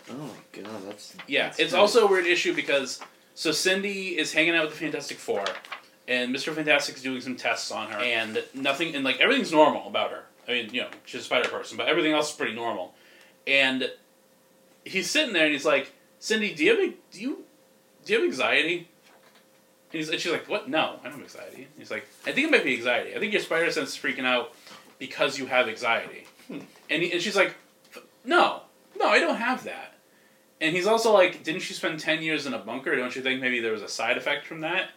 Oh 0.10 0.14
my 0.14 0.64
god, 0.64 0.82
that's... 0.88 1.16
Yeah, 1.28 1.44
that's 1.44 1.60
it's 1.60 1.74
nice. 1.74 1.80
also 1.80 2.08
a 2.08 2.10
weird 2.10 2.26
issue 2.26 2.56
because 2.56 3.00
so 3.36 3.52
Cindy 3.52 4.18
is 4.18 4.34
hanging 4.34 4.56
out 4.56 4.64
with 4.66 4.74
the 4.74 4.80
Fantastic 4.80 5.18
Four, 5.18 5.46
and 6.08 6.32
Mister 6.32 6.54
Fantastic's 6.54 7.04
doing 7.04 7.22
some 7.22 7.36
tests 7.36 7.70
on 7.70 7.92
her, 7.92 8.00
and 8.00 8.44
nothing, 8.56 8.96
and 8.96 9.04
like 9.04 9.20
everything's 9.20 9.52
normal 9.52 9.88
about 9.88 10.10
her. 10.10 10.24
I 10.48 10.52
mean, 10.54 10.74
you 10.74 10.82
know, 10.82 10.90
she's 11.06 11.22
a 11.22 11.24
Spider 11.24 11.50
Person, 11.50 11.78
but 11.78 11.88
everything 11.88 12.14
else 12.14 12.32
is 12.32 12.36
pretty 12.36 12.56
normal. 12.56 12.96
And 13.46 13.92
he's 14.86 15.10
sitting 15.10 15.34
there, 15.34 15.46
and 15.46 15.54
he's 15.54 15.66
like, 15.66 15.92
"Cindy, 16.20 16.54
do 16.54 16.64
you 16.64 16.82
have 16.82 16.94
do 17.12 17.22
you 17.22 17.44
do 18.06 18.14
you 18.14 18.20
have 18.20 18.28
anxiety?" 18.28 18.88
And, 19.92 20.00
he's, 20.00 20.10
and 20.10 20.20
she's 20.20 20.32
like, 20.32 20.48
"What? 20.48 20.70
No, 20.70 20.98
I 21.02 21.04
don't 21.04 21.14
have 21.14 21.22
anxiety." 21.22 21.64
And 21.64 21.74
he's 21.78 21.92
like, 21.92 22.08
"I 22.26 22.32
think 22.32 22.48
it 22.48 22.52
might 22.52 22.64
be 22.64 22.76
anxiety. 22.76 23.16
I 23.16 23.20
think 23.20 23.34
your 23.34 23.42
spider 23.42 23.70
sense 23.72 23.90
is 23.90 23.98
freaking 23.98 24.26
out 24.26 24.54
because 25.00 25.38
you 25.38 25.48
have 25.48 25.68
anxiety." 25.68 26.26
Hmm. 26.48 26.60
And 26.90 27.04
he, 27.04 27.12
and 27.12 27.22
she's 27.22 27.36
like, 27.36 27.56
"No, 28.24 28.62
no, 28.98 29.08
I 29.10 29.20
don't 29.20 29.38
have 29.38 29.64
that." 29.66 29.96
And 30.62 30.76
he's 30.76 30.88
also 30.88 31.12
like, 31.12 31.44
didn't 31.44 31.68
you 31.68 31.76
spend 31.76 32.00
10 32.00 32.22
years 32.22 32.46
in 32.46 32.54
a 32.54 32.58
bunker? 32.58 32.96
Don't 32.96 33.16
you 33.16 33.22
think 33.22 33.42
maybe 33.42 33.60
there 33.60 33.74
was 33.74 33.82
a 33.82 33.90
side 33.90 34.18
effect 34.18 34.46
from 34.46 34.62
that? 34.62 34.90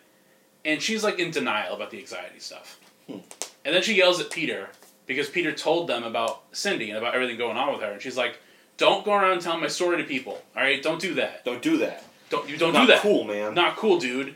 And 0.64 0.80
she's 0.80 1.02
like 1.02 1.18
in 1.18 1.30
denial 1.30 1.74
about 1.74 1.90
the 1.90 1.98
anxiety 1.98 2.38
stuff. 2.38 2.78
Hmm. 3.06 3.18
And 3.64 3.74
then 3.74 3.82
she 3.82 3.94
yells 3.94 4.20
at 4.20 4.30
Peter 4.30 4.70
because 5.06 5.28
Peter 5.28 5.52
told 5.52 5.88
them 5.88 6.04
about 6.04 6.42
Cindy 6.52 6.90
and 6.90 6.98
about 6.98 7.14
everything 7.14 7.38
going 7.38 7.56
on 7.56 7.72
with 7.72 7.82
her. 7.82 7.92
And 7.92 8.00
she's 8.00 8.16
like, 8.16 8.38
don't 8.78 9.04
go 9.04 9.12
around 9.12 9.42
telling 9.42 9.60
my 9.60 9.66
story 9.66 9.98
to 9.98 10.04
people. 10.04 10.40
All 10.56 10.62
right, 10.62 10.82
don't 10.82 11.00
do 11.00 11.14
that. 11.14 11.44
Don't 11.44 11.60
do 11.60 11.76
that. 11.78 12.04
Don't 12.30 12.48
you 12.48 12.56
don't 12.56 12.72
Not 12.72 12.82
do 12.82 12.92
that. 12.92 13.02
cool, 13.02 13.24
man. 13.24 13.52
Not 13.52 13.76
cool, 13.76 13.98
dude. 13.98 14.34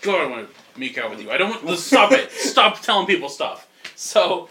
God, 0.00 0.20
I 0.20 0.26
want 0.26 0.48
to 0.48 0.80
make 0.80 0.98
out 0.98 1.10
with 1.10 1.20
you. 1.20 1.30
I 1.30 1.36
don't 1.36 1.62
want. 1.62 1.78
Stop 1.78 2.10
it. 2.12 2.32
Stop 2.32 2.80
telling 2.80 3.06
people 3.06 3.28
stuff. 3.28 3.68
So, 3.94 4.48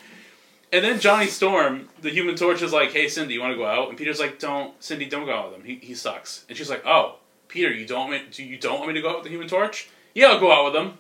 and 0.72 0.86
then 0.86 1.00
Johnny 1.00 1.28
Storm, 1.28 1.90
the 2.02 2.10
Human 2.10 2.36
Torch, 2.36 2.62
is 2.62 2.72
like, 2.72 2.92
"Hey, 2.92 3.08
Cindy, 3.10 3.34
you 3.34 3.42
want 3.42 3.52
to 3.54 3.58
go 3.58 3.66
out?" 3.66 3.90
And 3.90 3.98
Peter's 3.98 4.20
like, 4.20 4.40
"Don't, 4.40 4.82
Cindy, 4.82 5.06
don't 5.08 5.26
go 5.26 5.34
out 5.34 5.52
with 5.52 5.60
him. 5.60 5.66
He, 5.66 5.76
he 5.86 5.96
sucks." 5.96 6.46
And 6.48 6.58
she's 6.58 6.70
like, 6.70 6.86
"Oh, 6.86 7.16
Peter, 7.48 7.72
you 7.74 7.86
don't 7.88 8.10
want 8.10 8.24
me, 8.26 8.30
do 8.32 8.44
you 8.44 8.58
don't 8.58 8.78
want 8.78 8.90
me 8.90 8.94
to 8.94 9.02
go 9.02 9.10
out 9.10 9.16
with 9.18 9.24
the 9.24 9.30
Human 9.32 9.48
Torch? 9.48 9.90
Yeah, 10.14 10.28
I'll 10.28 10.40
go 10.40 10.52
out 10.52 10.66
with 10.66 10.76
him." 10.76 10.98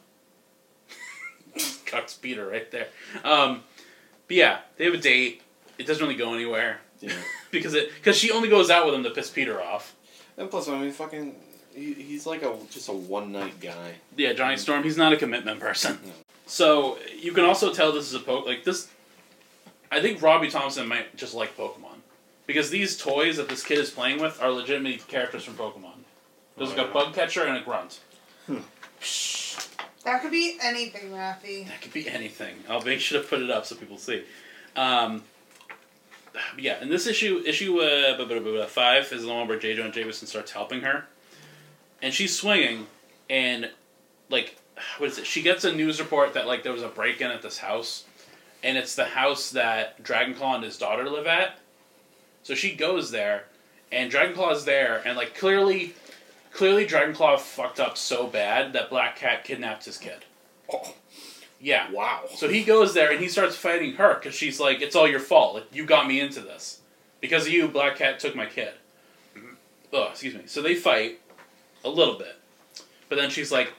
Cucks 1.86 2.19
Peter 2.19 2.47
right 2.47 2.69
there. 2.71 2.88
Um, 3.24 3.63
but 4.28 4.38
yeah, 4.38 4.60
they 4.78 4.86
have 4.86 4.93
a 4.95 4.97
date. 4.97 5.43
It 5.78 5.86
doesn't 5.86 6.02
really 6.04 6.17
go 6.17 6.34
anywhere 6.34 6.80
Yeah. 7.08 7.14
because 7.50 7.74
it 7.74 7.92
because 7.96 8.16
she 8.18 8.30
only 8.32 8.48
goes 8.48 8.70
out 8.70 8.86
with 8.86 8.94
him 8.94 9.04
to 9.04 9.10
piss 9.10 9.30
Peter 9.30 9.60
off. 9.62 9.96
And 10.38 10.50
plus, 10.52 10.68
I 10.70 10.80
mean, 10.80 10.92
fucking, 10.92 11.36
he, 11.74 11.94
he's 11.94 12.26
like 12.28 12.44
a 12.44 12.56
just 12.70 12.90
a 12.90 12.94
one 12.94 13.32
night 13.32 13.60
guy. 13.60 13.96
Yeah, 14.16 14.34
Johnny 14.34 14.58
Storm, 14.58 14.84
he's 14.84 14.98
not 14.98 15.12
a 15.12 15.18
commitment 15.18 15.60
person. 15.60 15.98
No. 16.06 16.12
So 16.46 16.98
you 17.18 17.32
can 17.32 17.44
also 17.44 17.74
tell 17.74 17.92
this 17.92 18.06
is 18.08 18.14
a 18.14 18.20
poke 18.20 18.46
like 18.46 18.64
this. 18.64 18.88
I 19.92 20.00
think 20.00 20.22
Robbie 20.22 20.50
Thompson 20.50 20.88
might 20.88 21.16
just 21.18 21.34
like 21.34 21.58
Pokemon 21.58 21.98
because 22.46 22.70
these 22.70 22.98
toys 22.98 23.38
that 23.38 23.50
this 23.50 23.64
kid 23.64 23.80
is 23.80 23.90
playing 23.90 24.22
with 24.22 24.42
are 24.42 24.52
legitimate 24.52 25.08
characters 25.08 25.44
from 25.44 25.56
Pokemon. 25.56 26.04
There's 26.58 26.72
Oh, 26.72 26.76
like 26.76 26.88
a 26.90 26.94
bug 26.94 27.14
catcher 27.16 27.46
and 27.46 27.58
a 27.58 27.62
grunt. 27.62 28.00
That 28.48 30.22
could 30.22 30.32
be 30.32 30.58
anything, 30.62 31.12
Raffy. 31.12 31.68
That 31.68 31.82
could 31.82 31.94
be 31.94 32.08
anything. 32.10 32.56
I'll 32.70 32.82
make 32.84 33.00
sure 33.00 33.22
to 33.22 33.28
put 33.28 33.42
it 33.42 33.50
up 33.52 33.66
so 33.66 33.76
people 33.76 33.98
see. 33.98 34.24
Um, 34.76 35.24
yeah, 36.58 36.82
in 36.82 36.89
this 36.89 37.08
issue, 37.08 37.41
issue 37.46 37.80
uh, 37.80 38.67
five 38.67 39.12
is 39.12 39.24
the 39.24 39.34
one 39.34 39.48
where 39.48 39.60
J. 39.60 39.76
Jonah 39.76 39.91
Jameson 39.91 40.28
starts 40.28 40.52
helping 40.52 40.82
her, 40.82 41.06
and 42.02 42.13
she's 42.13 42.38
swinging, 42.38 42.88
and 43.30 43.70
like, 44.30 44.58
what 44.98 45.10
is 45.10 45.17
it? 45.17 45.26
She 45.26 45.41
gets 45.41 45.63
a 45.63 45.74
news 45.74 46.00
report 46.00 46.34
that 46.34 46.48
like 46.48 46.63
there 46.63 46.74
was 46.74 46.84
a 46.84 46.88
break 46.88 47.22
in 47.22 47.32
at 47.32 47.41
this 47.41 47.58
house, 47.60 48.06
and 48.63 48.78
it's 48.78 48.96
the 48.96 49.06
house 49.06 49.52
that 49.52 50.04
Dragonclaw 50.04 50.56
and 50.56 50.63
his 50.63 50.78
daughter 50.78 51.10
live 51.10 51.28
at. 51.28 51.58
So 52.44 52.56
she 52.56 52.76
goes 52.76 53.12
there, 53.12 53.46
and 53.91 54.12
Dragonclaw 54.12 54.54
is 54.54 54.65
there, 54.65 55.02
and 55.06 55.15
like 55.15 55.38
clearly, 55.38 55.94
clearly 56.54 56.86
Dragonclaw 56.86 57.39
fucked 57.39 57.80
up 57.80 57.98
so 57.98 58.28
bad 58.28 58.74
that 58.74 58.89
Black 58.89 59.15
Cat 59.15 59.44
kidnapped 59.44 59.86
his 59.86 59.98
kid. 59.98 60.26
Oh, 60.72 60.96
Yeah. 61.62 61.91
wow. 61.91 62.24
So 62.36 62.50
he 62.50 62.63
goes 62.63 62.93
there 62.93 63.12
and 63.12 63.19
he 63.21 63.28
starts 63.28 63.56
fighting 63.56 63.93
her 63.93 64.15
because 64.15 64.34
she's 64.34 64.60
like, 64.60 64.82
"It's 64.82 64.95
all 64.95 65.08
your 65.08 65.19
fault. 65.19 65.56
Like, 65.56 65.67
you 65.71 65.86
got 65.86 66.08
me 66.08 66.19
into 66.19 66.41
this 66.41 66.82
because 67.19 67.45
of 67.45 67.54
you. 67.54 67.67
Black 67.67 67.97
Cat 67.97 68.19
took 68.19 68.36
my 68.36 68.47
kid." 68.47 68.74
Oh, 69.93 70.08
excuse 70.10 70.34
me. 70.34 70.43
So 70.45 70.62
they 70.62 70.76
fight 70.76 71.19
a 71.84 71.89
little 71.89 72.17
bit, 72.17 72.36
but 73.10 73.17
then 73.17 73.30
she's 73.30 73.52
like, 73.52 73.74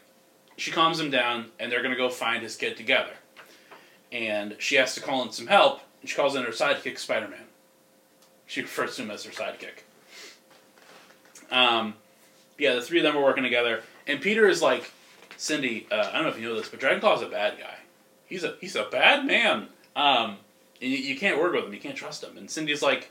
she 0.56 0.70
calms 0.70 1.00
him 1.00 1.10
down, 1.10 1.46
and 1.58 1.72
they're 1.72 1.82
gonna 1.82 1.96
go 1.96 2.08
find 2.08 2.42
his 2.42 2.56
kid 2.56 2.76
together. 2.76 3.12
And 4.10 4.56
she 4.58 4.76
has 4.76 4.94
to 4.94 5.00
call 5.00 5.22
in 5.22 5.32
some 5.32 5.46
help, 5.46 5.80
and 6.00 6.10
she 6.10 6.14
calls 6.14 6.36
in 6.36 6.44
her 6.44 6.50
sidekick, 6.50 6.98
Spider 6.98 7.28
Man. 7.28 7.46
She 8.46 8.60
refers 8.60 8.96
to 8.96 9.02
him 9.02 9.10
as 9.10 9.24
her 9.24 9.30
sidekick. 9.32 9.84
Um, 11.50 11.94
yeah, 12.58 12.74
the 12.74 12.82
three 12.82 12.98
of 12.98 13.04
them 13.04 13.16
are 13.16 13.22
working 13.22 13.42
together, 13.42 13.82
and 14.06 14.20
Peter 14.20 14.46
is 14.46 14.60
like, 14.60 14.90
Cindy, 15.42 15.88
uh, 15.90 15.96
I 15.96 16.12
don't 16.12 16.22
know 16.22 16.28
if 16.28 16.38
you 16.38 16.48
know 16.48 16.55
this, 16.55 16.68
but 16.68 16.78
Dragonclaw's 16.78 17.20
a 17.20 17.26
bad 17.26 17.59
guy. 17.59 17.74
He's 18.26 18.44
a 18.44 18.55
he's 18.61 18.76
a 18.76 18.85
bad 18.85 19.26
man. 19.26 19.66
Um, 19.96 20.37
and 20.81 20.88
you, 20.92 20.98
you 20.98 21.18
can't 21.18 21.37
work 21.40 21.52
with 21.52 21.64
him. 21.64 21.74
You 21.74 21.81
can't 21.81 21.96
trust 21.96 22.22
him. 22.22 22.37
And 22.38 22.48
Cindy's 22.48 22.81
like, 22.81 23.11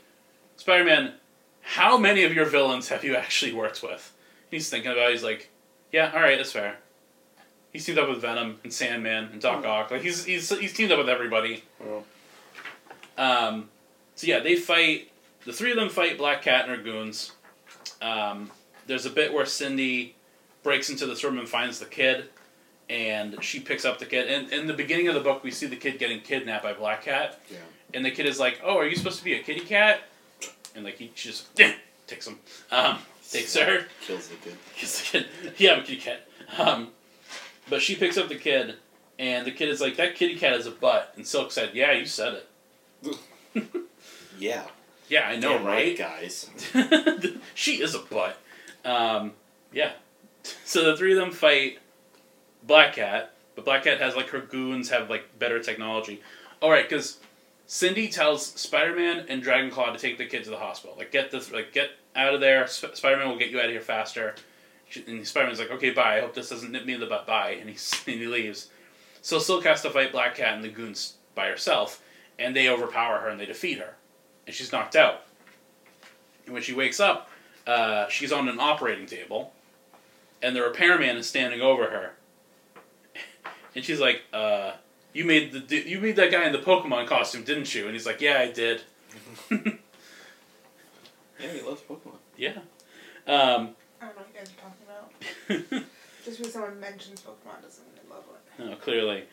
Spider 0.56 0.82
Man, 0.84 1.12
how 1.60 1.98
many 1.98 2.24
of 2.24 2.32
your 2.32 2.46
villains 2.46 2.88
have 2.88 3.04
you 3.04 3.16
actually 3.16 3.52
worked 3.52 3.82
with? 3.82 4.14
He's 4.50 4.70
thinking 4.70 4.90
about. 4.92 5.10
it. 5.10 5.12
He's 5.12 5.22
like, 5.22 5.50
yeah, 5.92 6.10
all 6.14 6.20
right, 6.22 6.38
that's 6.38 6.52
fair. 6.52 6.78
He's 7.70 7.84
teamed 7.84 7.98
up 7.98 8.08
with 8.08 8.22
Venom 8.22 8.58
and 8.64 8.72
Sandman 8.72 9.28
and 9.30 9.38
Doc 9.38 9.66
Ock. 9.66 9.90
Like 9.90 10.00
he's 10.00 10.24
he's 10.24 10.48
he's 10.58 10.72
teamed 10.72 10.90
up 10.90 10.98
with 11.00 11.10
everybody. 11.10 11.64
Well, 11.84 12.04
Um, 13.18 13.68
so 14.14 14.26
yeah, 14.26 14.38
they 14.40 14.56
fight. 14.56 15.10
The 15.44 15.52
three 15.52 15.70
of 15.72 15.76
them 15.76 15.90
fight 15.90 16.16
Black 16.16 16.40
Cat 16.40 16.66
and 16.66 16.76
her 16.78 16.82
goons. 16.82 17.32
Um, 18.00 18.50
there's 18.86 19.04
a 19.04 19.10
bit 19.10 19.34
where 19.34 19.44
Cindy 19.44 20.14
breaks 20.62 20.88
into 20.90 21.06
this 21.06 21.24
room 21.24 21.38
and 21.38 21.48
finds 21.48 21.80
the 21.80 21.86
kid, 21.86 22.28
and 22.92 23.42
she 23.42 23.58
picks 23.58 23.86
up 23.86 23.98
the 23.98 24.04
kid. 24.04 24.28
And 24.28 24.52
in 24.52 24.66
the 24.66 24.74
beginning 24.74 25.08
of 25.08 25.14
the 25.14 25.20
book, 25.20 25.42
we 25.42 25.50
see 25.50 25.66
the 25.66 25.76
kid 25.76 25.98
getting 25.98 26.20
kidnapped 26.20 26.62
by 26.62 26.74
Black 26.74 27.02
Cat, 27.02 27.40
yeah. 27.50 27.56
and 27.94 28.04
the 28.04 28.10
kid 28.10 28.26
is 28.26 28.38
like, 28.38 28.60
"Oh, 28.62 28.76
are 28.76 28.86
you 28.86 28.96
supposed 28.96 29.18
to 29.18 29.24
be 29.24 29.34
a 29.34 29.42
kitty 29.42 29.60
cat?" 29.60 30.02
And 30.74 30.84
like 30.84 30.98
he 30.98 31.10
she 31.14 31.30
just 31.30 31.46
takes 32.06 32.26
him, 32.26 32.38
um, 32.70 32.98
takes 33.30 33.56
her. 33.56 33.86
Kills 34.02 34.28
the 34.28 34.36
kid. 34.36 34.56
kills 34.76 35.00
the 35.00 35.18
kid. 35.18 35.26
Yeah, 35.56 35.72
I'm 35.72 35.80
a 35.80 35.82
kitty 35.82 36.00
cat. 36.00 36.28
Um, 36.58 36.88
but 37.70 37.80
she 37.80 37.96
picks 37.96 38.18
up 38.18 38.28
the 38.28 38.36
kid, 38.36 38.74
and 39.18 39.46
the 39.46 39.52
kid 39.52 39.70
is 39.70 39.80
like, 39.80 39.96
"That 39.96 40.14
kitty 40.14 40.36
cat 40.36 40.52
is 40.52 40.66
a 40.66 40.70
butt." 40.70 41.14
And 41.16 41.26
Silk 41.26 41.50
said, 41.50 41.70
"Yeah, 41.72 41.92
you 41.92 42.04
said 42.04 42.34
it." 42.34 43.16
Yeah. 44.38 44.64
Yeah, 45.08 45.28
I 45.28 45.36
know, 45.36 45.58
Damn 45.58 45.66
right? 45.66 45.96
guys? 45.96 46.50
she 47.54 47.82
is 47.82 47.94
a 47.94 48.00
butt. 48.00 48.36
Um, 48.84 49.32
yeah. 49.72 49.92
So 50.64 50.84
the 50.84 50.96
three 50.96 51.12
of 51.12 51.18
them 51.18 51.30
fight 51.30 51.78
Black 52.62 52.94
Cat, 52.94 53.34
but 53.54 53.64
Black 53.64 53.84
Cat 53.84 54.00
has 54.00 54.16
like 54.16 54.28
her 54.28 54.40
goons 54.40 54.90
have 54.90 55.10
like 55.10 55.38
better 55.38 55.60
technology. 55.62 56.20
All 56.60 56.70
right, 56.70 56.88
because 56.88 57.18
Cindy 57.66 58.08
tells 58.08 58.46
Spider 58.46 58.94
Man 58.94 59.26
and 59.28 59.42
Dragon 59.42 59.70
Claw 59.70 59.92
to 59.92 59.98
take 59.98 60.18
the 60.18 60.26
kid 60.26 60.44
to 60.44 60.50
the 60.50 60.58
hospital. 60.58 60.94
Like 60.96 61.10
get 61.12 61.30
this, 61.30 61.50
like 61.52 61.72
get 61.72 61.90
out 62.14 62.34
of 62.34 62.40
there. 62.40 62.66
Sp- 62.70 62.94
Spider 62.94 63.16
Man 63.18 63.28
will 63.28 63.38
get 63.38 63.50
you 63.50 63.58
out 63.58 63.66
of 63.66 63.70
here 63.70 63.80
faster. 63.80 64.34
And 65.06 65.26
Spider 65.26 65.46
Man's 65.46 65.58
like, 65.58 65.70
okay, 65.70 65.90
bye. 65.90 66.18
I 66.18 66.20
hope 66.20 66.34
this 66.34 66.50
doesn't 66.50 66.70
nip 66.70 66.84
me 66.84 66.94
in 66.94 67.00
the 67.00 67.06
butt. 67.06 67.26
Bye. 67.26 67.56
And 67.60 67.70
he 67.70 67.76
and 68.12 68.20
he 68.20 68.26
leaves. 68.26 68.68
So 69.22 69.38
Silk 69.38 69.64
has 69.64 69.82
to 69.82 69.90
fight 69.90 70.12
Black 70.12 70.34
Cat 70.36 70.54
and 70.54 70.64
the 70.64 70.68
goons 70.68 71.14
by 71.34 71.46
herself. 71.48 72.02
and 72.38 72.54
they 72.56 72.68
overpower 72.68 73.18
her 73.20 73.28
and 73.28 73.38
they 73.40 73.46
defeat 73.46 73.78
her, 73.78 73.94
and 74.46 74.54
she's 74.54 74.72
knocked 74.72 74.96
out. 74.96 75.22
And 76.44 76.52
when 76.54 76.62
she 76.62 76.72
wakes 76.74 76.98
up, 76.98 77.30
uh, 77.66 78.08
she's 78.08 78.32
on 78.32 78.48
an 78.48 78.58
operating 78.58 79.06
table, 79.06 79.52
and 80.42 80.56
the 80.56 80.62
repairman 80.62 81.16
is 81.16 81.28
standing 81.28 81.60
over 81.60 81.84
her, 81.90 82.14
and 83.74 83.84
she's 83.84 84.00
like, 84.00 84.22
uh, 84.32 84.72
"You 85.12 85.24
made 85.24 85.68
the 85.68 85.76
you 85.76 86.00
made 86.00 86.16
that 86.16 86.30
guy 86.30 86.44
in 86.46 86.52
the 86.52 86.58
Pokemon 86.58 87.06
costume, 87.06 87.44
didn't 87.44 87.74
you?" 87.74 87.84
And 87.84 87.92
he's 87.92 88.06
like, 88.06 88.20
"Yeah, 88.20 88.38
I 88.38 88.50
did." 88.50 88.82
Yeah, 91.40 91.52
he 91.52 91.60
loves 91.62 91.80
Pokemon. 91.82 92.18
Yeah. 92.36 92.50
Um, 93.26 93.70
I 94.00 94.06
don't 94.06 94.16
know 94.16 94.22
what 94.22 94.28
you 94.32 94.38
guys 94.38 94.50
are 94.50 94.60
talking 94.60 94.86
about. 94.86 95.84
Just 96.24 96.38
because 96.38 96.52
someone 96.52 96.78
mentions 96.78 97.20
Pokemon 97.20 97.62
doesn't 97.62 97.84
mean 97.84 97.94
they 98.02 98.14
love 98.14 98.24
it. 98.30 98.72
oh, 98.72 98.76
clearly, 98.76 99.24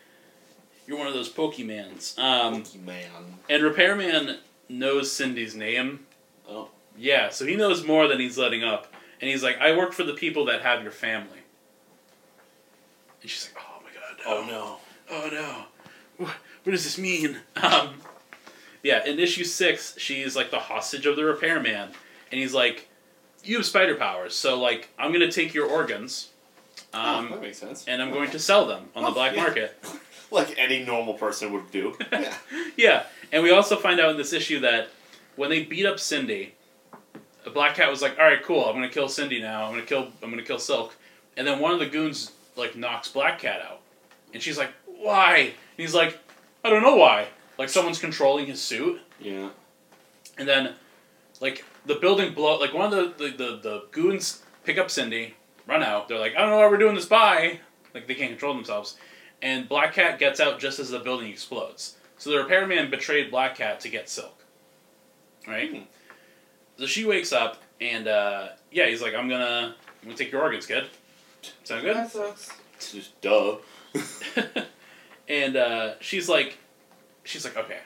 you're 0.87 0.97
one 0.97 1.07
of 1.07 1.13
those 1.13 1.31
Pokemans. 1.31 2.17
Um, 2.17 2.63
Pokemon. 2.63 3.13
and 3.49 3.63
repairman 3.63 4.37
knows 4.69 5.11
Cindy's 5.11 5.55
name. 5.55 6.07
Oh. 6.47 6.69
Yeah, 6.97 7.29
so 7.29 7.45
he 7.45 7.55
knows 7.55 7.85
more 7.85 8.07
than 8.07 8.19
he's 8.19 8.37
letting 8.37 8.63
up. 8.63 8.91
And 9.21 9.29
he's 9.29 9.43
like, 9.43 9.59
I 9.59 9.75
work 9.77 9.93
for 9.93 10.03
the 10.03 10.13
people 10.13 10.45
that 10.45 10.61
have 10.61 10.81
your 10.81 10.91
family. 10.91 11.39
And 13.21 13.29
she's 13.29 13.49
like, 13.53 13.63
oh 13.63 13.68
my 13.68 13.68
god, 13.68 13.68
no. 13.68 13.68
Oh 14.26 14.45
no. 14.47 14.78
Oh 15.11 15.30
no. 15.32 15.65
What, 16.17 16.36
what 16.63 16.72
does 16.74 16.84
this 16.84 16.97
mean? 16.97 17.38
Um, 17.61 17.95
yeah, 18.84 19.05
in 19.05 19.20
issue 19.20 19.43
six, 19.43 19.95
she's 19.97 20.36
like 20.36 20.51
the 20.51 20.59
hostage 20.59 21.05
of 21.05 21.15
the 21.15 21.24
repairman. 21.26 21.89
And 22.32 22.39
he's 22.39 22.53
like, 22.53 22.88
you 23.43 23.57
have 23.57 23.65
spider 23.65 23.95
powers, 23.95 24.36
so 24.36 24.59
like, 24.59 24.89
I'm 24.99 25.09
going 25.11 25.22
to 25.28 25.32
take 25.32 25.53
your 25.53 25.65
organs. 25.67 26.30
oh, 26.93 26.99
Um, 27.20 27.30
that 27.32 27.41
makes 27.41 27.57
sense. 27.57 27.86
and 27.88 28.01
I'm 28.01 28.11
going 28.11 28.30
to 28.32 28.39
sell 28.39 28.65
them 28.67 28.89
on 28.95 29.03
the 29.03 29.09
Oh, 29.09 29.13
black 29.13 29.36
yeah. 29.36 29.41
market. 29.43 29.84
Like 30.32 30.59
any 30.59 30.84
normal 30.86 31.15
person 31.15 31.51
would 31.53 31.72
do. 31.72 31.97
yeah. 32.11 32.34
Yeah, 32.78 33.03
and 33.32 33.41
we 33.41 33.49
also 33.49 33.76
find 33.76 33.99
out 33.99 34.11
in 34.11 34.17
this 34.17 34.32
issue 34.32 34.59
that 34.59 34.89
when 35.38 35.49
they 35.49 35.63
beat 35.63 35.88
up 35.88 35.99
Cindy, 35.99 36.53
Black 37.51 37.74
Cat 37.76 37.89
was 37.89 38.03
like, 38.03 38.20
"All 38.20 38.26
right, 38.26 38.43
cool. 38.43 38.63
I'm 38.65 38.76
gonna 38.76 38.89
kill 38.89 39.07
Cindy 39.09 39.41
now. 39.41 39.63
I'm 39.65 39.72
gonna 39.72 39.88
kill. 39.88 40.09
I'm 40.22 40.30
gonna 40.30 40.43
kill 40.43 40.59
Silk." 40.59 40.95
And 41.36 41.47
then 41.47 41.57
one 41.57 41.72
of 41.72 41.80
the 41.80 41.88
goons 41.88 42.32
like 42.55 42.76
knocks 42.76 43.07
Black 43.09 43.39
Cat 43.39 43.59
out, 43.61 43.78
and 44.34 44.41
she's 44.41 44.57
like, 44.57 44.71
"Why?" 44.86 45.38
And 45.38 45.53
he's 45.77 45.93
like, 45.95 46.17
"I 46.63 46.69
don't 46.69 46.84
know 46.84 46.95
why." 46.95 47.27
Like 47.57 47.69
someone's 47.69 47.99
controlling 47.99 48.45
his 48.45 48.61
suit, 48.61 49.01
Yeah. 49.19 49.49
and 50.38 50.47
then 50.47 50.73
like 51.41 51.63
the 51.86 51.95
building 51.95 52.34
blow. 52.34 52.57
Like 52.57 52.73
one 52.73 52.91
of 52.93 53.17
the 53.17 53.23
the, 53.25 53.38
the, 53.38 53.57
the 53.57 53.84
goons 53.91 54.43
pick 54.63 54.77
up 54.77 54.89
Cindy, 54.89 55.36
run 55.67 55.84
out. 55.84 56.07
They're 56.07 56.19
like, 56.19 56.36
"I 56.36 56.41
don't 56.41 56.49
know 56.51 56.57
why 56.57 56.67
we're 56.69 56.77
doing 56.77 56.95
this." 56.95 57.05
Bye. 57.05 57.59
Like 57.93 58.07
they 58.07 58.15
can't 58.15 58.30
control 58.32 58.53
themselves, 58.53 58.97
and 59.41 59.67
Black 59.67 59.93
Cat 59.95 60.19
gets 60.19 60.39
out 60.39 60.59
just 60.59 60.80
as 60.80 60.89
the 60.91 60.99
building 60.99 61.30
explodes. 61.32 61.95
So 62.17 62.30
the 62.30 62.38
repairman 62.38 62.89
betrayed 62.89 63.32
Black 63.32 63.55
Cat 63.55 63.80
to 63.82 63.89
get 63.89 64.09
Silk. 64.09 64.43
Right. 65.47 65.71
Hmm. 65.71 65.82
So 66.77 66.86
she 66.86 67.05
wakes 67.05 67.34
up 67.34 67.61
and 67.82 68.07
uh, 68.07 68.49
yeah, 68.71 68.88
he's 68.88 69.01
like, 69.01 69.15
"I'm 69.15 69.27
gonna, 69.27 69.75
I'm 70.01 70.07
gonna 70.07 70.17
take 70.17 70.32
your 70.32 70.41
organs, 70.41 70.65
kid." 70.65 70.86
Sound 71.63 71.84
good? 71.84 71.95
That 71.95 72.11
sucks. 72.11 72.51
It's 72.75 72.91
just 72.91 73.19
duh. 73.21 73.55
and 75.27 75.55
uh, 75.55 75.93
she's 75.99 76.27
like, 76.29 76.57
she's 77.23 77.43
like, 77.45 77.57
okay, 77.57 77.79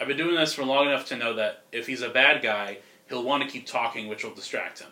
I've 0.00 0.08
been 0.08 0.16
doing 0.16 0.34
this 0.34 0.54
for 0.54 0.64
long 0.64 0.86
enough 0.88 1.06
to 1.06 1.16
know 1.16 1.34
that 1.34 1.62
if 1.72 1.86
he's 1.86 2.02
a 2.02 2.08
bad 2.08 2.42
guy, 2.42 2.78
he'll 3.08 3.22
want 3.22 3.42
to 3.42 3.48
keep 3.48 3.66
talking, 3.66 4.08
which 4.08 4.24
will 4.24 4.34
distract 4.34 4.80
him. 4.80 4.90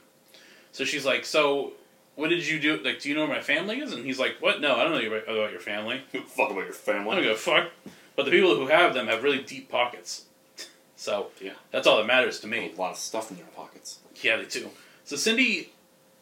So 0.73 0.85
she's 0.85 1.05
like, 1.05 1.25
so 1.25 1.73
what 2.15 2.29
did 2.29 2.47
you 2.47 2.59
do? 2.61 2.79
Like, 2.83 3.01
do 3.01 3.09
you 3.09 3.15
know 3.15 3.23
where 3.27 3.37
my 3.37 3.41
family 3.43 3.81
is? 3.81 3.93
And 3.93 4.05
he's 4.05 4.19
like, 4.19 4.37
what? 4.41 4.61
No, 4.61 4.77
I 4.77 4.85
don't 4.85 4.93
know 4.93 5.17
about 5.17 5.51
your 5.51 5.61
family. 5.61 6.03
Fuck 6.27 6.51
about 6.51 6.65
your 6.65 6.73
family. 6.73 7.11
I 7.11 7.15
don't 7.17 7.25
give 7.25 7.33
a 7.33 7.37
fuck. 7.37 7.71
But 8.17 8.27
the 8.27 8.31
people 8.31 8.55
who 8.57 8.67
have 8.67 8.93
them 8.95 9.07
have 9.09 9.23
really 9.23 9.43
deep 9.43 9.69
pockets. 9.71 10.25
So 10.95 11.31
Yeah. 11.41 11.55
that's 11.73 11.89
all 11.89 11.97
that 11.97 12.07
matters 12.07 12.39
to 12.41 12.47
me. 12.47 12.71
A 12.77 12.81
lot 12.81 12.93
of 12.93 12.97
stuff 12.97 13.33
in 13.33 13.37
their 13.37 13.47
pockets. 13.47 13.99
Yeah, 14.21 14.37
they 14.37 14.45
do. 14.45 14.71
So 15.05 15.17
Cindy, 15.17 15.73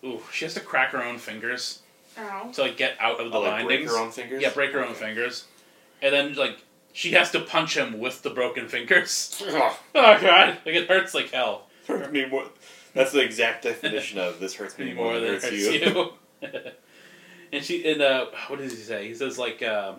ooh, 0.02 0.22
she 0.32 0.46
has 0.46 0.54
to 0.54 0.60
crack 0.60 0.92
her 0.92 1.02
own 1.04 1.18
fingers 1.18 1.80
Ow. 2.20 2.50
to 2.52 2.62
like 2.62 2.76
get 2.76 2.96
out 3.00 3.20
of 3.20 3.30
the 3.30 3.36
Oh, 3.38 3.40
like 3.40 3.64
break 3.64 3.78
bindings. 3.80 3.90
her 3.92 3.98
own 3.98 4.10
fingers. 4.10 4.42
Yeah, 4.42 4.50
break 4.50 4.72
her 4.72 4.84
own 4.84 4.94
fingers, 4.94 5.46
and 6.02 6.12
then 6.14 6.34
like 6.34 6.58
she 6.92 7.12
has 7.12 7.30
to 7.32 7.40
punch 7.40 7.76
him 7.76 7.98
with 7.98 8.22
the 8.22 8.30
broken 8.30 8.68
fingers. 8.68 9.42
Oh 9.50 9.74
god, 9.94 10.58
like 10.64 10.74
it 10.74 10.88
hurts 10.88 11.14
like 11.14 11.30
hell. 11.30 11.66
hurts 11.86 12.10
me 12.12 12.26
more. 12.26 12.44
That's 12.94 13.12
the 13.12 13.20
exact 13.20 13.62
definition 13.64 14.18
of 14.18 14.40
this 14.40 14.54
hurts 14.54 14.76
me 14.78 14.92
more, 14.92 15.12
More 15.12 15.14
than 15.20 15.22
than 15.24 15.34
it 15.34 15.36
it 15.36 15.42
hurts 15.42 15.66
hurts 15.66 15.96
you. 16.42 16.50
you. 16.62 16.70
and 17.52 17.64
she 17.64 17.90
and 17.90 18.02
uh, 18.02 18.26
what 18.48 18.58
does 18.58 18.72
he 18.72 18.78
say? 18.78 19.06
He 19.08 19.14
says 19.14 19.38
like 19.38 19.62
um, 19.62 19.96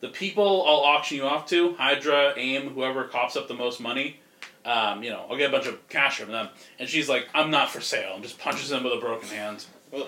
the 0.00 0.08
people 0.08 0.64
I'll 0.66 0.80
auction 0.94 1.16
you 1.18 1.24
off 1.24 1.46
to 1.48 1.74
Hydra, 1.74 2.34
AIM, 2.36 2.70
whoever 2.70 3.04
coughs 3.04 3.36
up 3.36 3.48
the 3.48 3.54
most 3.54 3.80
money. 3.80 4.20
Um, 4.64 5.02
you 5.02 5.08
know, 5.08 5.24
I'll 5.30 5.38
get 5.38 5.48
a 5.48 5.52
bunch 5.52 5.66
of 5.66 5.88
cash 5.88 6.18
from 6.18 6.32
them. 6.32 6.48
And 6.78 6.86
she's 6.86 7.08
like, 7.08 7.26
I'm 7.34 7.50
not 7.50 7.70
for 7.70 7.80
sale, 7.80 8.12
and 8.14 8.22
just 8.22 8.38
punches 8.38 8.70
him 8.70 8.84
with 8.84 8.92
a 8.92 9.00
broken 9.00 9.28
hand. 9.30 9.64
Ugh. 9.96 10.06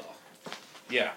Yeah. 0.91 1.13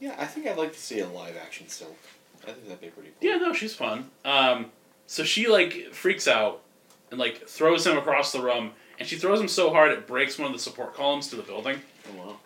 Yeah, 0.00 0.14
I 0.18 0.26
think 0.26 0.46
I'd 0.46 0.58
like 0.58 0.72
to 0.72 0.78
see 0.78 1.00
a 1.00 1.08
live 1.08 1.36
action 1.36 1.68
Silk. 1.68 1.96
I 2.42 2.52
think 2.52 2.64
that'd 2.64 2.80
be 2.80 2.88
pretty 2.88 3.10
cool. 3.20 3.28
Yeah, 3.30 3.36
no, 3.36 3.52
she's 3.52 3.74
fun. 3.74 4.10
Um, 4.24 4.66
so 5.06 5.24
she 5.24 5.48
like 5.48 5.92
freaks 5.92 6.28
out 6.28 6.62
and 7.10 7.18
like 7.18 7.46
throws 7.48 7.86
him 7.86 7.96
across 7.96 8.32
the 8.32 8.40
room, 8.42 8.72
and 8.98 9.08
she 9.08 9.16
throws 9.16 9.40
him 9.40 9.48
so 9.48 9.70
hard 9.70 9.90
it 9.92 10.06
breaks 10.06 10.38
one 10.38 10.46
of 10.46 10.52
the 10.52 10.58
support 10.58 10.94
columns 10.94 11.28
to 11.28 11.36
the 11.36 11.42
building. 11.42 11.80
Oh, 12.12 12.26
wow. 12.26 12.36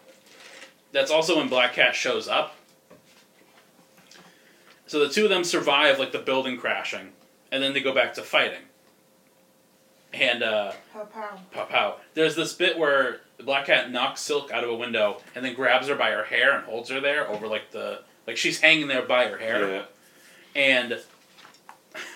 That's 0.93 1.11
also 1.11 1.37
when 1.37 1.49
Black 1.49 1.75
Cat 1.75 1.95
shows 1.95 2.29
up. 2.29 2.57
So 4.87 4.99
the 5.01 5.09
two 5.09 5.25
of 5.25 5.31
them 5.31 5.45
survive 5.45 5.99
like 5.99 6.13
the 6.13 6.19
building 6.19 6.57
crashing, 6.59 7.13
and 7.53 7.63
then 7.63 7.73
they 7.75 7.81
go 7.81 7.95
back 7.95 8.15
to 8.15 8.23
fighting. 8.23 8.63
And 10.13 10.43
uh, 10.43 10.73
Pow 10.93 11.05
pow. 11.05 11.39
pow 11.53 11.65
pow. 11.67 11.97
There's 12.15 12.35
this 12.35 12.53
bit 12.53 12.77
where 12.77 13.21
the 13.41 13.47
Black 13.47 13.67
Cat 13.67 13.91
knocks 13.91 14.21
Silk 14.21 14.53
out 14.53 14.63
of 14.65 14.69
a 14.71 14.75
window 14.75 15.17
and 15.35 15.43
then 15.43 15.55
grabs 15.55 15.89
her 15.89 15.95
by 15.95 16.11
her 16.11 16.25
hair 16.25 16.55
and 16.57 16.65
holds 16.65 16.91
her 16.91 17.01
there 17.01 17.27
over 17.27 17.49
like 17.49 17.71
the 17.71 18.03
like 18.27 18.37
she's 18.37 18.61
hanging 18.61 18.87
there 18.87 19.01
by 19.03 19.27
her 19.29 19.39
hair. 19.39 19.69
Yeah. 19.69 19.83
And 20.55 21.01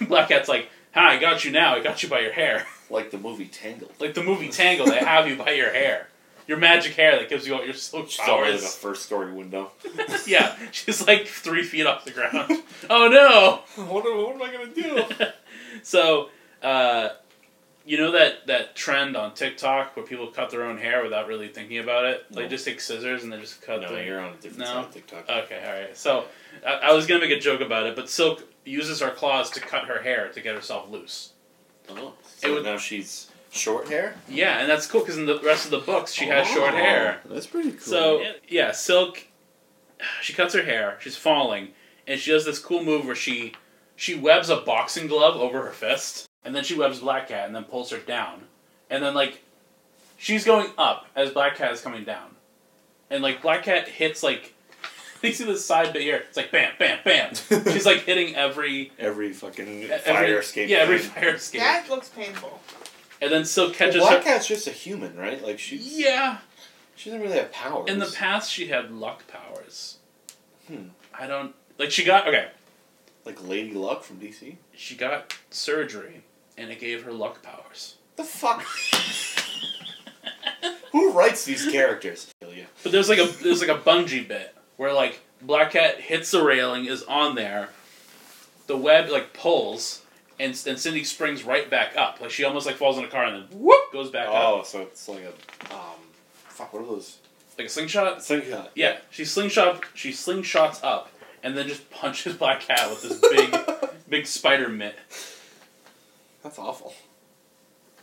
Black 0.09 0.29
Cat's 0.29 0.49
like, 0.49 0.69
"Hi, 0.93 1.15
I 1.15 1.19
got 1.19 1.45
you 1.45 1.51
now. 1.51 1.75
I 1.75 1.81
got 1.81 2.03
you 2.03 2.09
by 2.09 2.21
your 2.21 2.33
hair." 2.33 2.67
Like 2.91 3.11
the 3.11 3.19
movie 3.19 3.47
Tangled. 3.47 3.93
Like 3.99 4.13
the 4.13 4.23
movie 4.23 4.51
Tangled, 4.51 4.91
they 4.91 4.99
have 4.99 5.27
you 5.27 5.37
by 5.37 5.53
your 5.53 5.73
hair. 5.73 6.09
Your 6.47 6.59
magic 6.59 6.93
hair 6.95 7.19
that 7.19 7.31
gives 7.31 7.47
you 7.47 7.55
all 7.55 7.65
your 7.65 7.73
silk 7.73 8.11
She's 8.11 8.21
already 8.21 8.51
in 8.53 8.57
the 8.59 8.63
powers. 8.63 8.77
first 8.77 9.07
story 9.07 9.33
window. 9.33 9.73
yeah, 10.27 10.55
she's 10.71 11.05
like 11.07 11.27
three 11.27 11.63
feet 11.65 11.87
off 11.87 12.05
the 12.05 12.11
ground. 12.11 12.63
oh 12.91 13.09
no! 13.09 13.85
what, 13.87 14.05
am, 14.05 14.19
what 14.19 14.35
am 14.35 14.43
I 14.43 14.53
gonna 14.53 14.75
do? 14.75 15.33
so, 15.83 16.29
uh, 16.63 17.09
you 17.87 17.99
know 17.99 18.13
that 18.13 18.47
that 18.47 18.75
trend 18.75 19.17
on 19.17 19.35
TikTok 19.35 19.95
where 19.97 20.07
people 20.07 20.27
cut 20.29 20.51
their 20.51 20.65
own 20.65 20.79
hair 20.79 21.03
without 21.03 21.27
really 21.27 21.49
thinking 21.49 21.79
about 21.79 22.05
it? 22.07 22.25
They 22.31 22.43
No. 22.43 22.49
just 22.49 22.65
take 22.65 22.81
scissors 22.81 23.23
and 23.25 23.33
they 23.33 23.41
just 23.41 23.61
cut. 23.63 23.81
no, 23.83 23.95
the... 23.95 24.03
you're 24.05 24.21
on 24.21 24.33
a 24.33 24.37
different 24.37 24.59
No. 24.61 24.65
side 24.67 24.85
of 24.85 24.91
TikTok. 24.95 25.29
Okay, 25.29 25.63
all 25.67 25.73
right. 25.73 25.97
So, 25.97 26.25
I, 26.67 26.73
I 26.91 26.93
was 26.93 27.07
gonna 27.07 27.21
make 27.21 27.31
a 27.31 27.41
joke 27.41 27.61
about 27.61 27.87
it, 27.87 27.95
but 27.97 28.09
Silk 28.09 28.45
uses 28.65 29.01
her 29.01 29.11
claws 29.11 29.51
to 29.51 29.61
cut 29.61 29.85
her 29.85 30.03
hair 30.03 30.29
to 30.31 30.41
get 30.41 30.55
herself 30.55 30.89
loose. 30.91 31.33
oh, 31.91 32.09
it 32.09 32.15
so 32.27 32.55
would- 32.55 32.65
now 32.65 32.79
she's 32.79 33.31
short 33.51 33.89
hair. 33.89 34.17
Yeah, 34.29 34.59
and 34.61 34.69
that's 34.71 34.87
cool 34.87 35.01
because 35.03 35.17
in 35.19 35.27
the 35.27 35.39
rest 35.41 35.65
of 35.67 35.71
the 35.71 35.79
books 35.79 36.13
she 36.13 36.25
has 36.27 36.47
short 36.49 36.73
Oh, 36.75 36.77
hair. 36.77 37.21
That's 37.27 37.47
pretty 37.47 37.71
cool. 37.73 37.81
So 37.81 38.25
yeah, 38.49 38.73
Silk, 38.73 39.25
she 40.23 40.33
cuts 40.33 40.55
her 40.55 40.63
hair. 40.65 40.99
She's 41.01 41.17
falling, 41.17 41.69
and 42.07 42.19
she 42.19 42.31
does 42.33 42.45
this 42.45 42.59
cool 42.59 42.83
move 42.83 43.05
where 43.07 43.15
she 43.15 43.53
she 43.97 44.15
webs 44.17 44.49
a 44.51 44.57
boxing 44.57 45.07
glove 45.07 45.37
over 45.37 45.63
her 45.65 45.71
fist, 45.71 46.27
and 46.45 46.55
then 46.55 46.65
she 46.65 46.77
webs 46.77 47.01
Black 47.01 47.29
Cat, 47.29 47.47
and 47.47 47.55
then 47.55 47.65
pulls 47.65 47.91
her 47.91 47.99
down, 47.99 48.43
and 48.91 49.03
then 49.03 49.15
like 49.15 49.43
she's 50.17 50.45
going 50.45 50.69
up 50.79 51.07
as 51.17 51.31
Black 51.31 51.57
Cat 51.57 51.73
is 51.73 51.81
coming 51.81 52.05
down, 52.05 52.37
and 53.11 53.23
like 53.23 53.43
Black 53.43 53.65
Cat 53.65 53.89
hits 53.89 54.23
like. 54.23 54.53
You 55.23 55.33
see 55.33 55.45
this 55.45 55.65
side 55.65 55.95
bit 55.95 56.03
here? 56.03 56.17
It's 56.29 56.37
like 56.37 56.53
bam, 56.53 56.73
bam, 56.79 56.99
bam. 57.03 57.35
She's 57.73 57.87
like 57.87 58.01
hitting 58.01 58.37
every, 58.37 58.93
every 58.99 59.33
fucking 59.33 59.85
every 59.85 59.99
fire 59.99 60.39
escape. 60.41 60.69
Yeah, 60.69 60.79
every 60.81 60.99
thing. 60.99 61.11
fire 61.13 61.35
escape. 61.37 61.63
That 61.63 61.89
looks 61.89 62.11
painful. 62.11 62.61
And 63.23 63.33
then 63.33 63.47
Silk 63.47 63.71
Well, 63.71 63.79
catches 63.79 64.03
Black 64.03 64.19
her. 64.19 64.23
Cat's 64.23 64.47
just 64.47 64.67
a 64.67 64.71
human, 64.71 65.17
right? 65.17 65.43
Like 65.43 65.59
she. 65.59 65.79
Yeah, 65.79 66.41
she 66.95 67.09
doesn't 67.09 67.23
really 67.23 67.39
have 67.39 67.53
powers. 67.53 67.89
In 67.89 68.01
the 68.01 68.07
past, 68.07 68.53
she 68.53 68.69
had 68.69 68.91
luck 68.91 69.27
powers. 69.27 69.97
Hmm. 70.69 70.89
I 71.19 71.27
don't 71.27 71.55
like. 71.79 71.91
She 71.91 72.05
got 72.05 72.29
okay. 72.29 72.49
like 73.25 73.47
Lady 73.47 73.73
Luck 73.73 74.03
from 74.03 74.19
DC. 74.19 74.57
She 74.75 74.95
got 74.95 75.37
surgery, 75.51 76.23
and 76.57 76.71
it 76.71 76.81
gave 76.81 77.05
her 77.05 77.13
luck 77.13 77.43
powers. 77.43 77.97
The 78.17 78.25
fuck? 78.25 78.63
Who 80.93 81.13
writes 81.13 81.45
these 81.45 81.67
characters? 81.71 82.33
But 82.83 82.93
there's 82.93 83.09
like 83.09 83.19
a 83.19 83.27
there's 83.43 83.61
like 83.61 83.71
a 83.71 83.81
bungee 83.81 84.27
bit 84.27 84.55
where 84.77 84.93
like 84.93 85.21
Black 85.43 85.73
Cat 85.73 86.01
hits 86.01 86.31
the 86.31 86.43
railing, 86.43 86.87
is 86.87 87.03
on 87.05 87.35
there. 87.35 87.71
The 88.67 88.77
web 88.77 89.11
like 89.11 89.33
pulls, 89.33 90.03
and 90.39 90.51
and 90.67 90.79
Cindy 90.79 91.05
springs 91.05 91.45
right 91.45 91.69
back 91.69 91.97
up. 91.97 92.21
Like 92.21 92.31
she 92.31 92.45
almost 92.45 92.67
like 92.67 92.77
falls 92.77 92.99
in 92.99 93.05
a 93.05 93.09
car 93.09 93.25
and 93.25 93.45
then 93.51 93.59
whoop 93.59 93.93
goes 93.93 94.11
back 94.11 94.29
up 94.29 94.35
Oh, 94.35 94.63
so 94.63 94.83
it's 94.83 95.09
like 95.09 95.23
a 95.25 95.75
um, 95.75 95.99
fuck. 96.49 96.73
What 96.73 96.83
are 96.83 96.87
those? 96.87 97.19
like 97.59 97.67
a 97.67 97.71
slingshot. 97.71 98.23
Slingshot. 98.23 98.71
Yeah, 98.75 98.99
she 99.11 99.25
slingshot 99.25 99.85
she 99.95 100.11
slingshots 100.11 100.83
up, 100.85 101.11
and 101.43 101.57
then 101.57 101.69
just 101.69 101.91
punches 101.91 102.37
Black 102.37 102.61
Cat 102.61 102.89
with 102.91 103.03
this 103.03 103.19
big 103.21 103.91
big 104.09 104.27
spider 104.27 104.69
mitt. 104.69 104.95
That's 106.45 106.59
awful. 106.61 106.93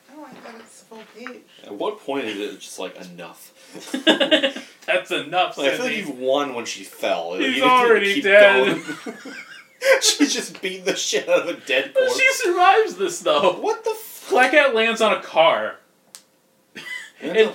I 0.10 0.14
don't 0.16 0.24
like 0.24 0.44
that 0.44 0.56
it's 0.60 0.82
full 0.82 1.02
page. 1.18 1.42
At 1.64 1.74
what 1.74 2.00
point 2.02 2.26
is 2.26 2.38
it 2.38 2.60
just 2.60 2.78
like 2.80 2.98
enough? 2.98 3.54
That's 4.86 5.12
enough. 5.12 5.58
Like, 5.58 5.68
I 5.68 5.76
feel 5.78 5.86
like 5.86 5.94
Cindy. 5.94 5.96
you've 6.10 6.20
won 6.20 6.54
when 6.54 6.66
she 6.66 6.84
fell. 6.84 7.36
He's 7.36 7.56
You 7.58 7.64
already 7.64 8.16
keep 8.16 8.24
dead. 8.26 8.66
going. 9.06 9.16
She's 10.02 10.34
just 10.34 10.62
beat 10.62 10.84
the 10.86 10.96
shit 10.98 11.30
out 11.30 11.48
of 11.48 11.48
a 11.48 11.54
dead 11.66 11.94
Well, 11.96 12.08
corpse. 12.08 12.20
she 12.20 12.34
survives 12.34 12.96
this 12.98 13.20
though. 13.22 13.54
What 13.62 13.84
the 13.86 13.92
f- 13.92 14.28
Black 14.30 14.52
Cat 14.52 14.76
lands 14.76 15.02
on 15.02 15.14
a 15.14 15.22
car, 15.22 15.78
and, 17.22 17.52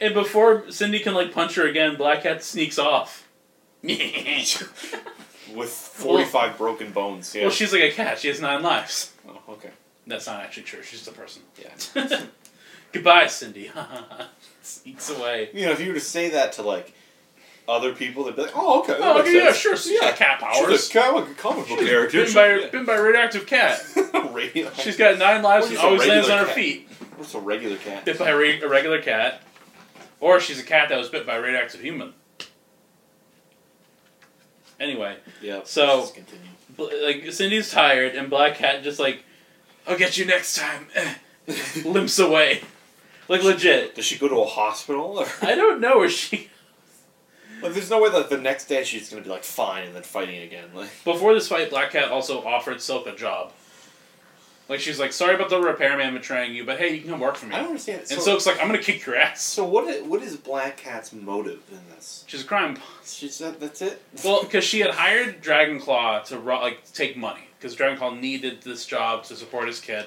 and 0.00 0.14
before 0.14 0.70
Cindy 0.70 0.98
can 0.98 1.14
like 1.14 1.32
punch 1.32 1.54
her 1.54 1.66
again, 1.66 1.96
Black 1.96 2.22
Cat 2.24 2.42
sneaks 2.42 2.78
off. 2.78 3.28
With 3.82 5.68
45 5.70 6.58
broken 6.58 6.92
bones, 6.92 7.34
yeah. 7.34 7.42
Well, 7.42 7.50
she's 7.50 7.72
like 7.72 7.82
a 7.82 7.90
cat. 7.92 8.18
She 8.20 8.28
has 8.28 8.40
nine 8.40 8.62
lives. 8.62 9.12
oh, 9.28 9.40
okay. 9.54 9.70
That's 10.10 10.26
not 10.26 10.40
actually 10.42 10.64
true. 10.64 10.82
She's 10.82 11.00
just 11.04 11.08
a 11.08 11.12
person. 11.12 11.42
Yeah. 11.58 12.26
Goodbye, 12.92 13.26
Cindy. 13.28 13.70
Sneaks 14.62 15.10
away. 15.10 15.48
You 15.54 15.66
know, 15.66 15.72
if 15.72 15.80
you 15.80 15.88
were 15.88 15.94
to 15.94 16.00
say 16.00 16.30
that 16.30 16.52
to, 16.54 16.62
like, 16.62 16.92
other 17.68 17.94
people, 17.94 18.24
they'd 18.24 18.34
be 18.34 18.42
like, 18.42 18.52
oh, 18.56 18.80
okay. 18.80 18.96
Oh, 18.98 19.20
okay, 19.20 19.36
yeah, 19.36 19.52
sure. 19.52 19.76
She's 19.76 20.00
got 20.00 20.16
cat 20.16 20.40
She's 20.52 20.60
powers. 20.64 20.90
a 20.90 20.92
comic, 20.92 21.36
comic 21.36 21.68
book 21.68 21.78
She's 21.78 21.88
character. 21.88 22.24
been 22.24 22.34
by, 22.34 22.68
been 22.70 22.84
by 22.84 22.96
a 22.96 23.02
radioactive 23.02 23.46
cat. 23.46 23.80
Radio- 24.32 24.72
She's 24.74 24.96
got 24.96 25.18
nine 25.18 25.42
lives 25.42 25.66
Or 25.66 25.70
and 25.70 25.78
always 25.78 26.00
lands 26.08 26.26
regular 26.28 26.40
on 26.40 26.46
her 26.48 26.52
feet. 26.52 26.88
What's 27.16 27.34
a 27.34 27.40
regular 27.40 27.76
cat? 27.76 28.04
Bit 28.04 28.18
by 28.18 28.30
a, 28.30 28.36
re- 28.36 28.60
a 28.60 28.68
regular 28.68 29.00
cat. 29.00 29.42
Or 30.18 30.40
she's 30.40 30.58
a 30.58 30.64
cat 30.64 30.88
that 30.88 30.98
was 30.98 31.08
bit 31.08 31.24
by 31.26 31.36
a 31.36 31.40
radioactive 31.40 31.80
human. 31.80 32.12
Anyway, 34.78 35.16
Yeah. 35.42 35.60
So- 35.64 35.98
let's 36.00 36.12
continue. 36.12 36.46
Like 36.78 37.30
Cindy's 37.32 37.70
tired 37.70 38.14
and 38.14 38.30
Black 38.30 38.54
Cat 38.56 38.82
just 38.82 38.98
like, 38.98 39.22
I'll 39.86 39.98
get 39.98 40.16
you 40.16 40.24
next 40.24 40.56
time. 40.56 40.86
Eh. 40.94 41.14
Limps 41.84 42.18
away. 42.18 42.62
Like 43.28 43.42
legit. 43.42 43.94
Does 43.94 44.04
she 44.04 44.18
go 44.18 44.28
to 44.28 44.36
a 44.40 44.46
hospital? 44.46 45.18
Or? 45.20 45.26
I 45.42 45.54
don't 45.54 45.80
know 45.80 45.98
where 45.98 46.10
she. 46.10 46.48
Like, 47.62 47.74
there's 47.74 47.90
no 47.90 48.00
way 48.00 48.08
that 48.08 48.30
the 48.30 48.38
next 48.38 48.68
day 48.68 48.82
she's 48.84 49.10
gonna 49.10 49.20
be 49.20 49.28
like 49.28 49.44
fine 49.44 49.84
and 49.84 49.94
then 49.94 50.02
fighting 50.02 50.40
again. 50.42 50.70
Like, 50.74 50.88
Before 51.04 51.34
this 51.34 51.46
fight, 51.48 51.68
Black 51.68 51.90
Cat 51.90 52.10
also 52.10 52.42
offered 52.42 52.80
Silk 52.80 53.06
a 53.06 53.14
job. 53.14 53.52
Like 54.70 54.80
she's 54.80 54.98
like, 54.98 55.12
sorry 55.12 55.34
about 55.34 55.50
the 55.50 55.60
repairman 55.60 56.14
betraying 56.14 56.54
you, 56.54 56.64
but 56.64 56.78
hey, 56.78 56.94
you 56.94 57.02
can 57.02 57.10
come 57.10 57.20
work 57.20 57.36
for 57.36 57.44
me. 57.44 57.54
I 57.54 57.58
don't 57.58 57.66
understand. 57.68 57.98
and 58.00 58.08
So, 58.08 58.20
Silk's 58.20 58.46
like, 58.46 58.58
I'm 58.60 58.66
gonna 58.68 58.78
kick 58.78 59.04
your 59.04 59.14
ass. 59.14 59.42
so 59.42 59.66
what? 59.66 60.06
What 60.06 60.22
is 60.22 60.36
Black 60.36 60.78
Cat's 60.78 61.12
motive 61.12 61.60
in 61.70 61.80
this? 61.94 62.24
She's 62.26 62.40
a 62.44 62.46
crime 62.46 62.76
boss. 62.76 63.12
She 63.12 63.28
said 63.28 63.60
that's 63.60 63.82
it. 63.82 64.00
Well, 64.24 64.42
because 64.42 64.64
she 64.64 64.80
had 64.80 64.92
hired 64.92 65.42
Dragonclaw 65.42 66.24
to 66.28 66.38
ro- 66.38 66.62
like 66.62 66.90
take 66.94 67.14
money, 67.18 67.44
because 67.60 67.74
Dragon 67.74 67.98
Dragonclaw 67.98 68.18
needed 68.18 68.62
this 68.62 68.86
job 68.86 69.24
to 69.24 69.36
support 69.36 69.68
his 69.68 69.80
kid. 69.80 70.06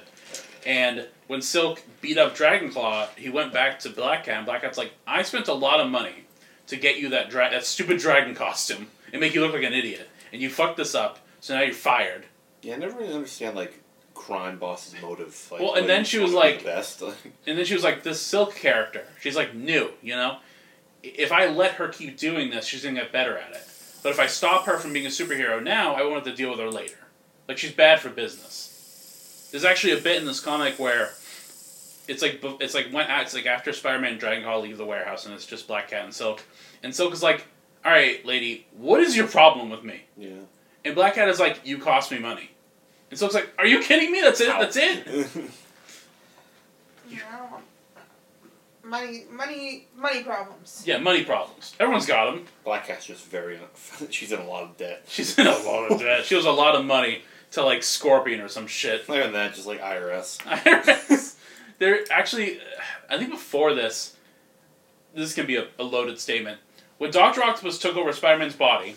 And 0.65 1.07
when 1.27 1.41
Silk 1.43 1.83
beat 2.01 2.17
up 2.17 2.35
Dragonclaw, 2.35 3.09
he 3.15 3.29
went 3.29 3.53
back 3.53 3.79
to 3.79 3.89
Black 3.89 4.25
Cat, 4.25 4.37
and 4.37 4.45
Black 4.45 4.61
Cat's 4.61 4.77
like, 4.77 4.93
I 5.05 5.21
spent 5.21 5.47
a 5.47 5.53
lot 5.53 5.79
of 5.79 5.89
money 5.91 6.25
to 6.67 6.77
get 6.77 6.97
you 6.97 7.09
that 7.09 7.29
dra- 7.29 7.51
that 7.51 7.65
stupid 7.65 7.99
dragon 7.99 8.33
costume 8.33 8.87
and 9.11 9.19
make 9.19 9.35
you 9.35 9.41
look 9.41 9.53
like 9.53 9.63
an 9.63 9.73
idiot, 9.73 10.09
and 10.31 10.41
you 10.41 10.49
fucked 10.49 10.77
this 10.77 10.95
up, 10.95 11.19
so 11.41 11.53
now 11.53 11.61
you're 11.61 11.73
fired. 11.75 12.25
Yeah, 12.63 12.75
I 12.75 12.77
never 12.77 12.97
really 12.97 13.13
understand 13.13 13.55
like 13.55 13.79
crime 14.15 14.57
boss's 14.57 14.99
motive. 15.01 15.47
Like, 15.51 15.61
Well, 15.61 15.75
and 15.75 15.87
then 15.87 16.05
she 16.05 16.17
was 16.17 16.33
like- 16.33 16.59
the 16.59 16.65
best. 16.65 17.01
And 17.45 17.57
then 17.57 17.65
she 17.65 17.73
was 17.75 17.83
like, 17.83 18.01
this 18.03 18.21
Silk 18.21 18.55
character, 18.55 19.05
she's 19.21 19.35
like 19.35 19.53
new, 19.53 19.91
you 20.01 20.15
know? 20.15 20.37
If 21.03 21.33
I 21.33 21.47
let 21.47 21.73
her 21.73 21.89
keep 21.89 22.17
doing 22.17 22.49
this, 22.49 22.65
she's 22.65 22.83
gonna 22.83 23.01
get 23.01 23.11
better 23.11 23.37
at 23.37 23.51
it. 23.51 23.67
But 24.01 24.09
if 24.11 24.19
I 24.19 24.27
stop 24.27 24.65
her 24.65 24.77
from 24.77 24.93
being 24.93 25.05
a 25.05 25.09
superhero 25.09 25.61
now, 25.61 25.93
I 25.93 26.03
won't 26.03 26.15
have 26.15 26.23
to 26.23 26.33
deal 26.35 26.49
with 26.49 26.59
her 26.59 26.71
later. 26.71 26.95
Like, 27.47 27.57
she's 27.57 27.73
bad 27.73 27.99
for 27.99 28.09
business. 28.09 29.49
There's 29.51 29.65
actually 29.65 29.93
a 29.93 30.01
bit 30.01 30.19
in 30.19 30.25
this 30.25 30.39
comic 30.39 30.79
where 30.79 31.11
it's 32.07 32.21
like 32.21 32.39
it's 32.59 32.73
like 32.73 32.87
when 32.91 33.09
it's 33.09 33.33
like 33.33 33.45
after 33.45 33.71
Spider-Man 33.71 34.13
and 34.13 34.19
Dragon 34.19 34.43
Ball 34.43 34.61
leave 34.61 34.77
the 34.77 34.85
warehouse 34.85 35.25
and 35.25 35.33
it's 35.33 35.45
just 35.45 35.67
Black 35.67 35.89
Cat 35.89 36.03
and 36.03 36.13
Silk, 36.13 36.43
and 36.81 36.93
Silk 36.93 37.13
is 37.13 37.23
like, 37.23 37.45
"All 37.85 37.91
right, 37.91 38.25
lady, 38.25 38.67
what 38.75 38.99
is 38.99 39.15
your 39.15 39.27
problem 39.27 39.69
with 39.69 39.83
me?" 39.83 40.01
yeah. 40.17 40.31
And 40.85 40.95
Black 40.95 41.15
Cat 41.15 41.29
is 41.29 41.39
like, 41.39 41.61
"You 41.63 41.77
cost 41.77 42.11
me 42.11 42.19
money," 42.19 42.49
and 43.09 43.17
Silk's 43.17 43.35
like, 43.35 43.53
"Are 43.57 43.65
you 43.65 43.81
kidding 43.81 44.11
me? 44.11 44.21
That's 44.21 44.41
it. 44.41 44.49
Ow. 44.49 44.59
That's 44.59 44.77
it." 44.77 45.51
Yeah, 47.09 47.19
I 47.31 47.37
don't 47.37 47.51
want 47.51 47.63
money, 48.83 49.25
money, 49.29 49.87
money 49.95 50.23
problems. 50.23 50.83
Yeah, 50.85 50.97
money 50.97 51.23
problems. 51.23 51.75
Everyone's 51.79 52.07
got 52.07 52.33
them. 52.33 52.45
Black 52.63 52.87
Cat's 52.87 53.05
just 53.05 53.25
very. 53.25 53.59
she's 54.09 54.31
in 54.31 54.39
a 54.39 54.47
lot 54.47 54.63
of 54.63 54.77
debt. 54.77 55.03
She's 55.07 55.37
in 55.37 55.45
a 55.45 55.57
lot 55.59 55.91
of 55.91 55.99
debt. 55.99 56.25
She 56.25 56.35
owes 56.35 56.45
a 56.45 56.51
lot 56.51 56.75
of 56.75 56.85
money 56.85 57.21
to 57.53 57.63
like 57.63 57.83
Scorpion 57.83 58.41
or 58.41 58.47
some 58.47 58.67
shit. 58.67 59.07
Not 59.07 59.17
even 59.17 59.33
that, 59.33 59.53
just 59.53 59.67
like 59.67 59.81
IRS. 59.81 61.29
There 61.79 61.99
actually, 62.11 62.59
I 63.09 63.17
think 63.17 63.31
before 63.31 63.73
this, 63.73 64.15
this 65.13 65.33
can 65.33 65.45
be 65.45 65.55
a, 65.57 65.67
a 65.79 65.83
loaded 65.83 66.19
statement. 66.19 66.59
When 66.97 67.11
Doctor 67.11 67.43
Octopus 67.43 67.79
took 67.79 67.97
over 67.97 68.13
Spider 68.13 68.37
Man's 68.37 68.55
body, 68.55 68.95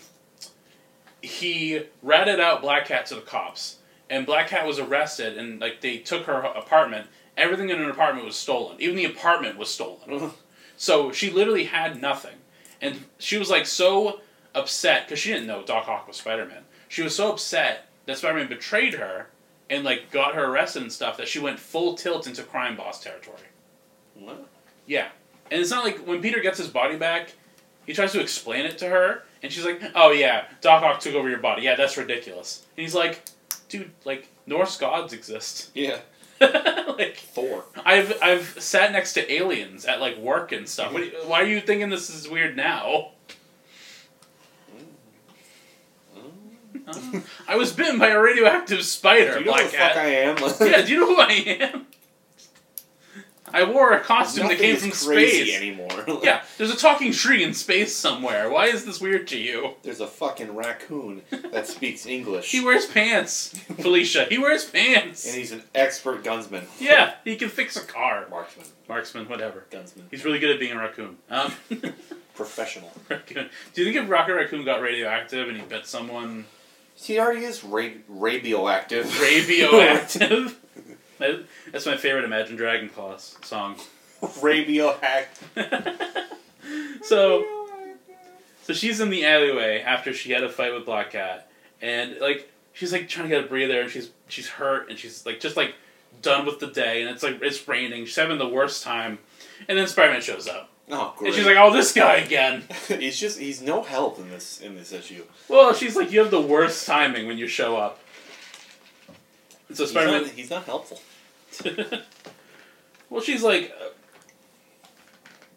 he 1.21 1.81
ratted 2.01 2.39
out 2.39 2.61
Black 2.61 2.85
Cat 2.85 3.07
to 3.07 3.15
the 3.15 3.21
cops, 3.21 3.77
and 4.09 4.25
Black 4.25 4.47
Cat 4.47 4.65
was 4.65 4.79
arrested, 4.79 5.37
and 5.37 5.59
like 5.59 5.81
they 5.81 5.97
took 5.97 6.25
her 6.25 6.39
apartment. 6.39 7.07
Everything 7.35 7.69
in 7.69 7.79
her 7.79 7.89
apartment 7.89 8.25
was 8.25 8.35
stolen. 8.35 8.77
Even 8.79 8.95
the 8.95 9.05
apartment 9.05 9.57
was 9.57 9.69
stolen. 9.69 10.31
So 10.77 11.11
she 11.11 11.31
literally 11.31 11.65
had 11.65 11.99
nothing. 11.99 12.35
And 12.79 13.05
she 13.17 13.37
was 13.37 13.49
like 13.49 13.65
so 13.65 14.21
upset 14.53 15.07
because 15.07 15.19
she 15.19 15.33
didn't 15.33 15.47
know 15.47 15.63
Doc 15.63 15.87
Ock 15.89 16.07
was 16.07 16.17
Spider 16.17 16.45
Man. 16.45 16.63
She 16.87 17.01
was 17.01 17.15
so 17.15 17.31
upset 17.31 17.86
that 18.07 18.17
Spider 18.17 18.37
Man 18.37 18.47
betrayed 18.47 18.95
her 18.95 19.27
and 19.69 19.83
like 19.83 20.09
got 20.09 20.33
her 20.33 20.45
arrested 20.45 20.81
and 20.81 20.91
stuff 20.91 21.17
that 21.17 21.27
she 21.27 21.39
went 21.39 21.59
full 21.59 21.93
tilt 21.93 22.25
into 22.25 22.41
crime 22.41 22.75
boss 22.75 23.03
territory. 23.03 23.37
what? 24.15 24.47
Yeah. 24.87 25.09
And 25.51 25.61
it's 25.61 25.69
not 25.69 25.83
like 25.83 25.99
when 25.99 26.21
Peter 26.21 26.39
gets 26.39 26.57
his 26.57 26.67
body 26.67 26.97
back, 26.97 27.33
he 27.85 27.93
tries 27.93 28.11
to 28.13 28.19
explain 28.19 28.65
it 28.65 28.77
to 28.79 28.89
her, 28.89 29.23
and 29.41 29.51
she's 29.51 29.63
like, 29.63 29.81
Oh 29.95 30.11
yeah, 30.11 30.45
Doc 30.61 30.83
Ock 30.83 30.99
took 30.99 31.13
over 31.15 31.29
your 31.29 31.39
body. 31.39 31.61
Yeah, 31.61 31.75
that's 31.75 31.95
ridiculous. 31.95 32.65
And 32.75 32.81
he's 32.81 32.95
like, 32.95 33.23
Dude, 33.69 33.91
like 34.03 34.27
Norse 34.45 34.77
gods 34.77 35.13
exist. 35.13 35.69
Yeah. 35.73 35.99
like 36.41 37.17
Thor. 37.17 37.65
I've 37.83 38.17
I've 38.21 38.61
sat 38.61 38.91
next 38.91 39.13
to 39.13 39.31
aliens 39.31 39.85
at 39.85 39.99
like 39.99 40.17
work 40.17 40.51
and 40.51 40.67
stuff. 40.67 40.93
You, 40.93 41.11
why 41.25 41.41
are 41.41 41.45
you 41.45 41.61
thinking 41.61 41.89
this 41.89 42.09
is 42.09 42.29
weird 42.29 42.55
now? 42.55 43.11
Uh, 46.87 47.19
I 47.47 47.55
was 47.55 47.73
bitten 47.73 47.99
by 47.99 48.09
a 48.09 48.19
radioactive 48.19 48.83
spider, 48.83 49.33
Do 49.33 49.39
you 49.39 49.45
know 49.45 49.53
who 49.53 49.63
the 49.63 49.69
fuck 49.69 49.97
I 49.97 50.05
am? 50.07 50.37
yeah, 50.71 50.81
do 50.81 50.91
you 50.91 50.99
know 51.01 51.07
who 51.15 51.21
I 51.21 51.31
am? 51.59 51.87
I 53.53 53.63
wore 53.63 53.93
a 53.93 54.01
costume 54.01 54.47
that 54.47 54.53
Nothing 54.59 54.75
came 54.75 54.75
is 54.75 54.81
from 54.81 55.07
crazy 55.13 55.45
space. 55.51 55.55
anymore. 55.57 56.19
Yeah, 56.23 56.43
there's 56.57 56.69
a 56.73 56.75
talking 56.77 57.13
tree 57.13 57.43
in 57.43 57.53
space 57.53 57.95
somewhere. 57.95 58.49
Why 58.49 58.65
is 58.65 58.83
this 58.83 58.99
weird 58.99 59.25
to 59.29 59.39
you? 59.39 59.75
There's 59.83 60.01
a 60.01 60.07
fucking 60.07 60.53
raccoon 60.53 61.21
that 61.51 61.65
speaks 61.65 62.05
English. 62.05 62.51
He 62.51 62.63
wears 62.63 62.85
pants, 62.85 63.57
Felicia. 63.79 64.25
He 64.25 64.37
wears 64.37 64.65
pants. 64.65 65.25
and 65.25 65.35
he's 65.35 65.53
an 65.53 65.63
expert 65.73 66.23
gunsman. 66.25 66.65
Yeah, 66.77 67.13
he 67.23 67.37
can 67.37 67.47
fix 67.47 67.77
a 67.77 67.81
car. 67.85 68.27
Marksman. 68.29 68.65
Marksman, 68.89 69.29
whatever. 69.29 69.65
Gunsman. 69.71 70.03
He's 70.11 70.25
really 70.25 70.39
good 70.39 70.51
at 70.51 70.59
being 70.59 70.73
a 70.73 70.77
raccoon. 70.79 71.15
Um, 71.29 71.53
Professional. 72.35 72.91
raccoon. 73.09 73.49
Do 73.73 73.81
you 73.83 73.91
think 73.93 74.03
if 74.03 74.09
Rocket 74.09 74.33
Raccoon 74.33 74.65
got 74.65 74.81
radioactive 74.81 75.47
and 75.47 75.57
he 75.57 75.63
bit 75.63 75.87
someone 75.87 76.45
He 76.99 77.19
already 77.19 77.45
is 77.45 77.63
ra- 77.63 77.89
radioactive. 78.07 79.21
radioactive? 79.21 80.57
That's 81.71 81.85
my 81.85 81.95
favorite 81.97 82.25
Imagine 82.25 82.55
Dragon 82.55 82.89
Claws 82.89 83.37
song. 83.43 83.75
radioactive. 84.41 85.47
so, 87.03 87.45
so 88.63 88.73
she's 88.73 88.99
in 88.99 89.09
the 89.09 89.25
alleyway 89.25 89.81
after 89.81 90.11
she 90.13 90.31
had 90.31 90.43
a 90.43 90.49
fight 90.49 90.73
with 90.73 90.85
Black 90.85 91.11
Cat, 91.11 91.49
and 91.81 92.17
like 92.19 92.51
she's 92.73 92.91
like 92.91 93.07
trying 93.07 93.29
to 93.29 93.35
get 93.35 93.45
a 93.45 93.47
breather, 93.47 93.81
and 93.81 93.89
she's 93.91 94.09
she's 94.27 94.47
hurt, 94.49 94.89
and 94.89 94.97
she's 94.97 95.25
like 95.25 95.39
just 95.39 95.55
like 95.57 95.75
done 96.21 96.45
with 96.45 96.59
the 96.59 96.67
day, 96.67 97.01
and 97.01 97.09
it's 97.11 97.23
like 97.23 97.39
it's 97.41 97.67
raining. 97.67 98.05
She's 98.05 98.15
having 98.15 98.37
the 98.39 98.47
worst 98.49 98.83
time, 98.83 99.19
and 99.67 99.77
then 99.77 99.87
Spider 99.87 100.13
Man 100.13 100.21
shows 100.21 100.47
up, 100.47 100.69
Oh, 100.89 101.13
great. 101.17 101.27
and 101.27 101.35
she's 101.35 101.45
like, 101.45 101.57
"Oh, 101.57 101.73
this 101.73 101.91
guy 101.91 102.17
again." 102.17 102.63
he's 102.87 103.19
just 103.19 103.39
he's 103.39 103.61
no 103.61 103.83
help 103.83 104.19
in 104.19 104.29
this 104.29 104.61
in 104.61 104.75
this 104.75 104.93
issue. 104.93 105.23
Well, 105.49 105.73
she's 105.73 105.95
like, 105.95 106.11
"You 106.11 106.19
have 106.21 106.31
the 106.31 106.41
worst 106.41 106.85
timing 106.85 107.27
when 107.27 107.37
you 107.37 107.47
show 107.47 107.75
up." 107.75 107.99
So 109.73 109.83
He's 109.83 109.91
Spider 109.91 110.11
Man 110.11 110.21
not, 110.23 110.31
he's 110.31 110.49
not 110.49 110.63
helpful. 110.63 111.01
well, 113.09 113.21
she's 113.21 113.43
like, 113.43 113.73
uh, 113.81 113.89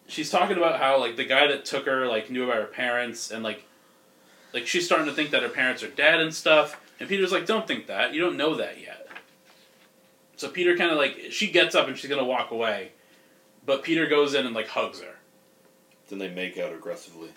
she's 0.09 0.31
talking 0.31 0.57
about 0.57 0.81
how 0.81 0.99
like 0.99 1.16
the 1.16 1.24
guy 1.24 1.47
that 1.47 1.64
took 1.64 1.87
her 1.87 2.07
like 2.07 2.28
knew 2.28 2.45
about 2.45 2.57
her 2.57 2.64
parents 2.66 3.31
and 3.31 3.45
like, 3.45 3.64
like 4.53 4.66
she's 4.66 4.85
starting 4.85 5.07
to 5.07 5.12
think 5.12 5.31
that 5.31 5.43
her 5.43 5.49
parents 5.49 5.83
are 5.83 5.91
dead 5.91 6.20
and 6.20 6.35
stuff. 6.35 6.81
And 6.99 7.09
Peter's 7.09 7.33
like, 7.33 7.47
don't 7.47 7.66
think 7.66 7.87
that. 7.87 8.12
You 8.14 8.20
don't 8.20 8.37
know 8.37 8.57
that 8.57 8.81
yet. 8.81 9.07
So 10.37 10.49
Peter 10.49 10.76
kind 10.76 10.91
of 10.91 10.97
like 10.99 11.28
she 11.31 11.51
gets 11.51 11.74
up 11.74 11.87
and 11.87 11.97
she's 11.97 12.11
gonna 12.11 12.24
walk 12.24 12.51
away, 12.51 12.93
but 13.64 13.83
Peter 13.85 14.07
goes 14.07 14.35
in 14.35 14.45
and 14.45 14.55
like 14.55 14.68
hugs 14.68 15.01
her. 15.01 15.14
Then 16.11 16.19
they 16.19 16.29
make 16.29 16.59
out 16.59 16.73
aggressively. 16.73 17.29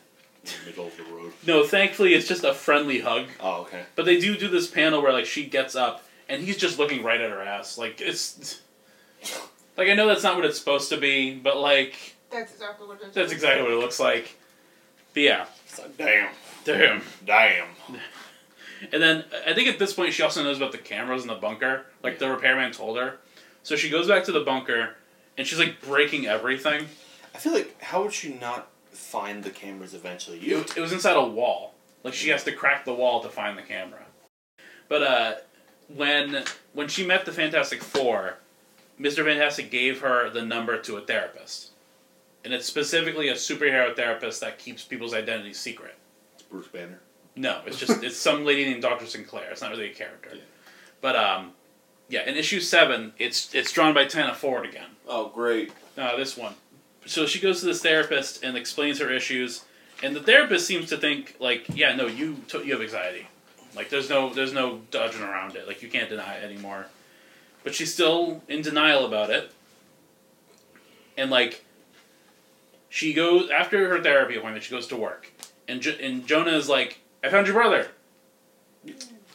in 0.44 0.50
the 0.66 0.70
middle 0.72 0.88
of 0.88 0.98
the 0.98 1.04
road. 1.04 1.32
No, 1.48 1.64
thankfully 1.66 2.14
it's 2.16 2.28
just 2.28 2.44
a 2.44 2.54
friendly 2.54 3.00
hug. 3.00 3.28
Oh, 3.40 3.62
okay. 3.62 3.84
But 3.96 4.06
they 4.06 4.20
do 4.20 4.36
do 4.36 4.50
this 4.50 4.68
panel 4.68 5.02
where 5.02 5.14
like 5.14 5.26
she 5.26 5.46
gets 5.46 5.76
up 5.76 6.04
and 6.28 6.42
he's 6.44 6.58
just 6.58 6.78
looking 6.80 7.04
right 7.04 7.22
at 7.22 7.30
her 7.30 7.42
ass. 7.42 7.78
Like 7.78 8.02
it's 8.02 8.60
like 9.78 9.88
I 9.90 9.94
know 9.94 10.08
that's 10.08 10.24
not 10.24 10.36
what 10.36 10.44
it's 10.46 10.58
supposed 10.60 10.90
to 10.90 10.98
be, 10.98 11.36
but 11.36 11.58
like 11.58 12.16
That's 12.32 12.52
exactly 12.52 12.88
what 12.88 13.02
it 13.02 13.08
is. 13.10 13.14
that's 13.14 13.32
exactly 13.32 13.64
what 13.64 13.72
it 13.72 13.78
looks 13.80 14.00
like. 14.00 14.36
But 15.14 15.24
yeah, 15.24 15.46
It's 15.66 15.80
like, 15.80 15.96
damn, 15.98 16.30
damn. 16.66 17.02
damn. 17.26 17.68
And 18.92 19.02
then 19.02 19.24
I 19.48 19.54
think 19.54 19.70
at 19.70 19.80
this 19.80 19.94
point 19.94 20.12
she 20.14 20.24
also 20.24 20.44
knows 20.44 20.58
about 20.58 20.72
the 20.74 20.78
cameras 20.80 21.22
in 21.22 21.28
the 21.30 21.36
bunker. 21.36 21.86
Like 22.02 22.20
the 22.20 22.30
repairman 22.30 22.72
told 22.74 22.98
her. 22.98 23.18
So 23.62 23.76
she 23.76 23.90
goes 23.90 24.08
back 24.08 24.24
to 24.26 24.32
the 24.32 24.42
bunker 24.42 24.96
and 25.38 25.46
she's 25.48 25.60
like 25.60 25.80
breaking 25.82 26.26
everything. 26.26 26.88
I 27.34 27.38
feel 27.38 27.54
like 27.54 27.82
how 27.82 28.04
would 28.04 28.14
she 28.14 28.34
not 28.34 28.70
find 28.92 29.44
the 29.44 29.50
cameras 29.50 29.94
eventually? 29.94 30.40
You 30.40 30.60
It, 30.60 30.78
it 30.78 30.82
was 30.82 30.92
inside 30.92 31.18
a 31.18 31.26
wall. 31.26 31.74
Like 32.04 32.14
she 32.14 32.30
has 32.30 32.44
to 32.44 32.52
crack 32.52 32.86
the 32.86 32.94
wall 32.94 33.22
to 33.22 33.30
find 33.30 33.58
the 33.58 33.62
camera. 33.62 34.04
But 34.90 35.04
uh, 35.04 35.34
when 35.88 36.44
when 36.74 36.88
she 36.88 37.06
met 37.06 37.26
the 37.26 37.32
Fantastic 37.32 37.82
Four, 37.82 38.38
Mister 38.98 39.24
Fantastic 39.24 39.72
gave 39.72 40.02
her 40.02 40.30
the 40.30 40.44
number 40.44 40.78
to 40.80 40.98
a 40.98 41.02
therapist, 41.02 41.72
and 42.44 42.54
it's 42.54 42.66
specifically 42.66 43.30
a 43.30 43.34
superhero 43.34 43.96
therapist 43.96 44.42
that 44.42 44.60
keeps 44.60 44.84
people's 44.84 45.14
identities 45.14 45.60
secret. 45.60 45.96
it's 46.34 46.44
Bruce 46.44 46.68
Banner. 46.68 47.00
No, 47.36 47.62
it's 47.66 47.80
just 47.80 48.04
it's 48.04 48.18
some 48.18 48.46
lady 48.46 48.66
named 48.66 48.82
Doctor 48.82 49.06
Sinclair. 49.06 49.50
It's 49.52 49.62
not 49.62 49.72
really 49.72 49.90
a 49.90 49.94
character. 49.94 50.30
Yeah. 50.34 50.42
But 51.02 51.16
um, 51.16 51.54
yeah, 52.10 52.28
in 52.30 52.36
issue 52.36 52.60
seven, 52.60 53.14
it's 53.18 53.56
it's 53.56 53.72
drawn 53.72 53.94
by 53.94 54.06
Tana 54.06 54.36
Ford 54.36 54.66
again. 54.66 54.90
Oh, 55.08 55.30
great. 55.30 55.72
Uh, 55.98 56.16
this 56.16 56.38
one. 56.38 56.54
So 57.06 57.26
she 57.26 57.40
goes 57.40 57.60
to 57.60 57.66
this 57.66 57.82
therapist 57.82 58.44
and 58.44 58.56
explains 58.58 59.00
her 59.00 59.12
issues, 59.12 59.66
and 60.02 60.16
the 60.16 60.22
therapist 60.22 60.66
seems 60.68 60.90
to 60.90 60.98
think 60.98 61.36
like, 61.40 61.66
yeah, 61.74 61.96
no, 61.96 62.08
you 62.08 62.38
t- 62.48 62.64
you 62.64 62.74
have 62.74 62.82
anxiety. 62.82 63.28
Like 63.76 63.90
there's 63.90 64.10
no 64.10 64.34
there's 64.34 64.54
no 64.54 64.82
dodging 64.92 65.22
around 65.22 65.56
it. 65.56 65.68
Like 65.68 65.82
you 65.82 65.90
can't 65.90 66.10
deny 66.10 66.36
it 66.36 66.44
anymore. 66.44 66.88
But 67.64 67.74
she's 67.76 67.94
still 67.94 68.42
in 68.48 68.62
denial 68.62 69.06
about 69.06 69.30
it. 69.30 69.52
And 71.18 71.30
like 71.32 71.64
she 72.90 73.14
goes 73.14 73.50
after 73.50 73.90
her 73.90 74.02
therapy 74.02 74.36
appointment, 74.36 74.64
she 74.64 74.72
goes 74.72 74.88
to 74.88 74.96
work. 74.96 75.32
And 75.68 75.82
jo- 75.82 75.96
and 76.02 76.28
Jonah 76.28 76.52
is 76.52 76.70
like, 76.70 77.00
"I 77.24 77.30
found 77.30 77.48
your 77.48 77.56
brother." 77.56 77.88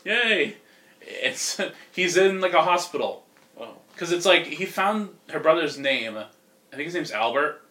Yay. 0.05 0.57
It's 1.01 1.61
he's 1.93 2.17
in 2.17 2.41
like 2.41 2.53
a 2.53 2.63
hospital. 2.63 3.25
Oh, 3.59 3.75
Because 3.93 4.13
it's 4.13 4.27
like 4.27 4.47
he 4.47 4.65
found 4.67 5.11
her 5.31 5.41
brother's 5.41 5.79
name. 5.79 6.19
I 6.73 6.77
think 6.77 6.87
his 6.87 6.95
name's 6.95 7.13
Albert. 7.13 7.63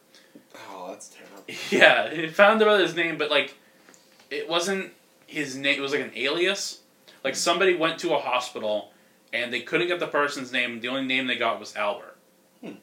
oh, 0.69 0.87
that's 0.89 1.09
terrible. 1.09 1.43
Yeah, 1.69 2.13
he 2.13 2.27
found 2.27 2.59
the 2.59 2.65
brother's 2.65 2.95
name, 2.95 3.17
but 3.17 3.29
like, 3.29 3.55
it 4.29 4.49
wasn't 4.49 4.91
his 5.25 5.55
name. 5.55 5.77
It 5.77 5.81
was 5.81 5.91
like 5.91 6.01
an 6.01 6.11
alias. 6.15 6.81
Like 7.23 7.35
somebody 7.35 7.75
went 7.75 7.99
to 7.99 8.13
a 8.13 8.19
hospital, 8.19 8.91
and 9.33 9.51
they 9.53 9.61
couldn't 9.61 9.87
get 9.87 9.99
the 9.99 10.07
person's 10.07 10.51
name. 10.51 10.79
The 10.81 10.87
only 10.87 11.05
name 11.05 11.27
they 11.27 11.35
got 11.35 11.59
was 11.59 11.75
Albert. 11.75 12.17
Hmm. 12.61 12.73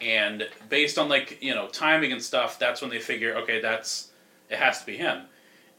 And 0.00 0.48
based 0.68 0.98
on 0.98 1.08
like 1.08 1.42
you 1.42 1.54
know 1.54 1.68
timing 1.68 2.12
and 2.12 2.22
stuff, 2.22 2.58
that's 2.58 2.80
when 2.80 2.90
they 2.90 2.98
figure, 2.98 3.36
okay, 3.38 3.60
that's 3.60 4.10
it 4.48 4.58
has 4.58 4.80
to 4.80 4.86
be 4.86 4.96
him. 4.96 5.22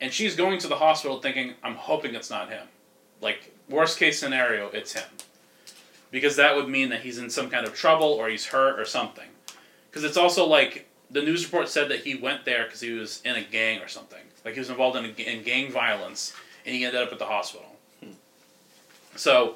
And 0.02 0.14
she's 0.14 0.36
going 0.36 0.60
to 0.60 0.68
the 0.68 0.76
hospital 0.76 1.20
thinking, 1.20 1.56
I'm 1.64 1.76
hoping 1.76 2.16
it's 2.16 2.30
not 2.30 2.50
him. 2.50 2.68
Like 3.22 3.54
worst 3.70 4.00
case 4.00 4.20
scenario, 4.20 4.70
it's 4.70 4.94
him. 4.94 5.10
Because 6.12 6.38
that 6.38 6.56
would 6.56 6.68
mean 6.68 6.90
that 6.90 7.02
he's 7.02 7.18
in 7.18 7.30
some 7.30 7.50
kind 7.50 7.66
of 7.66 7.76
trouble 7.76 8.08
or 8.08 8.30
he's 8.30 8.48
hurt 8.48 8.80
or 8.80 8.86
something. 8.86 9.28
Because 9.90 10.04
it's 10.04 10.18
also 10.18 10.46
like 10.46 10.88
the 11.10 11.22
news 11.22 11.44
report 11.46 11.70
said 11.70 11.90
that 11.90 12.02
he 12.02 12.16
went 12.16 12.46
there 12.46 12.66
because 12.66 12.82
he 12.82 12.92
was 12.92 13.22
in 13.26 13.36
a 13.36 13.44
gang 13.44 13.82
or 13.82 13.88
something. 13.88 14.20
Like 14.46 14.54
he 14.54 14.60
was 14.60 14.70
involved 14.70 14.98
in, 14.98 15.06
a, 15.06 15.08
in 15.08 15.44
gang 15.44 15.72
violence, 15.72 16.34
and 16.66 16.76
he 16.76 16.86
ended 16.86 17.02
up 17.02 17.12
at 17.12 17.20
the 17.20 17.26
hospital. 17.26 17.76
Hmm. 18.04 18.12
So 19.16 19.56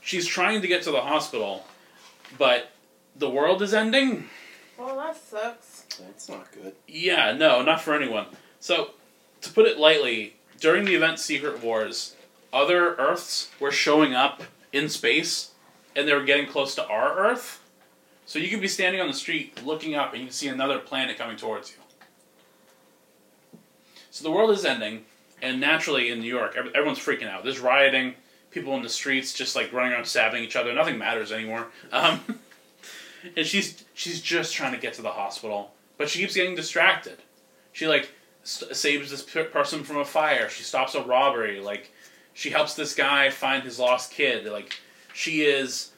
she's 0.00 0.26
trying 0.26 0.60
to 0.62 0.68
get 0.68 0.82
to 0.82 0.90
the 0.90 1.00
hospital, 1.00 1.64
but 2.38 2.70
the 3.16 3.30
world 3.30 3.62
is 3.62 3.72
ending. 3.72 4.28
Well, 4.78 4.96
that 4.96 5.16
sucks. 5.16 5.84
That's 6.00 6.28
not 6.28 6.50
good. 6.52 6.74
Yeah, 6.88 7.32
no, 7.32 7.62
not 7.62 7.82
for 7.82 7.94
anyone. 7.94 8.26
So, 8.60 8.92
to 9.42 9.52
put 9.52 9.66
it 9.66 9.78
lightly, 9.78 10.36
during 10.58 10.84
the 10.84 10.94
event 10.94 11.18
Secret 11.18 11.62
Wars, 11.62 12.16
other 12.52 12.94
Earths 12.96 13.50
were 13.60 13.70
showing 13.70 14.14
up 14.14 14.42
in 14.72 14.88
space, 14.88 15.50
and 15.94 16.08
they 16.08 16.14
were 16.14 16.24
getting 16.24 16.46
close 16.46 16.74
to 16.76 16.86
our 16.86 17.18
Earth. 17.18 17.59
So 18.30 18.38
you 18.38 18.48
could 18.48 18.60
be 18.60 18.68
standing 18.68 19.00
on 19.00 19.08
the 19.08 19.12
street 19.12 19.60
looking 19.64 19.96
up, 19.96 20.12
and 20.12 20.20
you 20.20 20.28
can 20.28 20.32
see 20.32 20.46
another 20.46 20.78
planet 20.78 21.18
coming 21.18 21.36
towards 21.36 21.72
you. 21.72 23.58
So 24.12 24.22
the 24.22 24.30
world 24.30 24.52
is 24.52 24.64
ending, 24.64 25.04
and 25.42 25.58
naturally 25.58 26.10
in 26.10 26.20
New 26.20 26.28
York, 26.28 26.54
everyone's 26.56 27.00
freaking 27.00 27.28
out. 27.28 27.42
There's 27.42 27.58
rioting, 27.58 28.14
people 28.52 28.76
in 28.76 28.82
the 28.82 28.88
streets 28.88 29.34
just 29.34 29.56
like 29.56 29.72
running 29.72 29.94
around 29.94 30.04
stabbing 30.04 30.44
each 30.44 30.54
other. 30.54 30.72
Nothing 30.72 30.96
matters 30.96 31.32
anymore. 31.32 31.72
Um, 31.90 32.20
and 33.36 33.44
she's 33.44 33.84
she's 33.94 34.20
just 34.20 34.54
trying 34.54 34.74
to 34.74 34.78
get 34.78 34.94
to 34.94 35.02
the 35.02 35.10
hospital, 35.10 35.72
but 35.98 36.08
she 36.08 36.20
keeps 36.20 36.36
getting 36.36 36.54
distracted. 36.54 37.18
She 37.72 37.88
like 37.88 38.12
st- 38.44 38.76
saves 38.76 39.10
this 39.10 39.24
per- 39.24 39.46
person 39.46 39.82
from 39.82 39.96
a 39.96 40.04
fire. 40.04 40.48
She 40.48 40.62
stops 40.62 40.94
a 40.94 41.02
robbery. 41.02 41.58
Like 41.58 41.90
she 42.32 42.50
helps 42.50 42.74
this 42.74 42.94
guy 42.94 43.28
find 43.30 43.64
his 43.64 43.80
lost 43.80 44.12
kid. 44.12 44.46
Like 44.46 44.78
she 45.12 45.42
is 45.42 45.90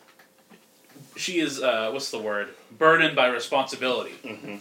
she 1.16 1.38
is 1.40 1.60
uh, 1.62 1.90
what's 1.92 2.10
the 2.10 2.18
word 2.18 2.48
burdened 2.78 3.14
by 3.16 3.26
responsibility. 3.28 4.12
Mm-hmm. 4.24 4.56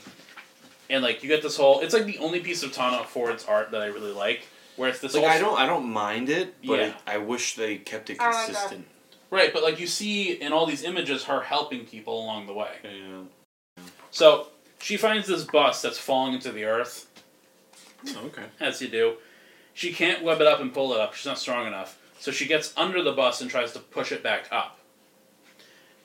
And 0.89 1.03
like 1.03 1.23
you 1.23 1.29
get 1.29 1.41
this 1.41 1.57
whole 1.57 1.79
it's 1.81 1.93
like 1.93 2.05
the 2.05 2.17
only 2.17 2.39
piece 2.41 2.63
of 2.63 2.71
Tana 2.73 3.03
Ford's 3.05 3.45
art 3.45 3.71
that 3.71 3.81
I 3.81 3.85
really 3.87 4.11
like, 4.11 4.43
where 4.75 4.89
it's 4.89 4.99
this 4.99 5.13
Like 5.13 5.23
whole 5.23 5.31
I 5.31 5.39
don't, 5.39 5.59
I 5.59 5.65
don't 5.65 5.89
mind 5.89 6.29
it, 6.29 6.55
but 6.65 6.79
Yeah. 6.79 6.85
it, 6.87 6.95
I 7.07 7.17
wish 7.17 7.55
they 7.55 7.77
kept 7.77 8.09
it 8.09 8.19
I 8.19 8.25
like 8.25 8.33
that. 8.33 8.45
consistent. 8.47 8.85
right, 9.29 9.53
but 9.53 9.63
like 9.63 9.79
you 9.79 9.87
see 9.87 10.33
in 10.33 10.51
all 10.51 10.65
these 10.65 10.83
images 10.83 11.23
her 11.25 11.41
helping 11.41 11.85
people 11.85 12.21
along 12.23 12.47
the 12.47 12.53
way. 12.53 12.71
Yeah. 12.83 13.83
So 14.11 14.47
she 14.79 14.97
finds 14.97 15.27
this 15.27 15.43
bus 15.45 15.81
that's 15.81 15.97
falling 15.99 16.33
into 16.33 16.51
the 16.51 16.65
earth, 16.65 17.07
Okay. 18.15 18.43
as 18.59 18.81
you 18.81 18.87
do. 18.89 19.13
She 19.73 19.93
can't 19.93 20.21
web 20.23 20.41
it 20.41 20.47
up 20.47 20.59
and 20.59 20.73
pull 20.73 20.93
it 20.93 20.99
up. 20.99 21.13
She's 21.13 21.25
not 21.25 21.37
strong 21.39 21.65
enough. 21.65 21.97
So 22.19 22.31
she 22.31 22.45
gets 22.45 22.73
under 22.75 23.01
the 23.01 23.13
bus 23.13 23.39
and 23.41 23.49
tries 23.49 23.71
to 23.71 23.79
push 23.79 24.11
it 24.11 24.21
back 24.21 24.47
up. 24.51 24.77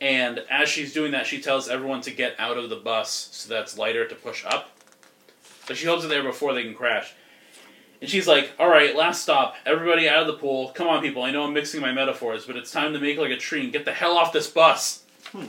And 0.00 0.44
as 0.50 0.68
she's 0.68 0.92
doing 0.92 1.12
that, 1.12 1.26
she 1.26 1.40
tells 1.40 1.68
everyone 1.68 2.02
to 2.02 2.10
get 2.10 2.34
out 2.38 2.58
of 2.58 2.68
the 2.68 2.76
bus 2.76 3.28
so 3.32 3.52
that's 3.52 3.78
lighter 3.78 4.06
to 4.06 4.14
push 4.14 4.44
up. 4.44 4.70
But 5.66 5.76
she 5.76 5.86
holds 5.86 6.04
it 6.04 6.08
there 6.08 6.22
before 6.22 6.52
they 6.52 6.62
can 6.62 6.74
crash. 6.74 7.14
And 8.00 8.10
she's 8.10 8.26
like, 8.26 8.52
all 8.58 8.68
right, 8.68 8.94
last 8.94 9.22
stop. 9.22 9.56
Everybody 9.64 10.08
out 10.08 10.20
of 10.20 10.26
the 10.26 10.34
pool. 10.34 10.68
Come 10.74 10.86
on, 10.86 11.02
people. 11.02 11.22
I 11.22 11.30
know 11.30 11.44
I'm 11.44 11.54
mixing 11.54 11.80
my 11.80 11.92
metaphors, 11.92 12.44
but 12.44 12.56
it's 12.56 12.70
time 12.70 12.92
to 12.92 13.00
make 13.00 13.18
like 13.18 13.30
a 13.30 13.36
tree 13.36 13.62
and 13.64 13.72
get 13.72 13.84
the 13.84 13.92
hell 13.92 14.16
off 14.18 14.32
this 14.32 14.50
bus. 14.50 15.02
Hmm. 15.32 15.46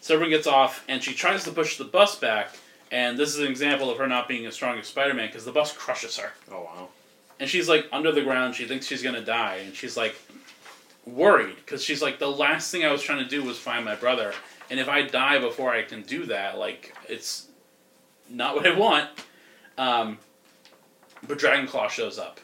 So 0.00 0.14
everyone 0.14 0.30
gets 0.30 0.46
off, 0.46 0.84
and 0.88 1.02
she 1.02 1.14
tries 1.14 1.44
to 1.44 1.52
push 1.52 1.76
the 1.76 1.84
bus 1.84 2.16
back. 2.16 2.56
And 2.92 3.16
this 3.16 3.30
is 3.30 3.38
an 3.38 3.46
example 3.46 3.90
of 3.90 3.98
her 3.98 4.06
not 4.06 4.28
being 4.28 4.46
as 4.46 4.54
strong 4.54 4.78
as 4.78 4.88
Spider 4.88 5.14
Man 5.14 5.28
because 5.28 5.44
the 5.44 5.52
bus 5.52 5.72
crushes 5.72 6.16
her. 6.18 6.32
Oh 6.50 6.62
wow. 6.62 6.88
And 7.38 7.48
she's 7.48 7.68
like 7.68 7.86
under 7.92 8.12
the 8.12 8.22
ground. 8.22 8.54
She 8.54 8.66
thinks 8.66 8.86
she's 8.86 9.02
gonna 9.02 9.24
die, 9.24 9.56
and 9.64 9.74
she's 9.74 9.96
like 9.96 10.16
worried 11.14 11.56
because 11.56 11.82
she's 11.82 12.02
like, 12.02 12.18
the 12.18 12.30
last 12.30 12.70
thing 12.70 12.84
I 12.84 12.92
was 12.92 13.02
trying 13.02 13.22
to 13.22 13.28
do 13.28 13.42
was 13.42 13.58
find 13.58 13.84
my 13.84 13.94
brother, 13.94 14.32
and 14.70 14.78
if 14.80 14.88
I 14.88 15.02
die 15.02 15.38
before 15.38 15.72
I 15.72 15.82
can 15.82 16.02
do 16.02 16.26
that, 16.26 16.58
like 16.58 16.94
it's 17.08 17.48
not 18.28 18.54
what 18.54 18.66
I 18.66 18.76
want. 18.76 19.08
Um, 19.76 20.18
but 21.26 21.38
Dragonclaw 21.38 21.90
shows 21.90 22.18
up. 22.18 22.40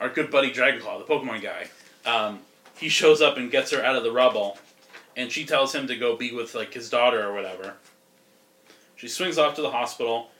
Our 0.00 0.08
good 0.08 0.30
buddy 0.30 0.52
Dragonclaw, 0.52 1.06
the 1.06 1.12
Pokemon 1.12 1.42
guy. 1.42 1.68
Um, 2.04 2.40
he 2.76 2.88
shows 2.88 3.22
up 3.22 3.36
and 3.36 3.50
gets 3.50 3.70
her 3.72 3.82
out 3.82 3.96
of 3.96 4.04
the 4.04 4.12
rubble, 4.12 4.58
and 5.16 5.32
she 5.32 5.44
tells 5.44 5.74
him 5.74 5.86
to 5.86 5.96
go 5.96 6.16
be 6.16 6.32
with 6.32 6.54
like 6.54 6.74
his 6.74 6.90
daughter 6.90 7.26
or 7.26 7.32
whatever. 7.32 7.74
She 8.96 9.08
swings 9.08 9.38
off 9.38 9.54
to 9.56 9.62
the 9.62 9.70
hospital, 9.70 10.30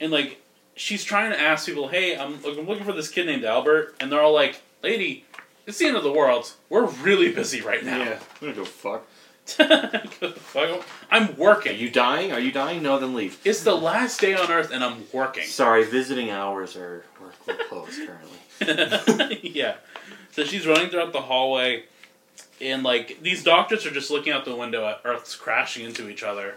and 0.00 0.12
like 0.12 0.40
she's 0.74 1.04
trying 1.04 1.32
to 1.32 1.40
ask 1.40 1.66
people, 1.66 1.88
"Hey, 1.88 2.16
I'm, 2.16 2.38
I'm 2.44 2.66
looking 2.66 2.84
for 2.84 2.92
this 2.92 3.08
kid 3.08 3.26
named 3.26 3.44
Albert," 3.44 3.96
and 4.00 4.10
they're 4.10 4.22
all 4.22 4.32
like, 4.32 4.60
"Lady, 4.82 5.24
it's 5.66 5.78
the 5.78 5.86
end 5.86 5.96
of 5.96 6.04
the 6.04 6.12
world. 6.12 6.52
We're 6.68 6.86
really 6.86 7.32
busy 7.32 7.60
right 7.60 7.84
now." 7.84 7.98
Yeah. 7.98 8.18
I'm 8.40 8.40
gonna 8.40 8.52
go 8.54 8.64
fuck. 8.64 9.06
Fuck, 9.44 10.86
I'm 11.10 11.36
working. 11.36 11.72
Are 11.72 11.74
you 11.74 11.90
dying? 11.90 12.30
Are 12.30 12.38
you 12.38 12.52
dying? 12.52 12.80
No, 12.80 12.98
then 13.00 13.12
leave. 13.12 13.40
It's 13.44 13.64
the 13.64 13.74
last 13.74 14.20
day 14.20 14.34
on 14.34 14.50
Earth, 14.52 14.70
and 14.72 14.84
I'm 14.84 15.04
working. 15.12 15.44
Sorry, 15.44 15.84
visiting 15.84 16.30
hours 16.30 16.76
are 16.76 17.04
we're, 17.20 17.32
we're 17.46 17.64
closed 17.64 18.00
currently. 18.06 19.40
yeah. 19.42 19.74
So 20.30 20.44
she's 20.44 20.66
running 20.66 20.90
throughout 20.90 21.12
the 21.12 21.22
hallway, 21.22 21.84
and 22.60 22.84
like 22.84 23.18
these 23.20 23.42
doctors 23.42 23.84
are 23.84 23.90
just 23.90 24.12
looking 24.12 24.32
out 24.32 24.44
the 24.44 24.54
window 24.54 24.86
at 24.86 25.00
Earth's 25.04 25.34
crashing 25.34 25.84
into 25.84 26.08
each 26.08 26.22
other. 26.22 26.54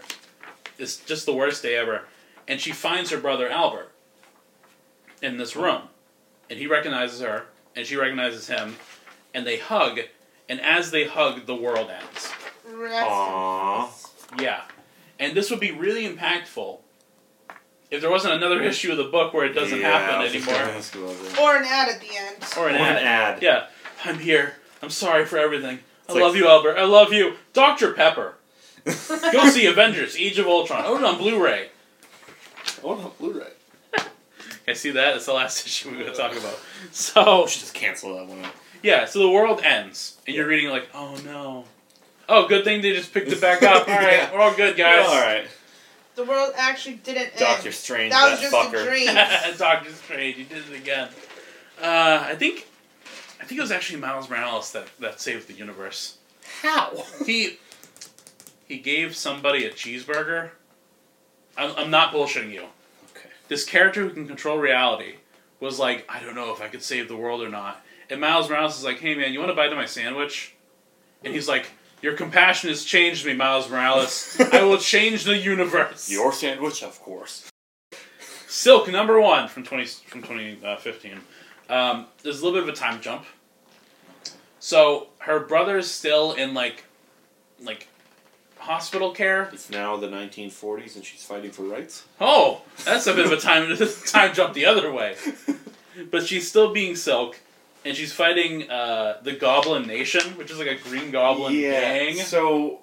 It's 0.78 0.98
just 0.98 1.26
the 1.26 1.34
worst 1.34 1.62
day 1.62 1.74
ever. 1.76 2.02
And 2.46 2.60
she 2.60 2.70
finds 2.70 3.10
her 3.10 3.18
brother 3.18 3.48
Albert 3.48 3.90
in 5.20 5.38
this 5.38 5.56
room, 5.56 5.82
and 6.48 6.58
he 6.58 6.68
recognizes 6.68 7.20
her, 7.20 7.46
and 7.74 7.84
she 7.84 7.96
recognizes 7.96 8.46
him, 8.46 8.76
and 9.36 9.46
they 9.46 9.58
hug. 9.58 10.00
And 10.48 10.60
as 10.60 10.90
they 10.90 11.04
hug, 11.06 11.46
the 11.46 11.54
world 11.54 11.90
ends. 11.90 12.32
Aww. 12.68 13.88
Yeah. 14.40 14.62
And 15.18 15.36
this 15.36 15.50
would 15.50 15.60
be 15.60 15.72
really 15.72 16.08
impactful 16.08 16.78
if 17.90 18.00
there 18.00 18.10
wasn't 18.10 18.34
another 18.34 18.62
issue 18.70 18.90
of 18.92 18.98
the 18.98 19.04
book 19.04 19.32
where 19.34 19.44
it 19.46 19.52
doesn't 19.52 19.78
Yeah, 19.80 19.88
I 19.94 19.98
happen 20.00 20.22
was 20.22 20.32
just 20.32 20.48
anymore, 20.48 20.64
gonna 20.66 20.78
ask 20.78 20.94
about 20.94 21.22
that. 21.22 21.38
Or 21.40 21.56
an 21.56 21.64
ad 21.64 21.88
at 21.88 22.00
the 22.00 22.08
end. 22.16 22.36
or 22.58 22.68
an 22.68 22.74
Or 22.76 22.78
ad. 22.78 22.96
an 22.96 23.04
ad. 23.04 23.42
Yeah, 23.42 23.66
I'm 24.04 24.18
here. 24.18 24.54
I'm 24.82 24.90
sorry 24.90 25.24
for 25.24 25.38
everything. 25.38 25.80
I 26.08 26.12
like- 26.12 26.22
love 26.22 26.36
you, 26.36 26.48
Albert. 26.48 26.76
I 26.78 26.84
love 26.84 27.12
you, 27.12 27.34
Dr. 27.52 27.92
Pepper. 27.92 28.34
Go 28.84 29.48
see 29.48 29.66
Avengers: 29.66 30.16
Age 30.16 30.38
of 30.38 30.46
Ultron. 30.46 30.84
Own 30.86 31.02
it 31.02 31.06
on 31.06 31.18
Blu-ray. 31.18 31.70
Oh, 32.84 32.90
on 32.92 33.10
Blu-ray. 33.18 33.50
I 34.68 34.72
see 34.74 34.92
that. 34.92 35.16
It's 35.16 35.26
the 35.26 35.32
last 35.32 35.66
issue 35.66 35.90
we're 35.90 35.98
gonna 35.98 36.14
talk 36.14 36.32
about. 36.36 36.58
So 36.92 37.42
We 37.42 37.48
should 37.50 37.60
just 37.62 37.74
cancel 37.74 38.14
that 38.16 38.26
one 38.28 38.44
out. 38.44 38.52
Yeah, 38.86 39.04
so 39.04 39.18
the 39.18 39.28
world 39.28 39.60
ends, 39.64 40.16
and 40.26 40.34
you're 40.36 40.46
reading 40.46 40.70
like, 40.70 40.88
oh 40.94 41.16
no. 41.24 41.64
Oh, 42.28 42.48
good 42.48 42.64
thing 42.64 42.82
they 42.82 42.92
just 42.92 43.12
picked 43.12 43.30
it 43.30 43.40
back 43.40 43.62
up. 43.62 43.88
All 43.88 43.94
right, 43.94 44.12
Yeah. 44.14 44.32
we're 44.32 44.40
all 44.40 44.54
good, 44.54 44.76
guys. 44.76 45.06
All 45.06 45.14
right. 45.14 45.46
The 46.16 46.24
world 46.24 46.52
actually 46.56 46.96
didn't 46.96 47.22
end. 47.28 47.38
Doctor 47.38 47.66
end. 47.68 47.74
Strange, 47.74 48.12
That 48.12 48.24
that, 48.24 48.30
was 48.32 48.40
just 48.40 48.54
fucker. 48.54 48.82
a 48.82 48.88
dream. 48.88 49.56
Doctor 49.58 49.92
Strange, 49.92 50.36
you 50.38 50.44
did 50.44 50.64
it 50.72 50.76
again. 50.76 51.08
Uh, 51.80 52.24
I 52.28 52.34
think, 52.34 52.66
I 53.40 53.44
think 53.44 53.58
it 53.58 53.62
was 53.62 53.70
actually 53.70 54.00
Miles 54.00 54.28
Morales 54.30 54.72
that, 54.72 54.88
that 54.98 55.20
saved 55.20 55.46
the 55.46 55.52
universe. 55.52 56.18
How? 56.62 57.04
He, 57.24 57.58
he 58.66 58.78
gave 58.78 59.14
somebody 59.14 59.64
a 59.66 59.70
cheeseburger. 59.70 60.50
I'm, 61.56 61.72
I'm 61.76 61.90
not 61.90 62.12
bullshitting 62.12 62.50
you. 62.52 62.62
Okay. 63.16 63.28
This 63.48 63.64
character 63.64 64.02
who 64.02 64.10
can 64.10 64.26
control 64.26 64.58
reality 64.58 65.16
was 65.60 65.78
like, 65.78 66.04
I 66.08 66.20
don't 66.20 66.34
know 66.34 66.52
if 66.52 66.60
I 66.60 66.68
could 66.68 66.82
save 66.82 67.06
the 67.08 67.16
world 67.16 67.42
or 67.42 67.48
not. 67.50 67.82
And 68.10 68.20
Miles 68.20 68.48
Morales 68.48 68.78
is 68.78 68.84
like, 68.84 68.98
Hey 69.00 69.14
man, 69.14 69.32
you 69.32 69.38
want 69.38 69.50
to 69.50 69.54
bite 69.54 69.70
of 69.72 69.78
my 69.78 69.86
sandwich? 69.86 70.54
And 71.24 71.34
he's 71.34 71.48
like, 71.48 71.70
Your 72.02 72.14
compassion 72.14 72.68
has 72.68 72.84
changed 72.84 73.26
me, 73.26 73.34
Miles 73.34 73.68
Morales. 73.70 74.36
I 74.52 74.62
will 74.62 74.78
change 74.94 75.24
the 75.24 75.36
universe. 75.36 76.10
Your 76.10 76.32
sandwich, 76.32 76.82
of 76.82 77.00
course. 77.00 77.50
Silk 78.46 78.88
number 78.90 79.20
one 79.20 79.48
from 79.48 79.64
twenty 79.64 79.84
from 79.86 80.22
twenty 80.22 80.56
fifteen. 80.80 81.20
Um, 81.68 82.06
there's 82.22 82.40
a 82.40 82.44
little 82.44 82.60
bit 82.60 82.68
of 82.68 82.74
a 82.74 82.78
time 82.78 83.00
jump. 83.00 83.24
So 84.60 85.08
her 85.18 85.40
brother's 85.40 85.90
still 85.90 86.32
in 86.32 86.54
like, 86.54 86.84
like, 87.60 87.88
hospital 88.58 89.12
care. 89.12 89.48
It's 89.52 89.70
now 89.70 89.96
the 89.96 90.08
1940s 90.08 90.96
and 90.96 91.04
she's 91.04 91.22
fighting 91.22 91.50
for 91.50 91.62
rights. 91.62 92.04
Oh, 92.20 92.62
that's 92.84 93.06
a 93.06 93.14
bit 93.14 93.26
of 93.26 93.32
a 93.32 93.36
time 93.36 93.76
time 94.06 94.34
jump 94.34 94.54
the 94.54 94.66
other 94.66 94.92
way. 94.92 95.16
But 96.10 96.26
she's 96.26 96.46
still 96.46 96.74
being 96.74 96.94
Silk, 96.94 97.40
and 97.86 97.96
she's 97.96 98.12
fighting 98.12 98.70
uh, 98.70 99.18
the 99.22 99.32
Goblin 99.32 99.86
Nation, 99.86 100.36
which 100.36 100.50
is 100.50 100.58
like 100.58 100.68
a 100.68 100.74
Green 100.76 101.10
Goblin 101.10 101.52
gang. 101.54 102.16
So. 102.16 102.80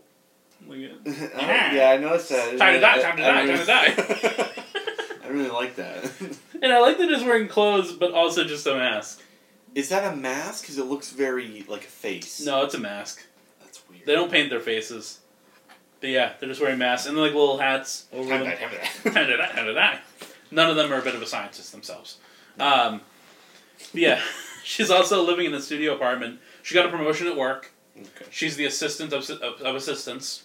Look 0.67 0.77
at- 0.77 1.05
yeah, 1.75 1.91
I 1.93 1.97
noticed 1.97 2.29
that. 2.29 2.57
Time 2.57 2.73
to 2.75 2.79
die, 2.79 3.01
time 3.01 3.17
to 3.17 3.23
I 3.23 3.27
die, 3.27 3.43
really- 3.43 3.65
time 3.65 3.95
to 3.95 4.37
die. 4.37 4.49
I 5.25 5.27
really 5.27 5.49
like 5.49 5.75
that. 5.75 6.11
And 6.61 6.71
I 6.71 6.79
like 6.79 6.97
that 6.99 7.09
it's 7.11 7.23
wearing 7.23 7.49
clothes, 7.49 7.91
but 7.91 8.13
also 8.13 8.45
just 8.45 8.65
a 8.67 8.73
mask. 8.75 9.21
Is 9.75 9.89
that 9.89 10.13
a 10.13 10.15
mask? 10.15 10.63
Because 10.63 10.77
it 10.77 10.85
looks 10.85 11.11
very 11.11 11.65
like 11.67 11.81
a 11.83 11.87
face. 11.87 12.45
No, 12.45 12.63
it's 12.63 12.73
a 12.73 12.79
mask. 12.79 13.25
That's 13.61 13.81
weird. 13.89 14.05
They 14.05 14.13
don't 14.15 14.31
paint 14.31 14.49
their 14.49 14.61
faces. 14.61 15.19
But 15.99 16.11
yeah, 16.11 16.33
they're 16.39 16.47
just 16.47 16.61
wearing 16.61 16.77
masks 16.79 17.05
and 17.07 17.17
like 17.17 17.33
little 17.33 17.57
hats 17.57 18.05
over 18.13 18.29
Time 18.29 18.41
them. 18.45 18.49
die, 18.51 18.55
time 18.55 18.69
to 18.69 18.77
die. 18.77 19.11
Time 19.13 19.27
to 19.27 19.37
die, 19.37 19.47
time 19.51 19.65
to 19.65 19.73
die. 19.73 19.99
None 20.51 20.69
of 20.69 20.77
them 20.77 20.93
are 20.93 20.99
a 20.99 21.01
bit 21.01 21.15
of 21.15 21.21
a 21.21 21.25
scientist 21.25 21.73
themselves. 21.73 22.17
Um, 22.59 23.01
yeah, 23.93 24.21
she's 24.65 24.89
also 24.89 25.21
living 25.23 25.45
in 25.47 25.53
a 25.53 25.61
studio 25.61 25.93
apartment. 25.95 26.39
She 26.61 26.73
got 26.75 26.85
a 26.85 26.89
promotion 26.89 27.27
at 27.27 27.35
work. 27.35 27.71
Okay. 27.97 28.25
She's 28.31 28.55
the 28.55 28.65
assistant 28.65 29.13
of, 29.13 29.29
of, 29.29 29.61
of 29.61 29.75
assistants. 29.75 30.43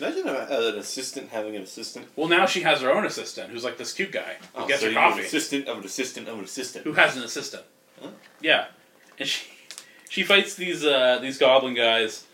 Imagine 0.00 0.26
an 0.28 0.76
assistant 0.78 1.28
having 1.30 1.54
an 1.54 1.62
assistant. 1.62 2.08
Well, 2.16 2.26
now 2.26 2.46
she 2.46 2.62
has 2.62 2.80
her 2.80 2.90
own 2.92 3.06
assistant, 3.06 3.50
who's 3.50 3.62
like 3.62 3.78
this 3.78 3.92
cute 3.92 4.10
guy 4.10 4.36
who 4.54 4.64
Oh, 4.64 4.66
gets 4.66 4.80
so 4.80 4.88
her 4.88 4.94
coffee. 4.94 5.20
An 5.20 5.26
assistant 5.26 5.68
of 5.68 5.78
an 5.78 5.84
assistant 5.84 6.28
of 6.28 6.38
an 6.38 6.44
assistant. 6.44 6.84
who 6.84 6.94
has 6.94 7.16
an 7.16 7.22
assistant. 7.22 7.62
Oh. 8.02 8.10
Yeah, 8.40 8.66
and 9.20 9.28
she 9.28 9.46
she 10.08 10.22
fights 10.24 10.56
these 10.56 10.84
uh, 10.84 11.20
these 11.22 11.38
goblin 11.38 11.74
guys, 11.74 12.24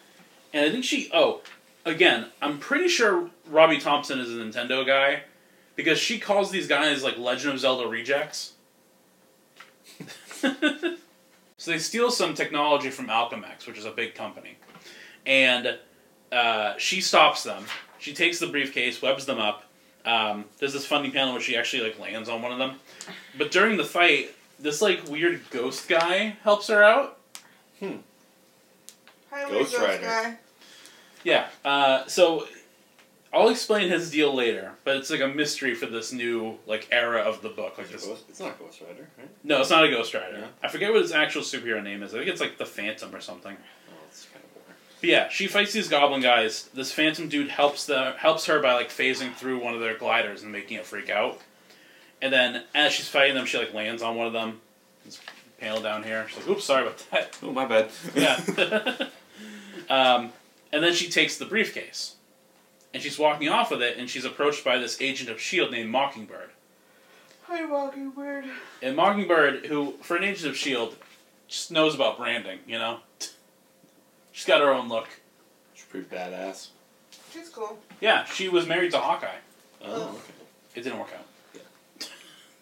and 0.54 0.64
I 0.64 0.70
think 0.70 0.84
she 0.84 1.10
oh 1.12 1.42
again 1.84 2.26
I'm 2.40 2.58
pretty 2.58 2.88
sure 2.88 3.28
Robbie 3.46 3.78
Thompson 3.78 4.18
is 4.20 4.30
a 4.30 4.36
Nintendo 4.38 4.86
guy 4.86 5.24
because 5.76 5.98
she 5.98 6.18
calls 6.18 6.50
these 6.50 6.66
guys 6.66 7.04
like 7.04 7.18
Legend 7.18 7.52
of 7.54 7.60
Zelda 7.60 7.86
rejects. 7.86 8.54
so 11.56 11.70
they 11.70 11.78
steal 11.78 12.10
some 12.10 12.34
technology 12.34 12.90
from 12.90 13.08
Alchemax, 13.08 13.66
which 13.66 13.78
is 13.78 13.84
a 13.84 13.90
big 13.90 14.14
company, 14.14 14.56
and 15.26 15.78
uh, 16.32 16.74
she 16.78 17.00
stops 17.00 17.42
them. 17.42 17.64
She 17.98 18.14
takes 18.14 18.38
the 18.38 18.46
briefcase, 18.46 19.02
webs 19.02 19.26
them 19.26 19.38
up. 19.38 19.64
Um, 20.04 20.46
there's 20.58 20.72
this 20.72 20.86
funny 20.86 21.10
panel 21.10 21.32
where 21.32 21.42
she 21.42 21.56
actually 21.56 21.82
like 21.82 21.98
lands 21.98 22.28
on 22.28 22.40
one 22.40 22.52
of 22.52 22.58
them, 22.58 22.76
but 23.36 23.50
during 23.50 23.76
the 23.76 23.84
fight, 23.84 24.34
this 24.58 24.80
like 24.80 25.06
weird 25.08 25.42
ghost 25.50 25.88
guy 25.88 26.36
helps 26.42 26.68
her 26.68 26.82
out. 26.82 27.18
Highway 27.80 28.02
Ghost 29.50 29.72
Ghost 29.72 29.78
Rider. 29.82 30.02
guy. 30.02 30.38
Yeah. 31.24 31.48
Uh, 31.64 32.06
so 32.06 32.46
I'll 33.32 33.48
explain 33.48 33.88
his 33.88 34.10
deal 34.10 34.34
later, 34.34 34.72
but 34.82 34.96
it's 34.96 35.08
like 35.10 35.20
a 35.20 35.28
mystery 35.28 35.74
for 35.74 35.86
this 35.86 36.12
new 36.12 36.58
like 36.66 36.88
era 36.90 37.20
of 37.20 37.42
the 37.42 37.48
book. 37.48 37.78
Like 37.78 37.88
this. 37.88 38.04
Ghost- 38.06 38.24
It's 38.28 38.40
not 38.40 38.58
Ghost 38.58 38.80
Rider, 38.80 39.08
right? 39.18 39.28
No, 39.44 39.60
it's 39.60 39.70
not 39.70 39.84
a 39.84 39.88
Ghost 39.88 40.12
Rider. 40.14 40.38
Yeah. 40.38 40.46
I 40.62 40.68
forget 40.68 40.92
what 40.92 41.02
his 41.02 41.12
actual 41.12 41.42
superhero 41.42 41.82
name 41.82 42.02
is. 42.02 42.12
I 42.14 42.18
think 42.18 42.30
it's 42.30 42.40
like 42.40 42.58
the 42.58 42.66
Phantom 42.66 43.14
or 43.14 43.20
something. 43.20 43.56
Oh, 43.88 43.92
it's 44.08 44.26
kind 44.32 44.44
of 44.44 44.52
boring. 44.54 44.76
But 45.00 45.08
yeah, 45.10 45.28
she 45.28 45.46
fights 45.46 45.72
these 45.72 45.88
goblin 45.88 46.20
guys. 46.22 46.68
This 46.74 46.90
phantom 46.92 47.28
dude 47.28 47.48
helps 47.50 47.86
the 47.86 48.12
helps 48.18 48.46
her 48.46 48.60
by 48.60 48.74
like 48.74 48.88
phasing 48.88 49.32
through 49.34 49.62
one 49.62 49.74
of 49.74 49.80
their 49.80 49.96
gliders 49.96 50.42
and 50.42 50.50
making 50.50 50.78
it 50.78 50.84
freak 50.84 51.08
out. 51.08 51.40
And 52.20 52.32
then 52.32 52.64
as 52.74 52.92
she's 52.92 53.08
fighting 53.08 53.34
them, 53.36 53.46
she 53.46 53.58
like 53.58 53.72
lands 53.72 54.02
on 54.02 54.16
one 54.16 54.26
of 54.26 54.32
them. 54.32 54.60
This 55.06 55.20
panel 55.60 55.80
down 55.80 56.02
here. 56.02 56.26
She's 56.28 56.38
like, 56.38 56.48
"Oops, 56.48 56.64
sorry 56.64 56.82
about 56.82 56.98
that." 57.12 57.38
Oh, 57.42 57.52
my 57.52 57.64
bad. 57.64 57.90
Yeah. 58.14 58.38
um, 59.88 60.32
and 60.72 60.82
then 60.82 60.92
she 60.94 61.08
takes 61.08 61.38
the 61.38 61.44
briefcase, 61.46 62.16
and 62.92 63.02
she's 63.02 63.18
walking 63.18 63.48
off 63.48 63.70
with 63.70 63.82
it, 63.82 63.96
and 63.98 64.08
she's 64.08 64.24
approached 64.24 64.64
by 64.64 64.78
this 64.78 65.00
agent 65.00 65.30
of 65.30 65.40
Shield 65.40 65.70
named 65.70 65.90
Mockingbird. 65.90 66.50
Hi, 67.44 67.62
Mockingbird. 67.62 68.44
And 68.82 68.96
Mockingbird, 68.96 69.66
who 69.66 69.94
for 70.02 70.16
an 70.16 70.24
agent 70.24 70.50
of 70.50 70.56
Shield, 70.56 70.96
just 71.48 71.70
knows 71.70 71.94
about 71.94 72.16
branding. 72.16 72.60
You 72.66 72.78
know, 72.78 73.00
she's 74.32 74.46
got 74.46 74.60
her 74.60 74.72
own 74.72 74.88
look. 74.88 75.08
She's 75.74 75.84
pretty 75.84 76.06
badass. 76.06 76.68
She's 77.32 77.48
cool. 77.48 77.78
Yeah, 78.00 78.24
she 78.24 78.48
was 78.48 78.66
married 78.66 78.92
to 78.92 78.98
Hawkeye. 78.98 79.28
Oh, 79.84 80.10
okay. 80.10 80.18
It 80.74 80.82
didn't 80.82 80.98
work 80.98 81.10
out. 81.16 81.26
Yeah. 81.54 82.06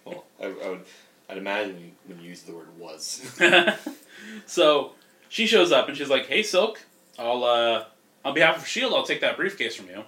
Well, 0.05 0.24
I, 0.41 0.47
I 0.47 0.70
would, 0.70 0.85
I'd 1.29 1.39
imagine 1.39 1.93
when 2.07 2.20
you 2.20 2.29
use 2.31 2.43
the 2.43 2.53
word 2.53 2.68
was. 2.79 3.31
so 4.47 4.93
she 5.29 5.47
shows 5.47 5.72
up 5.72 5.89
and 5.89 5.97
she's 5.97 6.09
like, 6.09 6.26
"Hey, 6.26 6.43
Silk, 6.43 6.81
I'll 7.18 7.45
uh, 7.45 7.85
on 8.24 8.35
behalf 8.35 8.57
of 8.57 8.66
Shield, 8.66 8.95
I'll 8.95 9.05
take 9.05 9.20
that 9.20 9.37
briefcase 9.37 9.74
from 9.74 9.89
you." 9.89 10.05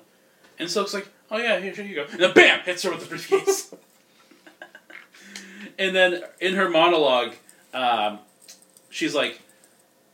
And 0.60 0.70
Silk's 0.70 0.92
like, 0.92 1.08
"Oh 1.30 1.38
yeah, 1.38 1.58
here, 1.58 1.72
here 1.72 1.84
you 1.86 1.94
go." 1.94 2.04
And 2.04 2.20
then 2.20 2.34
bam, 2.34 2.60
hits 2.60 2.82
her 2.82 2.90
with 2.90 3.00
the 3.00 3.06
briefcase. 3.06 3.74
and 5.78 5.96
then 5.96 6.22
in 6.38 6.54
her 6.54 6.68
monologue, 6.68 7.32
um, 7.72 8.18
she's 8.90 9.14
like, 9.14 9.40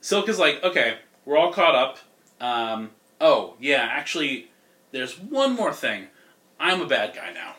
Silk 0.01 0.29
is 0.29 0.39
like, 0.39 0.63
"Okay, 0.63 0.99
we're 1.25 1.37
all 1.37 1.53
caught 1.53 1.75
up. 1.75 1.99
Um, 2.41 2.91
oh 3.21 3.57
yeah, 3.59 3.89
actually, 3.91 4.53
there's 4.93 5.19
one 5.19 5.57
more 5.57 5.73
thing. 5.73 6.07
I'm 6.61 6.81
a 6.81 6.87
bad 6.87 7.13
guy 7.13 7.33
now." 7.33 7.57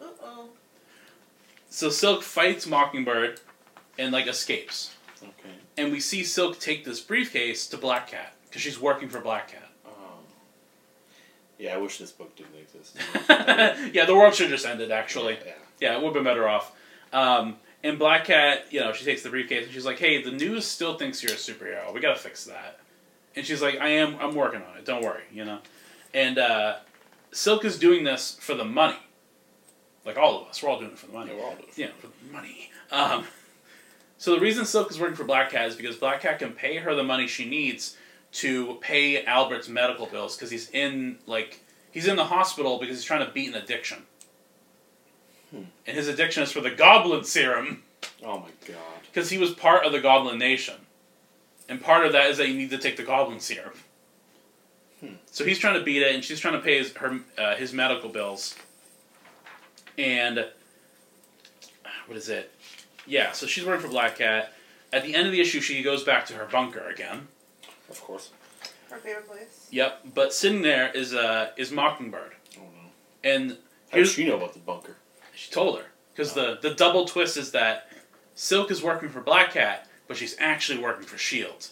Uh 0.00 0.10
oh. 0.22 0.48
So 1.68 1.90
Silk 1.90 2.22
fights 2.22 2.66
Mockingbird 2.66 3.38
and 3.98 4.12
like 4.12 4.26
escapes. 4.26 4.94
okay. 5.22 5.56
and 5.76 5.92
we 5.92 6.00
see 6.00 6.24
Silk 6.24 6.58
take 6.58 6.86
this 6.86 7.00
briefcase 7.00 7.66
to 7.66 7.76
Black 7.76 8.08
Cat 8.08 8.32
because 8.44 8.62
she's 8.62 8.80
working 8.80 9.10
for 9.10 9.20
Black 9.20 9.48
Cat. 9.48 9.61
Yeah, 11.62 11.74
I 11.74 11.76
wish 11.76 11.98
this 11.98 12.10
book 12.10 12.34
didn't 12.34 12.56
exist. 12.60 12.96
yeah, 13.94 14.04
the 14.04 14.16
world 14.16 14.34
should 14.34 14.50
have 14.50 14.58
just 14.60 14.66
ended. 14.66 14.90
Actually, 14.90 15.34
Yeah. 15.46 15.52
yeah, 15.80 15.92
it 15.94 15.98
would 15.98 16.06
have 16.06 16.14
been 16.14 16.24
better 16.24 16.48
off. 16.48 16.74
Um, 17.12 17.56
and 17.84 18.00
Black 18.00 18.24
Cat, 18.24 18.64
you 18.70 18.80
know, 18.80 18.92
she 18.92 19.04
takes 19.04 19.22
the 19.22 19.30
briefcase 19.30 19.66
and 19.66 19.72
she's 19.72 19.84
like, 19.86 20.00
"Hey, 20.00 20.20
the 20.22 20.32
news 20.32 20.66
still 20.66 20.96
thinks 20.98 21.22
you're 21.22 21.32
a 21.32 21.36
superhero. 21.36 21.94
We 21.94 22.00
gotta 22.00 22.18
fix 22.18 22.44
that." 22.46 22.80
And 23.36 23.46
she's 23.46 23.62
like, 23.62 23.80
"I 23.80 23.90
am. 23.90 24.16
I'm 24.20 24.34
working 24.34 24.60
on 24.60 24.76
it. 24.76 24.84
Don't 24.84 25.04
worry. 25.04 25.22
You 25.32 25.44
know." 25.44 25.58
And 26.12 26.36
uh, 26.36 26.78
Silk 27.30 27.64
is 27.64 27.78
doing 27.78 28.02
this 28.02 28.36
for 28.40 28.54
the 28.54 28.64
money. 28.64 28.98
Like 30.04 30.16
all 30.18 30.42
of 30.42 30.48
us, 30.48 30.60
we're 30.62 30.68
all 30.68 30.80
doing 30.80 30.90
it 30.90 30.98
for 30.98 31.06
the 31.06 31.12
money. 31.12 31.30
Yeah, 31.30 31.36
we're 31.38 31.44
all 31.44 31.54
doing 31.54 31.68
it. 31.68 31.78
Yeah, 31.78 31.88
for 32.00 32.08
the 32.08 32.32
money. 32.32 32.70
Um, 32.90 33.24
so 34.18 34.34
the 34.34 34.40
reason 34.40 34.64
Silk 34.64 34.90
is 34.90 34.98
working 34.98 35.14
for 35.16 35.24
Black 35.24 35.50
Cat 35.52 35.68
is 35.68 35.76
because 35.76 35.94
Black 35.96 36.22
Cat 36.22 36.40
can 36.40 36.52
pay 36.54 36.78
her 36.78 36.92
the 36.96 37.04
money 37.04 37.28
she 37.28 37.44
needs 37.48 37.96
to 38.32 38.78
pay 38.80 39.24
Albert's 39.24 39.68
medical 39.68 40.06
bills 40.06 40.36
because 40.36 40.50
he's 40.50 40.70
in 40.70 41.18
like 41.26 41.60
he's 41.90 42.06
in 42.06 42.16
the 42.16 42.24
hospital 42.24 42.78
because 42.78 42.96
he's 42.96 43.04
trying 43.04 43.24
to 43.26 43.32
beat 43.32 43.48
an 43.48 43.54
addiction. 43.54 43.98
Hmm. 45.50 45.64
And 45.86 45.96
his 45.96 46.08
addiction 46.08 46.42
is 46.42 46.50
for 46.50 46.60
the 46.60 46.70
Goblin 46.70 47.24
Serum 47.24 47.82
Oh 48.24 48.38
my 48.40 48.48
god. 48.66 48.76
because 49.02 49.30
he 49.30 49.38
was 49.38 49.50
part 49.52 49.84
of 49.84 49.92
the 49.92 50.00
Goblin 50.00 50.38
Nation, 50.38 50.74
and 51.68 51.80
part 51.80 52.06
of 52.06 52.12
that 52.12 52.30
is 52.30 52.38
that 52.38 52.48
you 52.48 52.54
need 52.54 52.70
to 52.70 52.78
take 52.78 52.96
the 52.96 53.02
Goblin 53.02 53.40
Serum. 53.40 53.74
Hmm. 55.00 55.14
So 55.26 55.44
he's 55.44 55.58
trying 55.58 55.78
to 55.78 55.84
beat 55.84 56.02
it, 56.02 56.14
and 56.14 56.24
she's 56.24 56.40
trying 56.40 56.54
to 56.54 56.60
pay 56.60 56.78
his 56.78 56.92
her 56.94 57.20
uh, 57.36 57.56
his 57.56 57.72
medical 57.72 58.08
bills. 58.08 58.56
And 59.98 60.46
what 62.06 62.16
is 62.16 62.28
it? 62.30 62.50
Yeah, 63.06 63.32
so 63.32 63.46
she's 63.46 63.64
working 63.66 63.82
for 63.82 63.88
Black 63.88 64.16
Cat. 64.16 64.52
At 64.92 65.02
the 65.02 65.14
end 65.14 65.26
of 65.26 65.32
the 65.32 65.40
issue, 65.40 65.60
she 65.60 65.82
goes 65.82 66.02
back 66.04 66.24
to 66.26 66.34
her 66.34 66.46
bunker 66.46 66.86
again. 66.88 67.28
Of 67.92 68.00
course. 68.00 68.30
Our 68.90 68.98
favorite 68.98 69.28
place. 69.28 69.68
Yep, 69.70 70.00
but 70.14 70.32
sitting 70.32 70.62
there 70.62 70.90
is 70.90 71.14
uh 71.14 71.50
is 71.56 71.70
Mockingbird, 71.70 72.32
Oh 72.58 72.62
no. 72.62 72.90
and 73.30 73.58
How 73.90 73.98
does 73.98 74.12
she 74.12 74.24
know 74.26 74.36
about 74.36 74.54
the 74.54 74.58
bunker? 74.58 74.96
she 75.34 75.50
told 75.52 75.78
her 75.78 75.86
because 76.12 76.32
the 76.34 76.58
the 76.60 76.74
double 76.74 77.04
twist 77.06 77.36
is 77.36 77.52
that 77.52 77.88
Silk 78.34 78.70
is 78.70 78.82
working 78.82 79.08
for 79.10 79.20
Black 79.20 79.52
Cat, 79.52 79.88
but 80.08 80.16
she's 80.16 80.34
actually 80.38 80.78
working 80.78 81.04
for 81.06 81.18
Shield. 81.18 81.68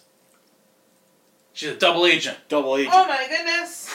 She's 1.52 1.70
a 1.70 1.76
double 1.76 2.06
agent. 2.06 2.38
Double 2.48 2.76
agent. 2.76 2.94
Oh 2.94 3.06
my 3.06 3.26
goodness! 3.28 3.92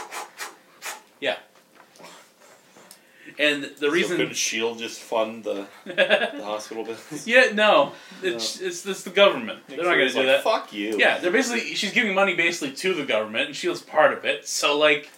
And 3.38 3.64
the 3.64 3.76
So 3.78 3.90
reason, 3.90 4.18
could 4.18 4.36
Shield 4.36 4.80
just 4.80 5.00
fund 5.02 5.44
the, 5.44 5.68
the 5.86 6.42
hospital 6.44 6.84
business? 6.86 7.28
yeah, 7.28 7.52
no, 7.54 7.92
it's 8.24 8.62
it's, 8.62 8.86
it's 8.86 9.04
the 9.04 9.10
government. 9.10 9.60
They're 9.68 9.78
not 9.78 9.92
gonna 9.96 10.10
do 10.10 10.18
like, 10.20 10.26
that. 10.28 10.44
Fuck 10.44 10.72
you. 10.74 10.98
Yeah, 10.98 11.18
they're 11.20 11.32
basically 11.32 11.76
she's 11.76 11.92
giving 11.92 12.14
money 12.14 12.34
basically 12.36 12.76
to 12.78 12.94
the 12.94 13.04
government, 13.06 13.48
and 13.48 13.56
Shield's 13.56 13.82
part 13.82 14.14
of 14.14 14.24
it. 14.26 14.48
So 14.48 14.78
like, 14.78 15.10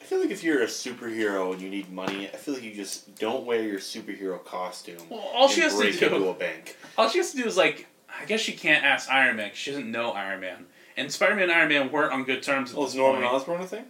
I 0.00 0.04
feel 0.04 0.20
like 0.20 0.30
if 0.30 0.42
you're 0.42 0.62
a 0.62 0.66
superhero 0.66 1.52
and 1.52 1.60
you 1.60 1.68
need 1.68 1.92
money, 1.92 2.28
I 2.28 2.36
feel 2.36 2.54
like 2.54 2.62
you 2.62 2.72
just 2.74 3.16
don't 3.16 3.44
wear 3.44 3.62
your 3.62 3.80
superhero 3.80 4.42
costume. 4.42 4.98
well, 5.10 5.20
all 5.34 5.48
she 5.48 5.60
has 5.60 5.72
to 5.74 5.78
break 5.80 6.00
into 6.00 6.08
do, 6.18 6.28
a 6.28 6.34
bank. 6.34 6.76
all 6.96 7.08
she 7.10 7.18
has 7.18 7.32
to 7.32 7.36
do 7.36 7.44
is 7.44 7.56
like, 7.56 7.86
I 8.08 8.24
guess 8.24 8.40
she 8.40 8.52
can't 8.52 8.84
ask 8.84 9.10
Iron 9.10 9.36
Man. 9.36 9.50
she 9.52 9.72
doesn't 9.72 9.90
know 9.90 10.12
Iron 10.12 10.40
Man, 10.40 10.66
and 10.96 11.12
Spider 11.12 11.34
Man 11.34 11.44
and 11.44 11.52
Iron 11.52 11.68
Man 11.68 11.92
weren't 11.92 12.12
on 12.14 12.24
good 12.24 12.42
terms. 12.42 12.72
This 12.72 12.88
is 12.90 12.94
Norman. 12.94 13.24
Osborn 13.24 13.60
a 13.60 13.66
thing? 13.66 13.84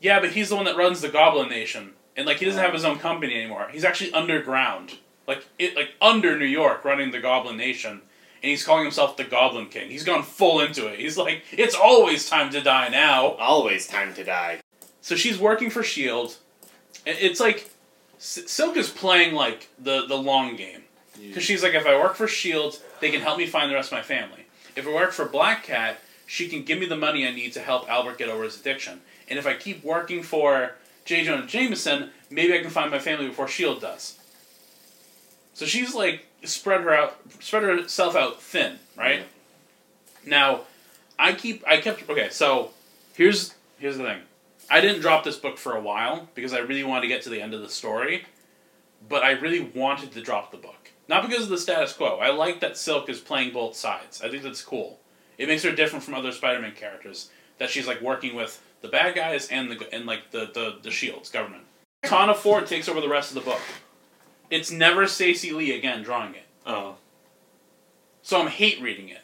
Yeah, 0.00 0.20
but 0.20 0.30
he's 0.30 0.50
the 0.50 0.54
one 0.56 0.64
that 0.66 0.76
runs 0.76 1.00
the 1.00 1.08
Goblin 1.08 1.48
Nation, 1.48 1.94
and 2.18 2.26
like 2.26 2.38
he 2.38 2.44
doesn't 2.44 2.62
have 2.62 2.74
his 2.74 2.84
own 2.84 2.98
company 2.98 3.34
anymore. 3.34 3.68
He's 3.72 3.84
actually 3.84 4.12
underground, 4.12 4.96
like 5.26 5.46
it, 5.58 5.74
like 5.76 5.90
under 6.02 6.36
New 6.36 6.44
York, 6.44 6.84
running 6.84 7.12
the 7.12 7.20
Goblin 7.20 7.56
Nation, 7.56 7.92
and 7.92 8.50
he's 8.50 8.64
calling 8.64 8.82
himself 8.84 9.16
the 9.16 9.24
Goblin 9.24 9.66
King. 9.66 9.88
He's 9.88 10.04
gone 10.04 10.24
full 10.24 10.60
into 10.60 10.88
it. 10.88 10.98
He's 10.98 11.16
like, 11.16 11.44
it's 11.52 11.76
always 11.76 12.28
time 12.28 12.50
to 12.50 12.60
die 12.60 12.88
now. 12.88 13.28
Always 13.34 13.86
time 13.86 14.12
to 14.14 14.24
die. 14.24 14.58
So 15.00 15.14
she's 15.14 15.38
working 15.38 15.70
for 15.70 15.82
Shield. 15.84 16.36
and 17.06 17.16
It's 17.20 17.38
like 17.40 17.70
S- 18.18 18.42
Silk 18.46 18.76
is 18.76 18.90
playing 18.90 19.34
like 19.34 19.68
the 19.78 20.04
the 20.06 20.16
long 20.16 20.56
game 20.56 20.82
because 21.20 21.44
she's 21.44 21.62
like, 21.62 21.74
if 21.74 21.86
I 21.86 21.96
work 21.96 22.16
for 22.16 22.26
Shield, 22.26 22.82
they 23.00 23.10
can 23.12 23.20
help 23.20 23.38
me 23.38 23.46
find 23.46 23.70
the 23.70 23.76
rest 23.76 23.92
of 23.92 23.96
my 23.96 24.02
family. 24.02 24.46
If 24.74 24.86
I 24.88 24.92
work 24.92 25.12
for 25.12 25.24
Black 25.24 25.62
Cat, 25.62 25.98
she 26.26 26.48
can 26.48 26.62
give 26.64 26.78
me 26.80 26.86
the 26.86 26.96
money 26.96 27.26
I 27.26 27.32
need 27.32 27.52
to 27.52 27.60
help 27.60 27.88
Albert 27.88 28.18
get 28.18 28.28
over 28.28 28.42
his 28.42 28.60
addiction. 28.60 29.00
And 29.28 29.38
if 29.38 29.46
I 29.46 29.54
keep 29.54 29.84
working 29.84 30.22
for 30.22 30.74
J. 31.08 31.24
Jonah 31.24 31.46
Jameson, 31.46 32.10
maybe 32.28 32.52
I 32.52 32.60
can 32.60 32.68
find 32.68 32.90
my 32.90 32.98
family 32.98 33.28
before 33.28 33.48
Shield 33.48 33.80
does. 33.80 34.18
So 35.54 35.64
she's 35.64 35.94
like 35.94 36.26
spread 36.44 36.82
her 36.82 36.92
out, 36.92 37.18
spread 37.40 37.62
herself 37.62 38.14
out 38.14 38.42
thin, 38.42 38.78
right? 38.94 39.22
Now, 40.26 40.60
I 41.18 41.32
keep, 41.32 41.66
I 41.66 41.80
kept 41.80 42.06
okay. 42.10 42.28
So 42.28 42.72
here's 43.14 43.54
here's 43.78 43.96
the 43.96 44.04
thing. 44.04 44.20
I 44.70 44.82
didn't 44.82 45.00
drop 45.00 45.24
this 45.24 45.38
book 45.38 45.56
for 45.56 45.74
a 45.74 45.80
while 45.80 46.28
because 46.34 46.52
I 46.52 46.58
really 46.58 46.84
wanted 46.84 47.02
to 47.02 47.08
get 47.08 47.22
to 47.22 47.30
the 47.30 47.40
end 47.40 47.54
of 47.54 47.62
the 47.62 47.70
story, 47.70 48.26
but 49.08 49.22
I 49.22 49.30
really 49.30 49.60
wanted 49.60 50.12
to 50.12 50.20
drop 50.20 50.50
the 50.50 50.58
book. 50.58 50.90
Not 51.08 51.26
because 51.26 51.44
of 51.44 51.48
the 51.48 51.56
status 51.56 51.94
quo. 51.94 52.18
I 52.18 52.32
like 52.32 52.60
that 52.60 52.76
Silk 52.76 53.08
is 53.08 53.18
playing 53.18 53.54
both 53.54 53.76
sides. 53.76 54.20
I 54.20 54.28
think 54.28 54.42
that's 54.42 54.60
cool. 54.60 55.00
It 55.38 55.48
makes 55.48 55.62
her 55.62 55.72
different 55.72 56.04
from 56.04 56.12
other 56.12 56.32
Spider-Man 56.32 56.72
characters. 56.72 57.30
That 57.56 57.70
she's 57.70 57.86
like 57.86 58.02
working 58.02 58.36
with 58.36 58.62
the 58.80 58.88
bad 58.88 59.14
guys 59.14 59.48
and 59.48 59.70
the 59.70 59.94
and 59.94 60.06
like 60.06 60.30
the 60.30 60.50
the, 60.52 60.76
the 60.82 60.90
shields 60.90 61.30
government. 61.30 61.64
Tana 62.04 62.34
Ford 62.34 62.66
takes 62.66 62.88
over 62.88 63.00
the 63.00 63.08
rest 63.08 63.30
of 63.30 63.34
the 63.34 63.50
book. 63.50 63.60
It's 64.50 64.70
never 64.70 65.06
Stacey 65.06 65.52
Lee 65.52 65.76
again 65.76 66.02
drawing 66.02 66.34
it. 66.34 66.46
Oh. 66.66 66.96
So 68.22 68.40
I'm 68.40 68.48
hate 68.48 68.80
reading 68.80 69.08
it. 69.08 69.22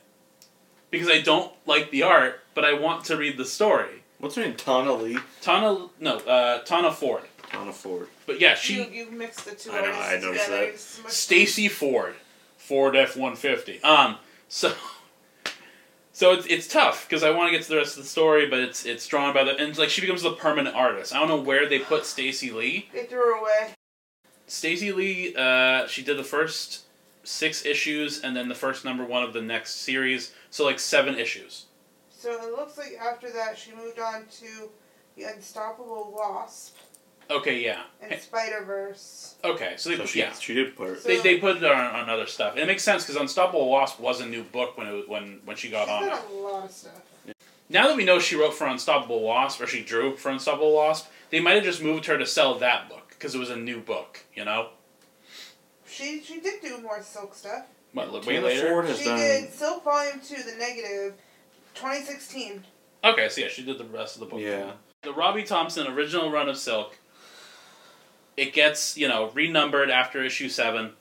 Because 0.90 1.08
I 1.08 1.20
don't 1.20 1.52
like 1.66 1.90
the 1.90 2.02
art, 2.02 2.40
but 2.54 2.64
I 2.64 2.72
want 2.74 3.04
to 3.06 3.16
read 3.16 3.36
the 3.36 3.44
story. 3.44 4.02
What's 4.18 4.36
her 4.36 4.42
name? 4.42 4.54
Tana 4.54 4.92
Lee? 4.92 5.18
Tana 5.40 5.88
no, 6.00 6.18
uh, 6.18 6.60
Tana 6.60 6.92
Ford. 6.92 7.22
Tana 7.50 7.72
Ford. 7.72 8.08
But 8.26 8.40
yeah, 8.40 8.54
she 8.54 8.76
you 8.76 8.86
you 8.90 9.10
mixed 9.10 9.44
the 9.44 9.54
two 9.54 9.70
I 9.72 9.80
know, 9.82 9.92
I 9.92 10.18
noticed 10.18 10.44
together. 10.44 10.66
that. 10.66 10.68
It's 10.74 11.14
Stacey 11.14 11.68
Ford, 11.68 12.14
Ford 12.56 12.96
F 12.96 13.16
one 13.16 13.36
fifty. 13.36 13.82
Um, 13.82 14.16
so 14.48 14.72
so 16.14 16.32
it's 16.32 16.46
it's 16.46 16.68
tough 16.68 17.08
because 17.08 17.24
I 17.24 17.30
want 17.30 17.48
to 17.48 17.56
get 17.58 17.64
to 17.64 17.68
the 17.68 17.76
rest 17.76 17.96
of 17.96 18.04
the 18.04 18.08
story, 18.08 18.46
but 18.48 18.60
it's 18.60 18.86
it's 18.86 19.06
drawn 19.06 19.34
by 19.34 19.42
the 19.42 19.56
and 19.56 19.76
like 19.76 19.90
she 19.90 20.00
becomes 20.00 20.22
the 20.22 20.32
permanent 20.32 20.76
artist. 20.76 21.12
I 21.12 21.18
don't 21.18 21.28
know 21.28 21.40
where 21.40 21.68
they 21.68 21.80
put 21.80 22.06
Stacey 22.06 22.52
Lee. 22.52 22.88
They 22.92 23.04
threw 23.04 23.18
her 23.18 23.40
away. 23.40 23.74
Stacey 24.46 24.92
Lee, 24.92 25.34
uh, 25.36 25.88
she 25.88 26.04
did 26.04 26.16
the 26.16 26.24
first 26.24 26.82
six 27.24 27.66
issues 27.66 28.20
and 28.20 28.36
then 28.36 28.48
the 28.48 28.54
first 28.54 28.84
number 28.84 29.04
one 29.04 29.24
of 29.24 29.32
the 29.32 29.42
next 29.42 29.80
series, 29.80 30.32
so 30.50 30.64
like 30.64 30.78
seven 30.78 31.18
issues. 31.18 31.66
So 32.10 32.30
it 32.46 32.52
looks 32.52 32.78
like 32.78 32.96
after 33.00 33.30
that 33.32 33.58
she 33.58 33.74
moved 33.74 33.98
on 33.98 34.26
to 34.40 34.70
the 35.16 35.24
Unstoppable 35.24 36.14
Wasp 36.16 36.76
Okay, 37.30 37.62
yeah. 37.64 37.82
and 38.02 38.20
Spider 38.20 38.64
Verse. 38.64 39.36
Okay, 39.44 39.74
so 39.76 39.90
they 39.90 39.96
So 39.96 40.06
she, 40.06 40.18
yeah. 40.20 40.32
she 40.34 40.54
did 40.54 40.76
put 40.76 40.88
her. 40.88 40.96
So- 40.96 41.08
They, 41.08 41.20
they 41.20 41.38
put 41.38 41.56
it 41.56 41.64
on, 41.64 41.72
on 41.94 42.08
other 42.10 42.26
stuff. 42.26 42.52
And 42.52 42.60
it 42.62 42.66
makes 42.66 42.82
sense 42.82 43.04
because 43.04 43.20
Unstoppable 43.20 43.68
Wasp 43.70 43.98
was 44.00 44.20
a 44.20 44.26
new 44.26 44.42
book 44.42 44.76
when 44.76 44.86
it 44.86 44.92
was, 44.92 45.08
when 45.08 45.40
when 45.44 45.56
she 45.56 45.70
got 45.70 45.86
She's 45.88 45.92
on 45.92 46.02
done 46.08 46.18
it. 46.18 46.30
a 46.30 46.34
lot 46.34 46.64
of 46.64 46.70
stuff. 46.70 47.02
Now 47.70 47.88
that 47.88 47.96
we 47.96 48.04
know 48.04 48.18
she 48.18 48.36
wrote 48.36 48.52
for 48.54 48.66
Unstoppable 48.66 49.20
Wasp, 49.22 49.60
or 49.60 49.66
she 49.66 49.82
drew 49.82 50.16
for 50.16 50.30
Unstoppable 50.30 50.74
Wasp, 50.74 51.06
they 51.30 51.40
might 51.40 51.54
have 51.54 51.64
just 51.64 51.82
moved 51.82 52.06
her 52.06 52.18
to 52.18 52.26
sell 52.26 52.54
that 52.58 52.88
book 52.90 53.08
because 53.10 53.34
it 53.34 53.38
was 53.38 53.48
a 53.50 53.56
new 53.56 53.80
book. 53.80 54.20
You 54.34 54.44
know, 54.44 54.68
She 55.86 56.20
she 56.22 56.40
did 56.40 56.60
do 56.60 56.80
more 56.82 57.02
Silk 57.02 57.34
stuff. 57.34 57.66
what 57.92 58.12
way 58.12 58.20
Tana 58.36 58.46
later? 58.46 58.68
Ford 58.68 58.84
has 58.86 58.98
She 58.98 59.04
done. 59.06 59.18
did 59.18 59.52
Silk 59.52 59.82
Volume 59.84 60.20
Two, 60.20 60.42
the 60.42 60.56
negative, 60.58 61.14
2016. 61.74 62.64
Okay, 63.02 63.28
so 63.28 63.40
yeah, 63.42 63.48
she 63.48 63.64
did 63.64 63.78
the 63.78 63.84
rest 63.84 64.16
of 64.16 64.20
the 64.20 64.26
book. 64.26 64.40
Yeah. 64.40 64.72
The 65.02 65.12
Robbie 65.12 65.42
Thompson 65.42 65.86
original 65.86 66.30
run 66.30 66.48
of 66.48 66.56
Silk. 66.56 66.96
It 68.36 68.52
gets 68.52 68.96
you 68.96 69.08
know 69.08 69.30
renumbered 69.30 69.90
after 69.90 70.22
issue 70.22 70.48
seven. 70.48 70.92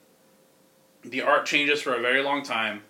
The 1.04 1.22
art 1.22 1.46
changes 1.46 1.82
for 1.82 1.94
a 1.94 2.00
very 2.00 2.22
long 2.24 2.44
time. 2.44 2.84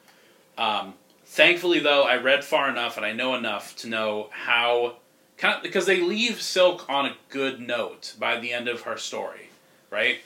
Um, 0.57 0.93
thankfully, 1.25 1.79
though, 1.79 2.03
I 2.03 2.17
read 2.17 2.43
far 2.43 2.69
enough 2.69 2.97
and 2.97 3.05
I 3.05 3.11
know 3.11 3.35
enough 3.35 3.75
to 3.77 3.87
know 3.87 4.29
how 4.31 4.97
kind 5.37 5.57
of 5.57 5.63
because 5.63 5.85
they 5.85 6.01
leave 6.01 6.41
Silk 6.41 6.87
on 6.89 7.05
a 7.05 7.15
good 7.29 7.59
note 7.59 8.15
by 8.19 8.39
the 8.39 8.53
end 8.53 8.67
of 8.67 8.81
her 8.81 8.97
story, 8.97 9.49
right? 9.89 10.19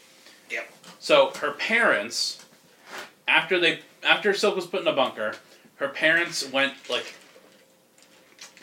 Yep. 0.50 0.70
So 1.00 1.32
her 1.40 1.52
parents, 1.52 2.46
after 3.28 3.60
they 3.60 3.80
after 4.04 4.34
Silk 4.34 4.56
was 4.56 4.68
put 4.68 4.82
in 4.82 4.88
a 4.88 4.94
bunker, 4.94 5.36
her 5.78 5.90
parents 5.90 6.50
went 6.52 6.74
like 6.90 7.14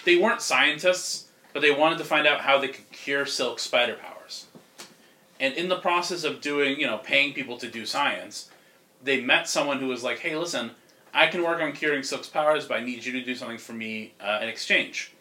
they 0.05 0.17
weren't 0.17 0.43
scientists, 0.43 1.29
but 1.53 1.63
they 1.63 1.71
wanted 1.71 1.99
to 1.99 2.05
find 2.05 2.27
out 2.27 2.43
how 2.43 2.59
they 2.59 2.69
could 2.69 2.91
cure 2.93 3.27
Silk's 3.27 3.63
spider 3.63 3.95
powers. 3.95 4.14
And 5.45 5.53
in 5.53 5.69
the 5.69 5.77
process 5.77 6.25
of 6.25 6.41
doing, 6.41 6.81
you 6.81 6.87
know, 6.87 6.97
paying 6.97 7.35
people 7.35 7.59
to 7.59 7.69
do 7.69 7.85
science, 7.85 8.49
they 9.03 9.21
met 9.21 9.47
someone 9.47 9.79
who 9.79 9.89
was 9.89 10.03
like, 10.03 10.21
"Hey, 10.21 10.35
listen, 10.35 10.71
I 11.13 11.27
can 11.27 11.43
work 11.43 11.61
on 11.61 11.73
curing 11.73 12.03
Silk's 12.03 12.29
powers, 12.29 12.65
but 12.65 12.79
I 12.79 12.83
need 12.83 13.05
you 13.05 13.13
to 13.13 13.23
do 13.23 13.35
something 13.35 13.59
for 13.59 13.75
me 13.75 14.15
uh, 14.19 14.39
in 14.41 14.49
exchange." 14.49 15.13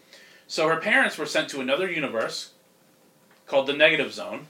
So 0.47 0.69
her 0.69 0.77
parents 0.77 1.17
were 1.17 1.25
sent 1.25 1.49
to 1.49 1.59
another 1.59 1.91
universe 1.91 2.51
called 3.47 3.67
the 3.67 3.73
Negative 3.73 4.13
Zone, 4.13 4.47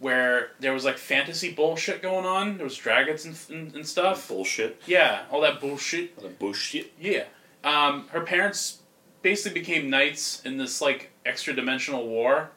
where 0.00 0.50
there 0.58 0.72
was 0.72 0.84
like 0.84 0.98
fantasy 0.98 1.52
bullshit 1.52 2.02
going 2.02 2.26
on. 2.26 2.56
There 2.56 2.64
was 2.64 2.76
dragons 2.76 3.24
and, 3.24 3.36
and, 3.48 3.72
and 3.76 3.86
stuff. 3.86 4.26
Bullshit. 4.26 4.82
Yeah, 4.84 5.26
all 5.30 5.42
that 5.42 5.60
bullshit. 5.60 6.14
All 6.16 6.24
The 6.24 6.30
bullshit. 6.30 6.92
Yeah. 6.98 7.26
Um, 7.62 8.08
her 8.08 8.22
parents 8.22 8.80
basically 9.22 9.60
became 9.60 9.88
knights 9.90 10.42
in 10.44 10.56
this 10.56 10.80
like 10.80 11.12
extra 11.24 11.54
dimensional 11.54 12.04
war. 12.04 12.50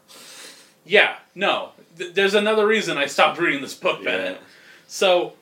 Yeah, 0.89 1.17
no. 1.35 1.71
Th- 1.97 2.13
there's 2.15 2.33
another 2.33 2.65
reason 2.65 2.97
I 2.97 3.05
stopped 3.05 3.39
reading 3.39 3.61
this 3.61 3.75
book, 3.75 4.03
Bennett. 4.03 4.39
So 4.87 5.33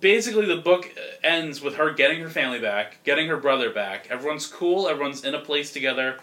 basically, 0.00 0.46
the 0.46 0.56
book 0.56 0.86
uh, 0.96 1.26
ends 1.26 1.60
with 1.60 1.74
her 1.76 1.92
getting 1.92 2.20
her 2.20 2.30
family 2.30 2.58
back, 2.58 3.04
getting 3.04 3.28
her 3.28 3.36
brother 3.36 3.68
back. 3.70 4.06
Everyone's 4.10 4.46
cool. 4.46 4.88
Everyone's 4.88 5.24
in 5.24 5.34
a 5.34 5.40
place 5.40 5.72
together. 5.74 6.18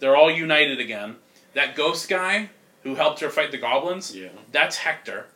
They're 0.00 0.16
all 0.16 0.30
united 0.30 0.80
again. 0.80 1.16
That 1.52 1.76
ghost 1.76 2.08
guy 2.08 2.48
who 2.82 2.94
helped 2.94 3.20
her 3.20 3.28
fight 3.28 3.50
the 3.50 3.58
goblins, 3.58 4.16
Yeah. 4.16 4.28
that's 4.52 4.78
Hector. 4.78 5.26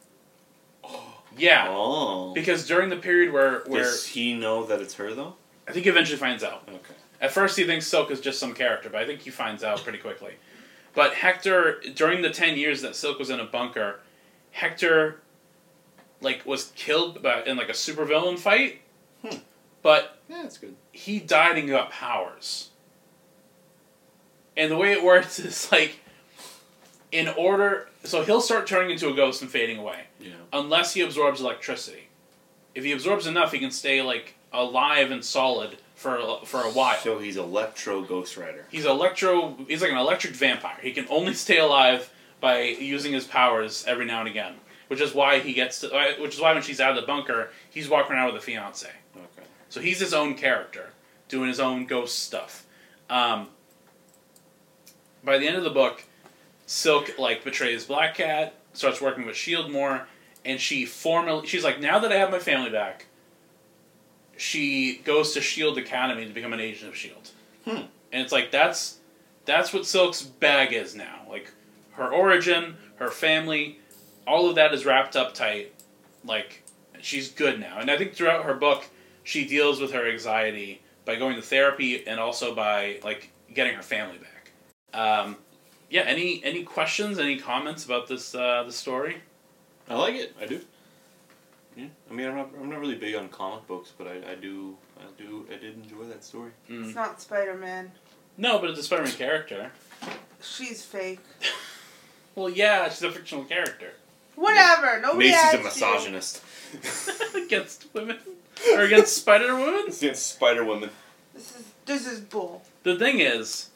Yeah, 1.37 1.69
Oh. 1.71 2.35
because 2.35 2.67
during 2.67 2.91
the 2.91 2.97
period 2.97 3.33
where 3.33 3.61
where 3.67 3.85
Does 3.85 4.07
he 4.07 4.35
know 4.35 4.65
that 4.67 4.81
it's 4.83 4.95
her 4.95 5.15
though? 5.15 5.35
I 5.67 5.73
think 5.73 5.85
he 5.85 5.91
eventually 5.91 6.19
finds 6.19 6.45
out. 6.45 6.65
Okay. 6.69 6.95
At 7.23 7.33
first, 7.33 7.57
he 7.57 7.65
thinks 7.65 7.87
Silk 7.87 8.11
is 8.11 8.21
just 8.21 8.39
some 8.39 8.53
character, 8.53 8.91
but 8.91 9.01
I 9.01 9.07
think 9.07 9.21
he 9.23 9.31
finds 9.31 9.65
out 9.65 9.83
pretty 9.83 9.97
quickly. 9.99 10.35
But 10.95 11.15
Hector, 11.15 11.81
during 11.95 12.23
the 12.23 12.31
ten 12.31 12.59
years 12.59 12.83
that 12.83 12.95
Silk 12.97 13.19
was 13.19 13.31
in 13.31 13.41
a 13.41 13.45
bunker, 13.45 14.01
Hector, 14.51 15.21
like, 16.21 16.45
was 16.45 16.73
killed 16.77 17.23
by, 17.23 17.43
in 17.45 17.57
like 17.57 17.69
a 17.71 17.73
supervillain 17.73 18.39
fight. 18.39 18.81
Hmm. 19.27 19.39
But 19.83 20.19
Yeah, 20.29 20.43
that's 20.43 20.59
good. 20.59 20.77
he 20.93 21.19
died 21.19 21.59
and 21.59 21.69
got 21.69 21.91
powers. 21.91 22.69
And 24.57 24.71
the 24.71 24.77
way 24.77 24.93
it 24.93 25.03
works 25.03 25.39
is 25.39 25.73
like, 25.73 25.99
in 27.11 27.29
order, 27.29 27.89
so 28.05 28.23
he'll 28.23 28.41
start 28.41 28.67
turning 28.67 28.91
into 28.91 29.09
a 29.09 29.15
ghost 29.15 29.43
and 29.43 29.51
fading 29.51 29.79
away, 29.79 30.05
Yeah. 30.21 30.33
unless 30.53 30.95
he 30.95 31.01
absorbs 31.01 31.41
electricity. 31.41 32.09
If 32.75 32.85
he 32.85 32.93
absorbs 32.93 33.27
enough, 33.27 33.53
he 33.53 33.59
can 33.59 33.71
stay 33.71 34.03
like 34.03 34.35
alive 34.53 35.11
and 35.11 35.25
solid 35.25 35.79
for 36.03 36.17
a- 36.19 36.45
for 36.47 36.61
a 36.63 36.71
while. 36.71 36.99
So 36.99 37.19
he's 37.19 37.37
Electro 37.37 38.03
Ghost 38.03 38.37
Rider. 38.37 38.67
He's 38.71 38.85
electro. 38.85 39.57
He's 39.69 39.81
like 39.81 39.93
an 39.93 39.99
electric 39.99 40.35
vampire. 40.35 40.77
He 40.83 40.93
can 40.93 41.07
only 41.09 41.35
stay 41.35 41.59
alive 41.59 42.11
by 42.41 42.63
using 42.63 43.13
his 43.13 43.25
powers 43.25 43.85
every 43.87 44.05
now 44.05 44.19
and 44.21 44.29
again. 44.29 44.55
Which 44.89 45.01
is 45.01 45.15
why 45.15 45.39
he 45.39 45.53
gets 45.55 45.81
to. 45.81 46.15
Which 46.19 46.35
is 46.35 46.41
why 46.41 46.53
when 46.53 46.63
she's 46.63 46.81
out 46.81 46.91
of 46.91 46.97
the 46.97 47.07
bunker, 47.07 47.51
he's 47.71 47.89
walking 47.89 48.15
around 48.17 48.27
with 48.35 48.43
a 48.43 48.45
fiance. 48.45 48.91
Okay. 49.17 49.47
So 49.71 49.81
he's 49.81 50.01
his 50.01 50.13
own 50.13 50.35
character, 50.35 50.91
doing 51.29 51.49
his 51.49 51.61
own 51.61 51.87
ghost 51.87 52.19
stuff. 52.19 52.67
Um, 53.09 53.49
by 55.25 55.39
the 55.39 55.47
end 55.47 55.57
of 55.57 55.65
the 55.65 55.71
book, 55.71 56.05
Silk 56.67 57.19
like 57.19 57.45
betrays 57.45 57.85
Black 57.85 58.17
Cat, 58.17 58.55
starts 58.73 59.01
working 59.01 59.25
with 59.25 59.37
Shield 59.37 59.71
more, 59.71 60.07
and 60.45 60.61
she 60.61 60.85
formally 60.85 61.47
she's 61.47 61.65
like, 61.65 61.81
now 61.81 61.99
that 62.01 62.13
I 62.13 62.17
have 62.17 62.31
my 62.31 62.39
family 62.39 62.71
back, 62.71 63.07
she 64.43 64.97
goes 65.05 65.33
to 65.35 65.41
Shield 65.41 65.79
Academy 65.79 66.27
to 66.27 66.33
become 66.33 66.53
an 66.53 66.59
agent 66.59 66.91
of 66.91 66.97
Shield. 66.97 67.31
Hmm. 67.65 67.85
And 68.11 68.23
it's 68.23 68.33
like 68.33 68.51
that's 68.51 68.99
that's 69.45 69.73
what 69.73 69.87
Silk's 69.87 70.21
bag 70.21 70.73
is 70.73 70.97
now. 70.97 71.21
Like 71.29 71.53
her 71.93 72.13
origin, 72.13 72.77
her 72.97 73.09
family, 73.09 73.79
all 74.27 74.49
of 74.49 74.57
that 74.57 74.75
is 74.75 74.85
wrapped 74.85 75.15
up 75.15 75.33
tight. 75.33 75.73
Like 76.25 76.65
she's 77.01 77.31
good 77.31 77.61
now. 77.61 77.79
And 77.79 77.89
I 77.89 77.97
think 77.97 78.15
throughout 78.15 78.45
her 78.45 78.55
book, 78.55 78.85
she 79.23 79.47
deals 79.47 79.81
with 79.81 79.93
her 79.93 80.11
anxiety 80.11 80.83
by 81.05 81.15
going 81.15 81.37
to 81.37 81.43
therapy 81.43 82.05
and 82.05 82.19
also 82.19 82.53
by 82.53 82.99
like 83.05 83.31
getting 83.55 83.75
her 83.75 83.83
family 83.83 84.19
back. 84.19 84.51
Um, 84.93 85.37
yeah. 85.89 86.03
Any 86.03 86.43
any 86.43 86.65
questions? 86.65 87.21
Any 87.21 87.39
comments 87.39 87.85
about 87.85 88.09
this 88.09 88.35
uh, 88.35 88.65
the 88.65 88.73
story? 88.73 89.19
I 89.89 89.95
like 89.95 90.17
it. 90.17 90.35
I 90.41 90.47
do. 90.47 90.63
Yeah. 91.77 91.87
I 92.11 92.13
mean, 92.13 92.29
I'm 92.29 92.37
not. 92.37 92.51
I'm 92.61 92.69
not 92.69 92.81
really 92.81 92.97
big 92.97 93.15
on 93.15 93.29
comic 93.29 93.67
books, 93.67 93.93
but 93.97 94.07
I, 94.07 94.33
I 94.33 94.35
do. 94.35 94.77
I 94.99 95.05
do. 95.17 95.47
I 95.51 95.57
did 95.57 95.75
enjoy 95.75 96.05
that 96.05 96.23
story. 96.25 96.51
Mm. 96.69 96.87
It's 96.87 96.95
not 96.95 97.21
Spider 97.21 97.55
Man. 97.55 97.93
No, 98.39 98.59
but 98.59 98.71
it's 98.71 98.81
a 98.81 98.83
Spider-Man 98.83 99.13
character. 99.13 99.73
She's 100.43 100.85
fake. 100.85 101.21
Well, 102.35 102.49
yeah, 102.49 102.89
she's 102.89 103.03
a 103.03 103.13
fictional 103.13 103.45
character 103.45 103.93
Whatever. 104.37 105.01
Nobody 105.03 105.29
Macy's 105.31 105.37
a 105.37 105.47
asked 105.47 105.59
you. 105.59 105.65
misogynist. 105.65 106.43
against 107.35 107.87
women 107.93 108.19
or 108.75 108.81
against 108.81 109.17
Spider 109.19 109.55
Woman. 109.55 109.85
Against 109.89 110.27
Spider 110.35 110.65
Woman. 110.65 110.89
This 111.35 111.55
is 111.55 111.67
this 111.85 112.07
is 112.07 112.21
bull. 112.21 112.63
The 112.85 112.97
thing 112.97 113.21
is, 113.21 113.69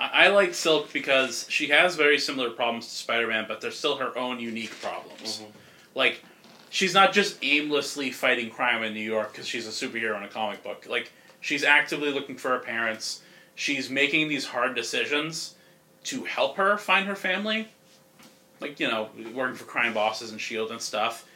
I, 0.00 0.24
I 0.24 0.28
like 0.28 0.54
Silk 0.54 0.92
because 0.92 1.46
she 1.48 1.68
has 1.68 1.94
very 1.94 2.18
similar 2.18 2.50
problems 2.50 2.86
to 2.88 2.94
Spider 2.96 3.28
Man, 3.28 3.44
but 3.46 3.60
they're 3.60 3.70
still 3.70 3.96
her 3.98 4.16
own 4.18 4.40
unique 4.40 4.72
problems. 4.80 5.38
Mhm. 5.40 5.46
Like, 5.94 6.22
she's 6.70 6.94
not 6.94 7.12
just 7.12 7.38
aimlessly 7.42 8.10
fighting 8.10 8.50
crime 8.50 8.82
in 8.82 8.94
New 8.94 9.00
York 9.00 9.32
because 9.32 9.46
she's 9.46 9.66
a 9.66 9.70
superhero 9.70 10.16
in 10.16 10.22
a 10.22 10.28
comic 10.28 10.62
book. 10.62 10.86
Like, 10.88 11.12
she's 11.40 11.64
actively 11.64 12.10
looking 12.12 12.36
for 12.36 12.50
her 12.50 12.58
parents. 12.58 13.22
She's 13.54 13.90
making 13.90 14.28
these 14.28 14.46
hard 14.46 14.74
decisions 14.74 15.54
to 16.04 16.24
help 16.24 16.56
her 16.56 16.78
find 16.78 17.06
her 17.06 17.16
family. 17.16 17.68
Like, 18.60 18.80
you 18.80 18.88
know, 18.88 19.08
working 19.34 19.56
for 19.56 19.64
crime 19.64 19.94
bosses 19.94 20.30
and 20.30 20.40
S.H.I.E.L.D. 20.40 20.72
and 20.72 20.80
stuff. 20.82 21.28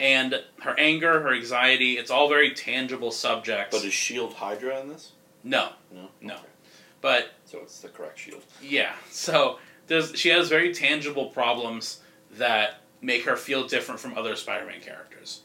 And 0.00 0.42
her 0.60 0.78
anger, 0.78 1.20
her 1.20 1.34
anxiety, 1.34 1.94
it's 1.98 2.10
all 2.10 2.28
very 2.28 2.52
tangible 2.52 3.10
subjects. 3.10 3.76
But 3.76 3.84
is 3.84 3.92
Shield 3.92 4.34
Hydra 4.34 4.80
in 4.80 4.88
this? 4.88 5.12
no, 5.42 5.70
No. 5.92 6.08
No. 6.20 6.34
Okay. 6.34 6.42
but 7.00 7.32
So 7.46 7.58
it's 7.62 7.80
the 7.80 7.88
correct 7.88 8.18
Shield. 8.18 8.42
Yeah. 8.62 8.92
So 9.10 9.58
there's 9.88 10.16
she 10.16 10.28
has 10.28 10.48
very 10.48 10.72
tangible 10.72 11.26
problems 11.26 12.00
that 12.32 12.82
make 13.00 13.24
her 13.24 13.36
feel 13.36 13.66
different 13.66 14.00
from 14.00 14.16
other 14.16 14.34
Spider-Man 14.36 14.80
characters. 14.80 15.42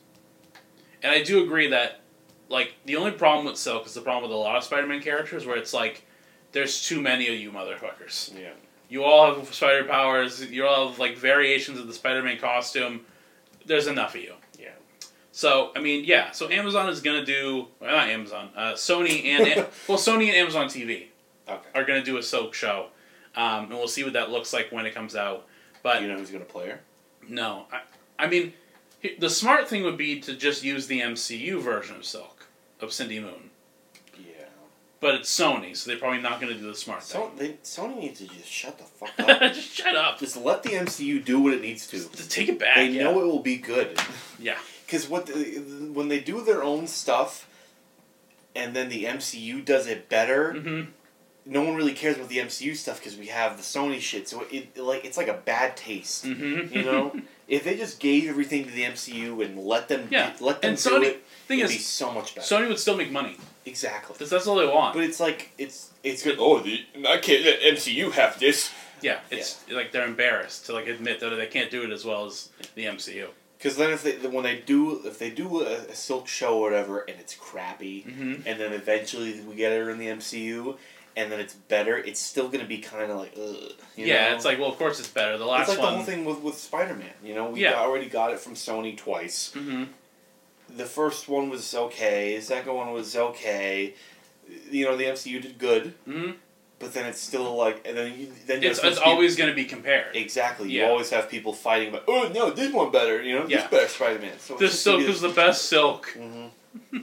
And 1.01 1.11
I 1.11 1.23
do 1.23 1.43
agree 1.43 1.67
that 1.69 1.99
like 2.49 2.73
the 2.85 2.95
only 2.95 3.11
problem 3.11 3.45
with 3.45 3.57
Silk 3.57 3.85
is 3.85 3.93
the 3.93 4.01
problem 4.01 4.29
with 4.29 4.35
a 4.37 4.39
lot 4.39 4.55
of 4.55 4.63
Spider-Man 4.63 5.01
characters 5.01 5.45
where 5.45 5.57
it's 5.57 5.73
like 5.73 6.05
there's 6.51 6.85
too 6.85 7.01
many 7.01 7.27
of 7.27 7.35
you 7.35 7.51
motherfuckers. 7.51 8.33
Yeah. 8.39 8.51
You 8.89 9.03
all 9.03 9.33
have 9.33 9.53
spider 9.53 9.85
powers, 9.85 10.43
you 10.51 10.65
all 10.67 10.89
have 10.89 10.99
like 10.99 11.17
variations 11.17 11.79
of 11.79 11.87
the 11.87 11.93
Spider-Man 11.93 12.37
costume. 12.37 13.01
There's 13.65 13.87
enough 13.87 14.13
of 14.15 14.21
you. 14.21 14.33
Yeah. 14.59 14.69
So 15.31 15.71
I 15.75 15.79
mean, 15.79 16.03
yeah. 16.05 16.31
So 16.31 16.49
Amazon 16.49 16.89
is 16.89 17.01
gonna 17.01 17.25
do 17.25 17.67
well, 17.79 17.91
not 17.95 18.09
Amazon, 18.09 18.49
uh, 18.55 18.73
Sony 18.73 19.25
and 19.25 19.45
well, 19.87 19.97
Sony 19.97 20.27
and 20.27 20.35
Amazon 20.35 20.67
TV 20.67 21.07
Okay. 21.47 21.69
are 21.75 21.83
going 21.83 21.99
to 21.99 22.05
do 22.05 22.17
a 22.17 22.23
Silk 22.23 22.53
show, 22.53 22.87
um, 23.35 23.65
and 23.65 23.71
we'll 23.71 23.87
see 23.87 24.03
what 24.05 24.13
that 24.13 24.31
looks 24.31 24.53
like 24.53 24.71
when 24.71 24.85
it 24.85 24.95
comes 24.95 25.13
out. 25.15 25.45
But 25.81 25.99
Do 25.99 26.05
you 26.05 26.11
know 26.11 26.17
who's 26.17 26.29
gonna 26.31 26.45
play 26.45 26.69
her? 26.69 26.79
No, 27.29 27.65
I, 27.71 27.81
I 28.25 28.27
mean, 28.27 28.53
the 29.19 29.29
smart 29.29 29.67
thing 29.67 29.83
would 29.83 29.97
be 29.97 30.19
to 30.21 30.35
just 30.35 30.63
use 30.63 30.87
the 30.87 31.01
MCU 31.01 31.61
version 31.61 31.95
of 31.97 32.05
Silk 32.05 32.47
of 32.79 32.91
Cindy 32.93 33.19
Moon, 33.19 33.49
Yeah. 34.17 34.45
but 34.99 35.15
it's 35.15 35.37
Sony, 35.39 35.75
so 35.75 35.89
they're 35.89 35.99
probably 35.99 36.21
not 36.21 36.39
going 36.41 36.53
to 36.53 36.59
do 36.59 36.67
the 36.67 36.75
smart 36.75 37.03
thing. 37.03 37.31
They, 37.37 37.49
Sony 37.63 37.97
needs 37.99 38.19
to 38.19 38.27
just 38.27 38.47
shut 38.47 38.77
the 38.77 38.83
fuck 38.83 39.11
up. 39.19 39.53
just 39.53 39.71
shut 39.71 39.95
up. 39.95 40.19
just 40.19 40.37
let 40.37 40.63
the 40.63 40.69
MCU 40.69 41.23
do 41.23 41.39
what 41.39 41.53
it 41.53 41.61
needs 41.61 41.87
to. 41.87 41.97
Just 41.97 42.31
take 42.31 42.49
it 42.49 42.59
back. 42.59 42.75
They 42.75 42.89
yeah. 42.89 43.03
know 43.03 43.21
it 43.21 43.25
will 43.25 43.39
be 43.39 43.57
good. 43.57 43.99
Yeah. 44.39 44.57
Because 44.85 45.07
what 45.07 45.27
the, 45.27 45.33
when 45.93 46.09
they 46.09 46.19
do 46.19 46.43
their 46.43 46.61
own 46.63 46.85
stuff, 46.87 47.47
and 48.55 48.75
then 48.75 48.89
the 48.89 49.05
MCU 49.05 49.63
does 49.63 49.87
it 49.87 50.09
better, 50.09 50.53
Mm-hmm. 50.53 50.91
No 51.45 51.61
one 51.63 51.75
really 51.75 51.93
cares 51.93 52.15
about 52.15 52.29
the 52.29 52.37
MCU 52.37 52.75
stuff 52.75 52.99
because 52.99 53.17
we 53.17 53.27
have 53.27 53.57
the 53.57 53.63
Sony 53.63 53.99
shit. 53.99 54.27
So 54.29 54.45
it 54.51 54.77
like 54.77 55.05
it's 55.05 55.17
like 55.17 55.27
a 55.27 55.33
bad 55.33 55.75
taste. 55.77 56.25
Mm-hmm. 56.25 56.73
You 56.73 56.83
know, 56.85 57.15
if 57.47 57.63
they 57.63 57.75
just 57.77 57.99
gave 57.99 58.29
everything 58.29 58.65
to 58.65 58.71
the 58.71 58.83
MCU 58.83 59.43
and 59.45 59.57
let 59.59 59.87
them 59.89 60.07
Yeah, 60.11 60.33
let 60.39 60.61
them 60.61 60.69
and 60.71 60.81
do 60.81 60.89
Sony- 60.89 61.03
it, 61.05 61.23
thing 61.47 61.59
it'd 61.59 61.71
is, 61.71 61.77
be 61.77 61.81
so 61.81 62.11
much 62.11 62.35
better. 62.35 62.55
Sony 62.55 62.67
would 62.67 62.79
still 62.79 62.95
make 62.97 63.11
money. 63.11 63.37
exactly. 63.65 64.15
That's, 64.17 64.31
that's 64.31 64.47
all 64.47 64.55
they 64.55 64.67
want. 64.67 64.93
But 64.95 65.03
it's 65.03 65.19
like 65.19 65.51
it's 65.57 65.91
it's 66.03 66.23
good. 66.23 66.37
Oh, 66.39 66.59
the 66.59 66.85
I 67.07 67.17
can't 67.17 67.43
let 67.45 67.61
MCU 67.61 68.11
have 68.13 68.39
this 68.39 68.71
yeah, 69.01 69.19
it's 69.29 69.59
like 69.69 69.91
they're 69.91 70.07
embarrassed 70.07 70.67
to 70.67 70.73
like 70.73 70.87
admit 70.87 71.19
that 71.19 71.29
they 71.31 71.47
can't 71.47 71.69
do 71.69 71.83
it 71.83 71.91
as 71.91 72.05
well 72.05 72.25
as 72.25 72.47
the 72.75 72.85
MCU. 72.85 73.27
because 73.57 73.75
then 73.75 73.91
if 73.91 74.01
they 74.01 74.13
when 74.29 74.43
they 74.45 74.59
do 74.65 75.01
if 75.05 75.19
they 75.19 75.29
do 75.29 75.59
a, 75.61 75.73
a 75.89 75.93
Silk 75.95 76.25
show 76.29 76.57
or 76.59 76.61
whatever 76.69 76.99
and 77.01 77.19
it's 77.19 77.35
crappy 77.35 78.03
Mm-hmm. 78.07 78.47
and 78.47 78.59
then 78.61 78.71
eventually 78.71 79.41
we 79.41 79.55
get 79.55 79.73
her 79.73 79.89
in 79.89 79.97
the 79.97 80.07
MCU 80.07 80.77
and 81.15 81.31
then 81.31 81.39
it's 81.39 81.53
better, 81.53 81.97
it's 81.97 82.19
still 82.19 82.49
gonna 82.49 82.65
be 82.65 82.79
kind 82.79 83.11
of 83.11 83.17
like 83.19 83.33
ugh. 83.37 83.71
Yeah, 83.95 84.29
know? 84.29 84.35
it's 84.35 84.45
like 84.45 84.59
well, 84.59 84.69
of 84.69 84.77
course 84.77 84.99
it's 84.99 85.09
better. 85.09 85.37
The 85.37 85.45
last 85.45 85.67
one. 85.67 85.77
it's 85.77 85.77
like 85.77 85.79
one. 85.79 85.91
the 85.91 85.97
whole 85.97 86.05
thing 86.05 86.25
with 86.25 86.39
with 86.39 86.55
Spider 86.57 86.95
Man. 86.95 87.13
You 87.23 87.35
know, 87.35 87.49
we 87.51 87.61
Yeah. 87.61 87.75
already 87.79 88.07
got 88.07 88.31
it 88.33 88.39
from 88.39 88.53
Sony 88.55 88.97
twice. 88.97 89.51
Mm-hmm. 89.55 89.83
The 90.75 90.85
first 90.85 91.27
one 91.29 91.49
was 91.49 91.73
okay. 91.75 92.35
The 92.37 92.41
second 92.41 92.73
one 92.73 92.91
was 92.93 93.15
okay. 93.15 93.93
You 94.71 94.85
know, 94.85 94.97
the 94.97 95.05
MCU 95.05 95.41
did 95.41 95.57
good, 95.59 95.93
Mm-hmm. 96.07 96.31
but 96.79 96.93
then 96.93 97.05
it's 97.05 97.19
still 97.21 97.55
like, 97.55 97.85
and 97.87 97.95
then 97.95 98.19
you, 98.19 98.27
then 98.47 98.63
It's, 98.63 98.83
it's 98.83 98.97
always 98.97 99.35
going 99.35 99.49
to 99.49 99.55
be 99.55 99.65
compared. 99.65 100.15
exactly. 100.15 100.69
You 100.71 100.85
always 100.85 101.09
have 101.11 101.29
people 101.29 101.53
fighting 101.53 101.89
about, 101.89 102.03
oh 102.07 102.29
no, 102.33 102.49
this 102.49 102.73
one 102.73 102.91
better. 102.91 103.21
You 103.21 103.35
know, 103.39 103.45
Yeah. 103.47 103.57
this 103.61 103.67
better 103.69 103.87
Spider 103.87 104.19
Man. 104.19 104.39
So 104.39 104.55
This 104.57 104.79
silk 104.81 105.01
is 105.01 105.21
the 105.21 105.29
best 105.29 105.65
silk. 105.69 106.07
hmm 106.17 106.47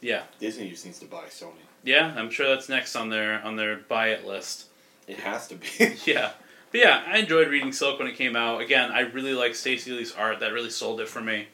Yeah, 0.00 0.22
Disney 0.38 0.70
just 0.70 0.84
needs 0.84 0.98
to 1.00 1.06
buy 1.06 1.24
Sony. 1.30 1.64
Yeah. 1.86 2.14
I'm 2.16 2.30
sure 2.30 2.48
that's 2.48 2.68
next 2.68 2.94
on 2.96 3.08
their 3.08 3.42
on 3.42 3.56
their 3.56 3.76
buy 3.76 4.08
it 4.08 4.26
list. 4.26 4.66
It 5.06 5.20
has 5.20 5.48
to 5.48 5.54
be. 5.54 5.96
Yeah, 6.04 6.32
but 6.70 6.80
yeah, 6.80 7.02
I 7.06 7.18
enjoyed 7.18 7.48
reading 7.48 7.72
Silk 7.72 7.98
when 7.98 8.08
it 8.08 8.16
came 8.16 8.36
out. 8.36 8.60
Again, 8.60 8.90
I 8.90 9.00
really 9.00 9.32
like 9.32 9.54
Stacey 9.54 9.92
Lee's 9.92 10.12
art. 10.12 10.40
That 10.40 10.52
really 10.52 10.70
sold 10.70 11.00
it 11.00 11.08
for 11.08 11.20
me. 11.22 11.46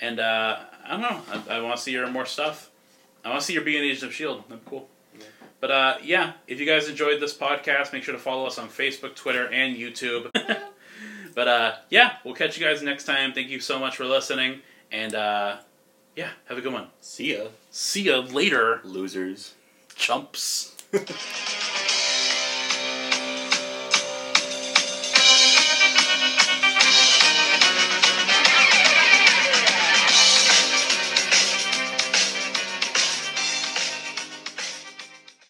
And 0.00 0.18
uh, 0.18 0.58
I 0.84 0.90
don't 0.90 1.02
know. 1.02 1.22
I, 1.30 1.56
I 1.56 1.60
want 1.60 1.76
to 1.76 1.82
see 1.82 1.92
your 1.92 2.08
more 2.10 2.26
stuff. 2.26 2.70
I 3.24 3.28
want 3.28 3.40
to 3.40 3.46
see 3.46 3.54
your 3.54 3.62
being 3.62 3.82
Agents 3.82 4.02
of 4.02 4.14
Shield. 4.14 4.44
That'd 4.48 4.64
be 4.64 4.70
cool. 4.70 4.88
Yeah. 5.18 5.24
But 5.60 5.70
uh, 5.70 5.96
yeah, 6.02 6.32
if 6.46 6.60
you 6.60 6.66
guys 6.66 6.88
enjoyed 6.88 7.20
this 7.20 7.36
podcast, 7.36 7.92
make 7.92 8.02
sure 8.02 8.14
to 8.14 8.20
follow 8.20 8.46
us 8.46 8.58
on 8.58 8.68
Facebook, 8.68 9.14
Twitter, 9.14 9.48
and 9.48 9.76
YouTube. 9.76 10.30
but 11.34 11.48
uh, 11.48 11.74
yeah, 11.90 12.16
we'll 12.24 12.34
catch 12.34 12.58
you 12.58 12.64
guys 12.64 12.82
next 12.82 13.04
time. 13.04 13.32
Thank 13.32 13.48
you 13.48 13.60
so 13.60 13.78
much 13.78 13.96
for 13.96 14.04
listening, 14.04 14.60
and 14.92 15.14
uh, 15.14 15.56
yeah, 16.14 16.30
have 16.46 16.56
a 16.56 16.60
good 16.60 16.72
one. 16.72 16.86
See 17.00 17.36
ya, 17.36 17.48
See 17.70 18.02
ya 18.02 18.20
later, 18.20 18.80
losers 18.84 19.55
chumps. 19.96 20.74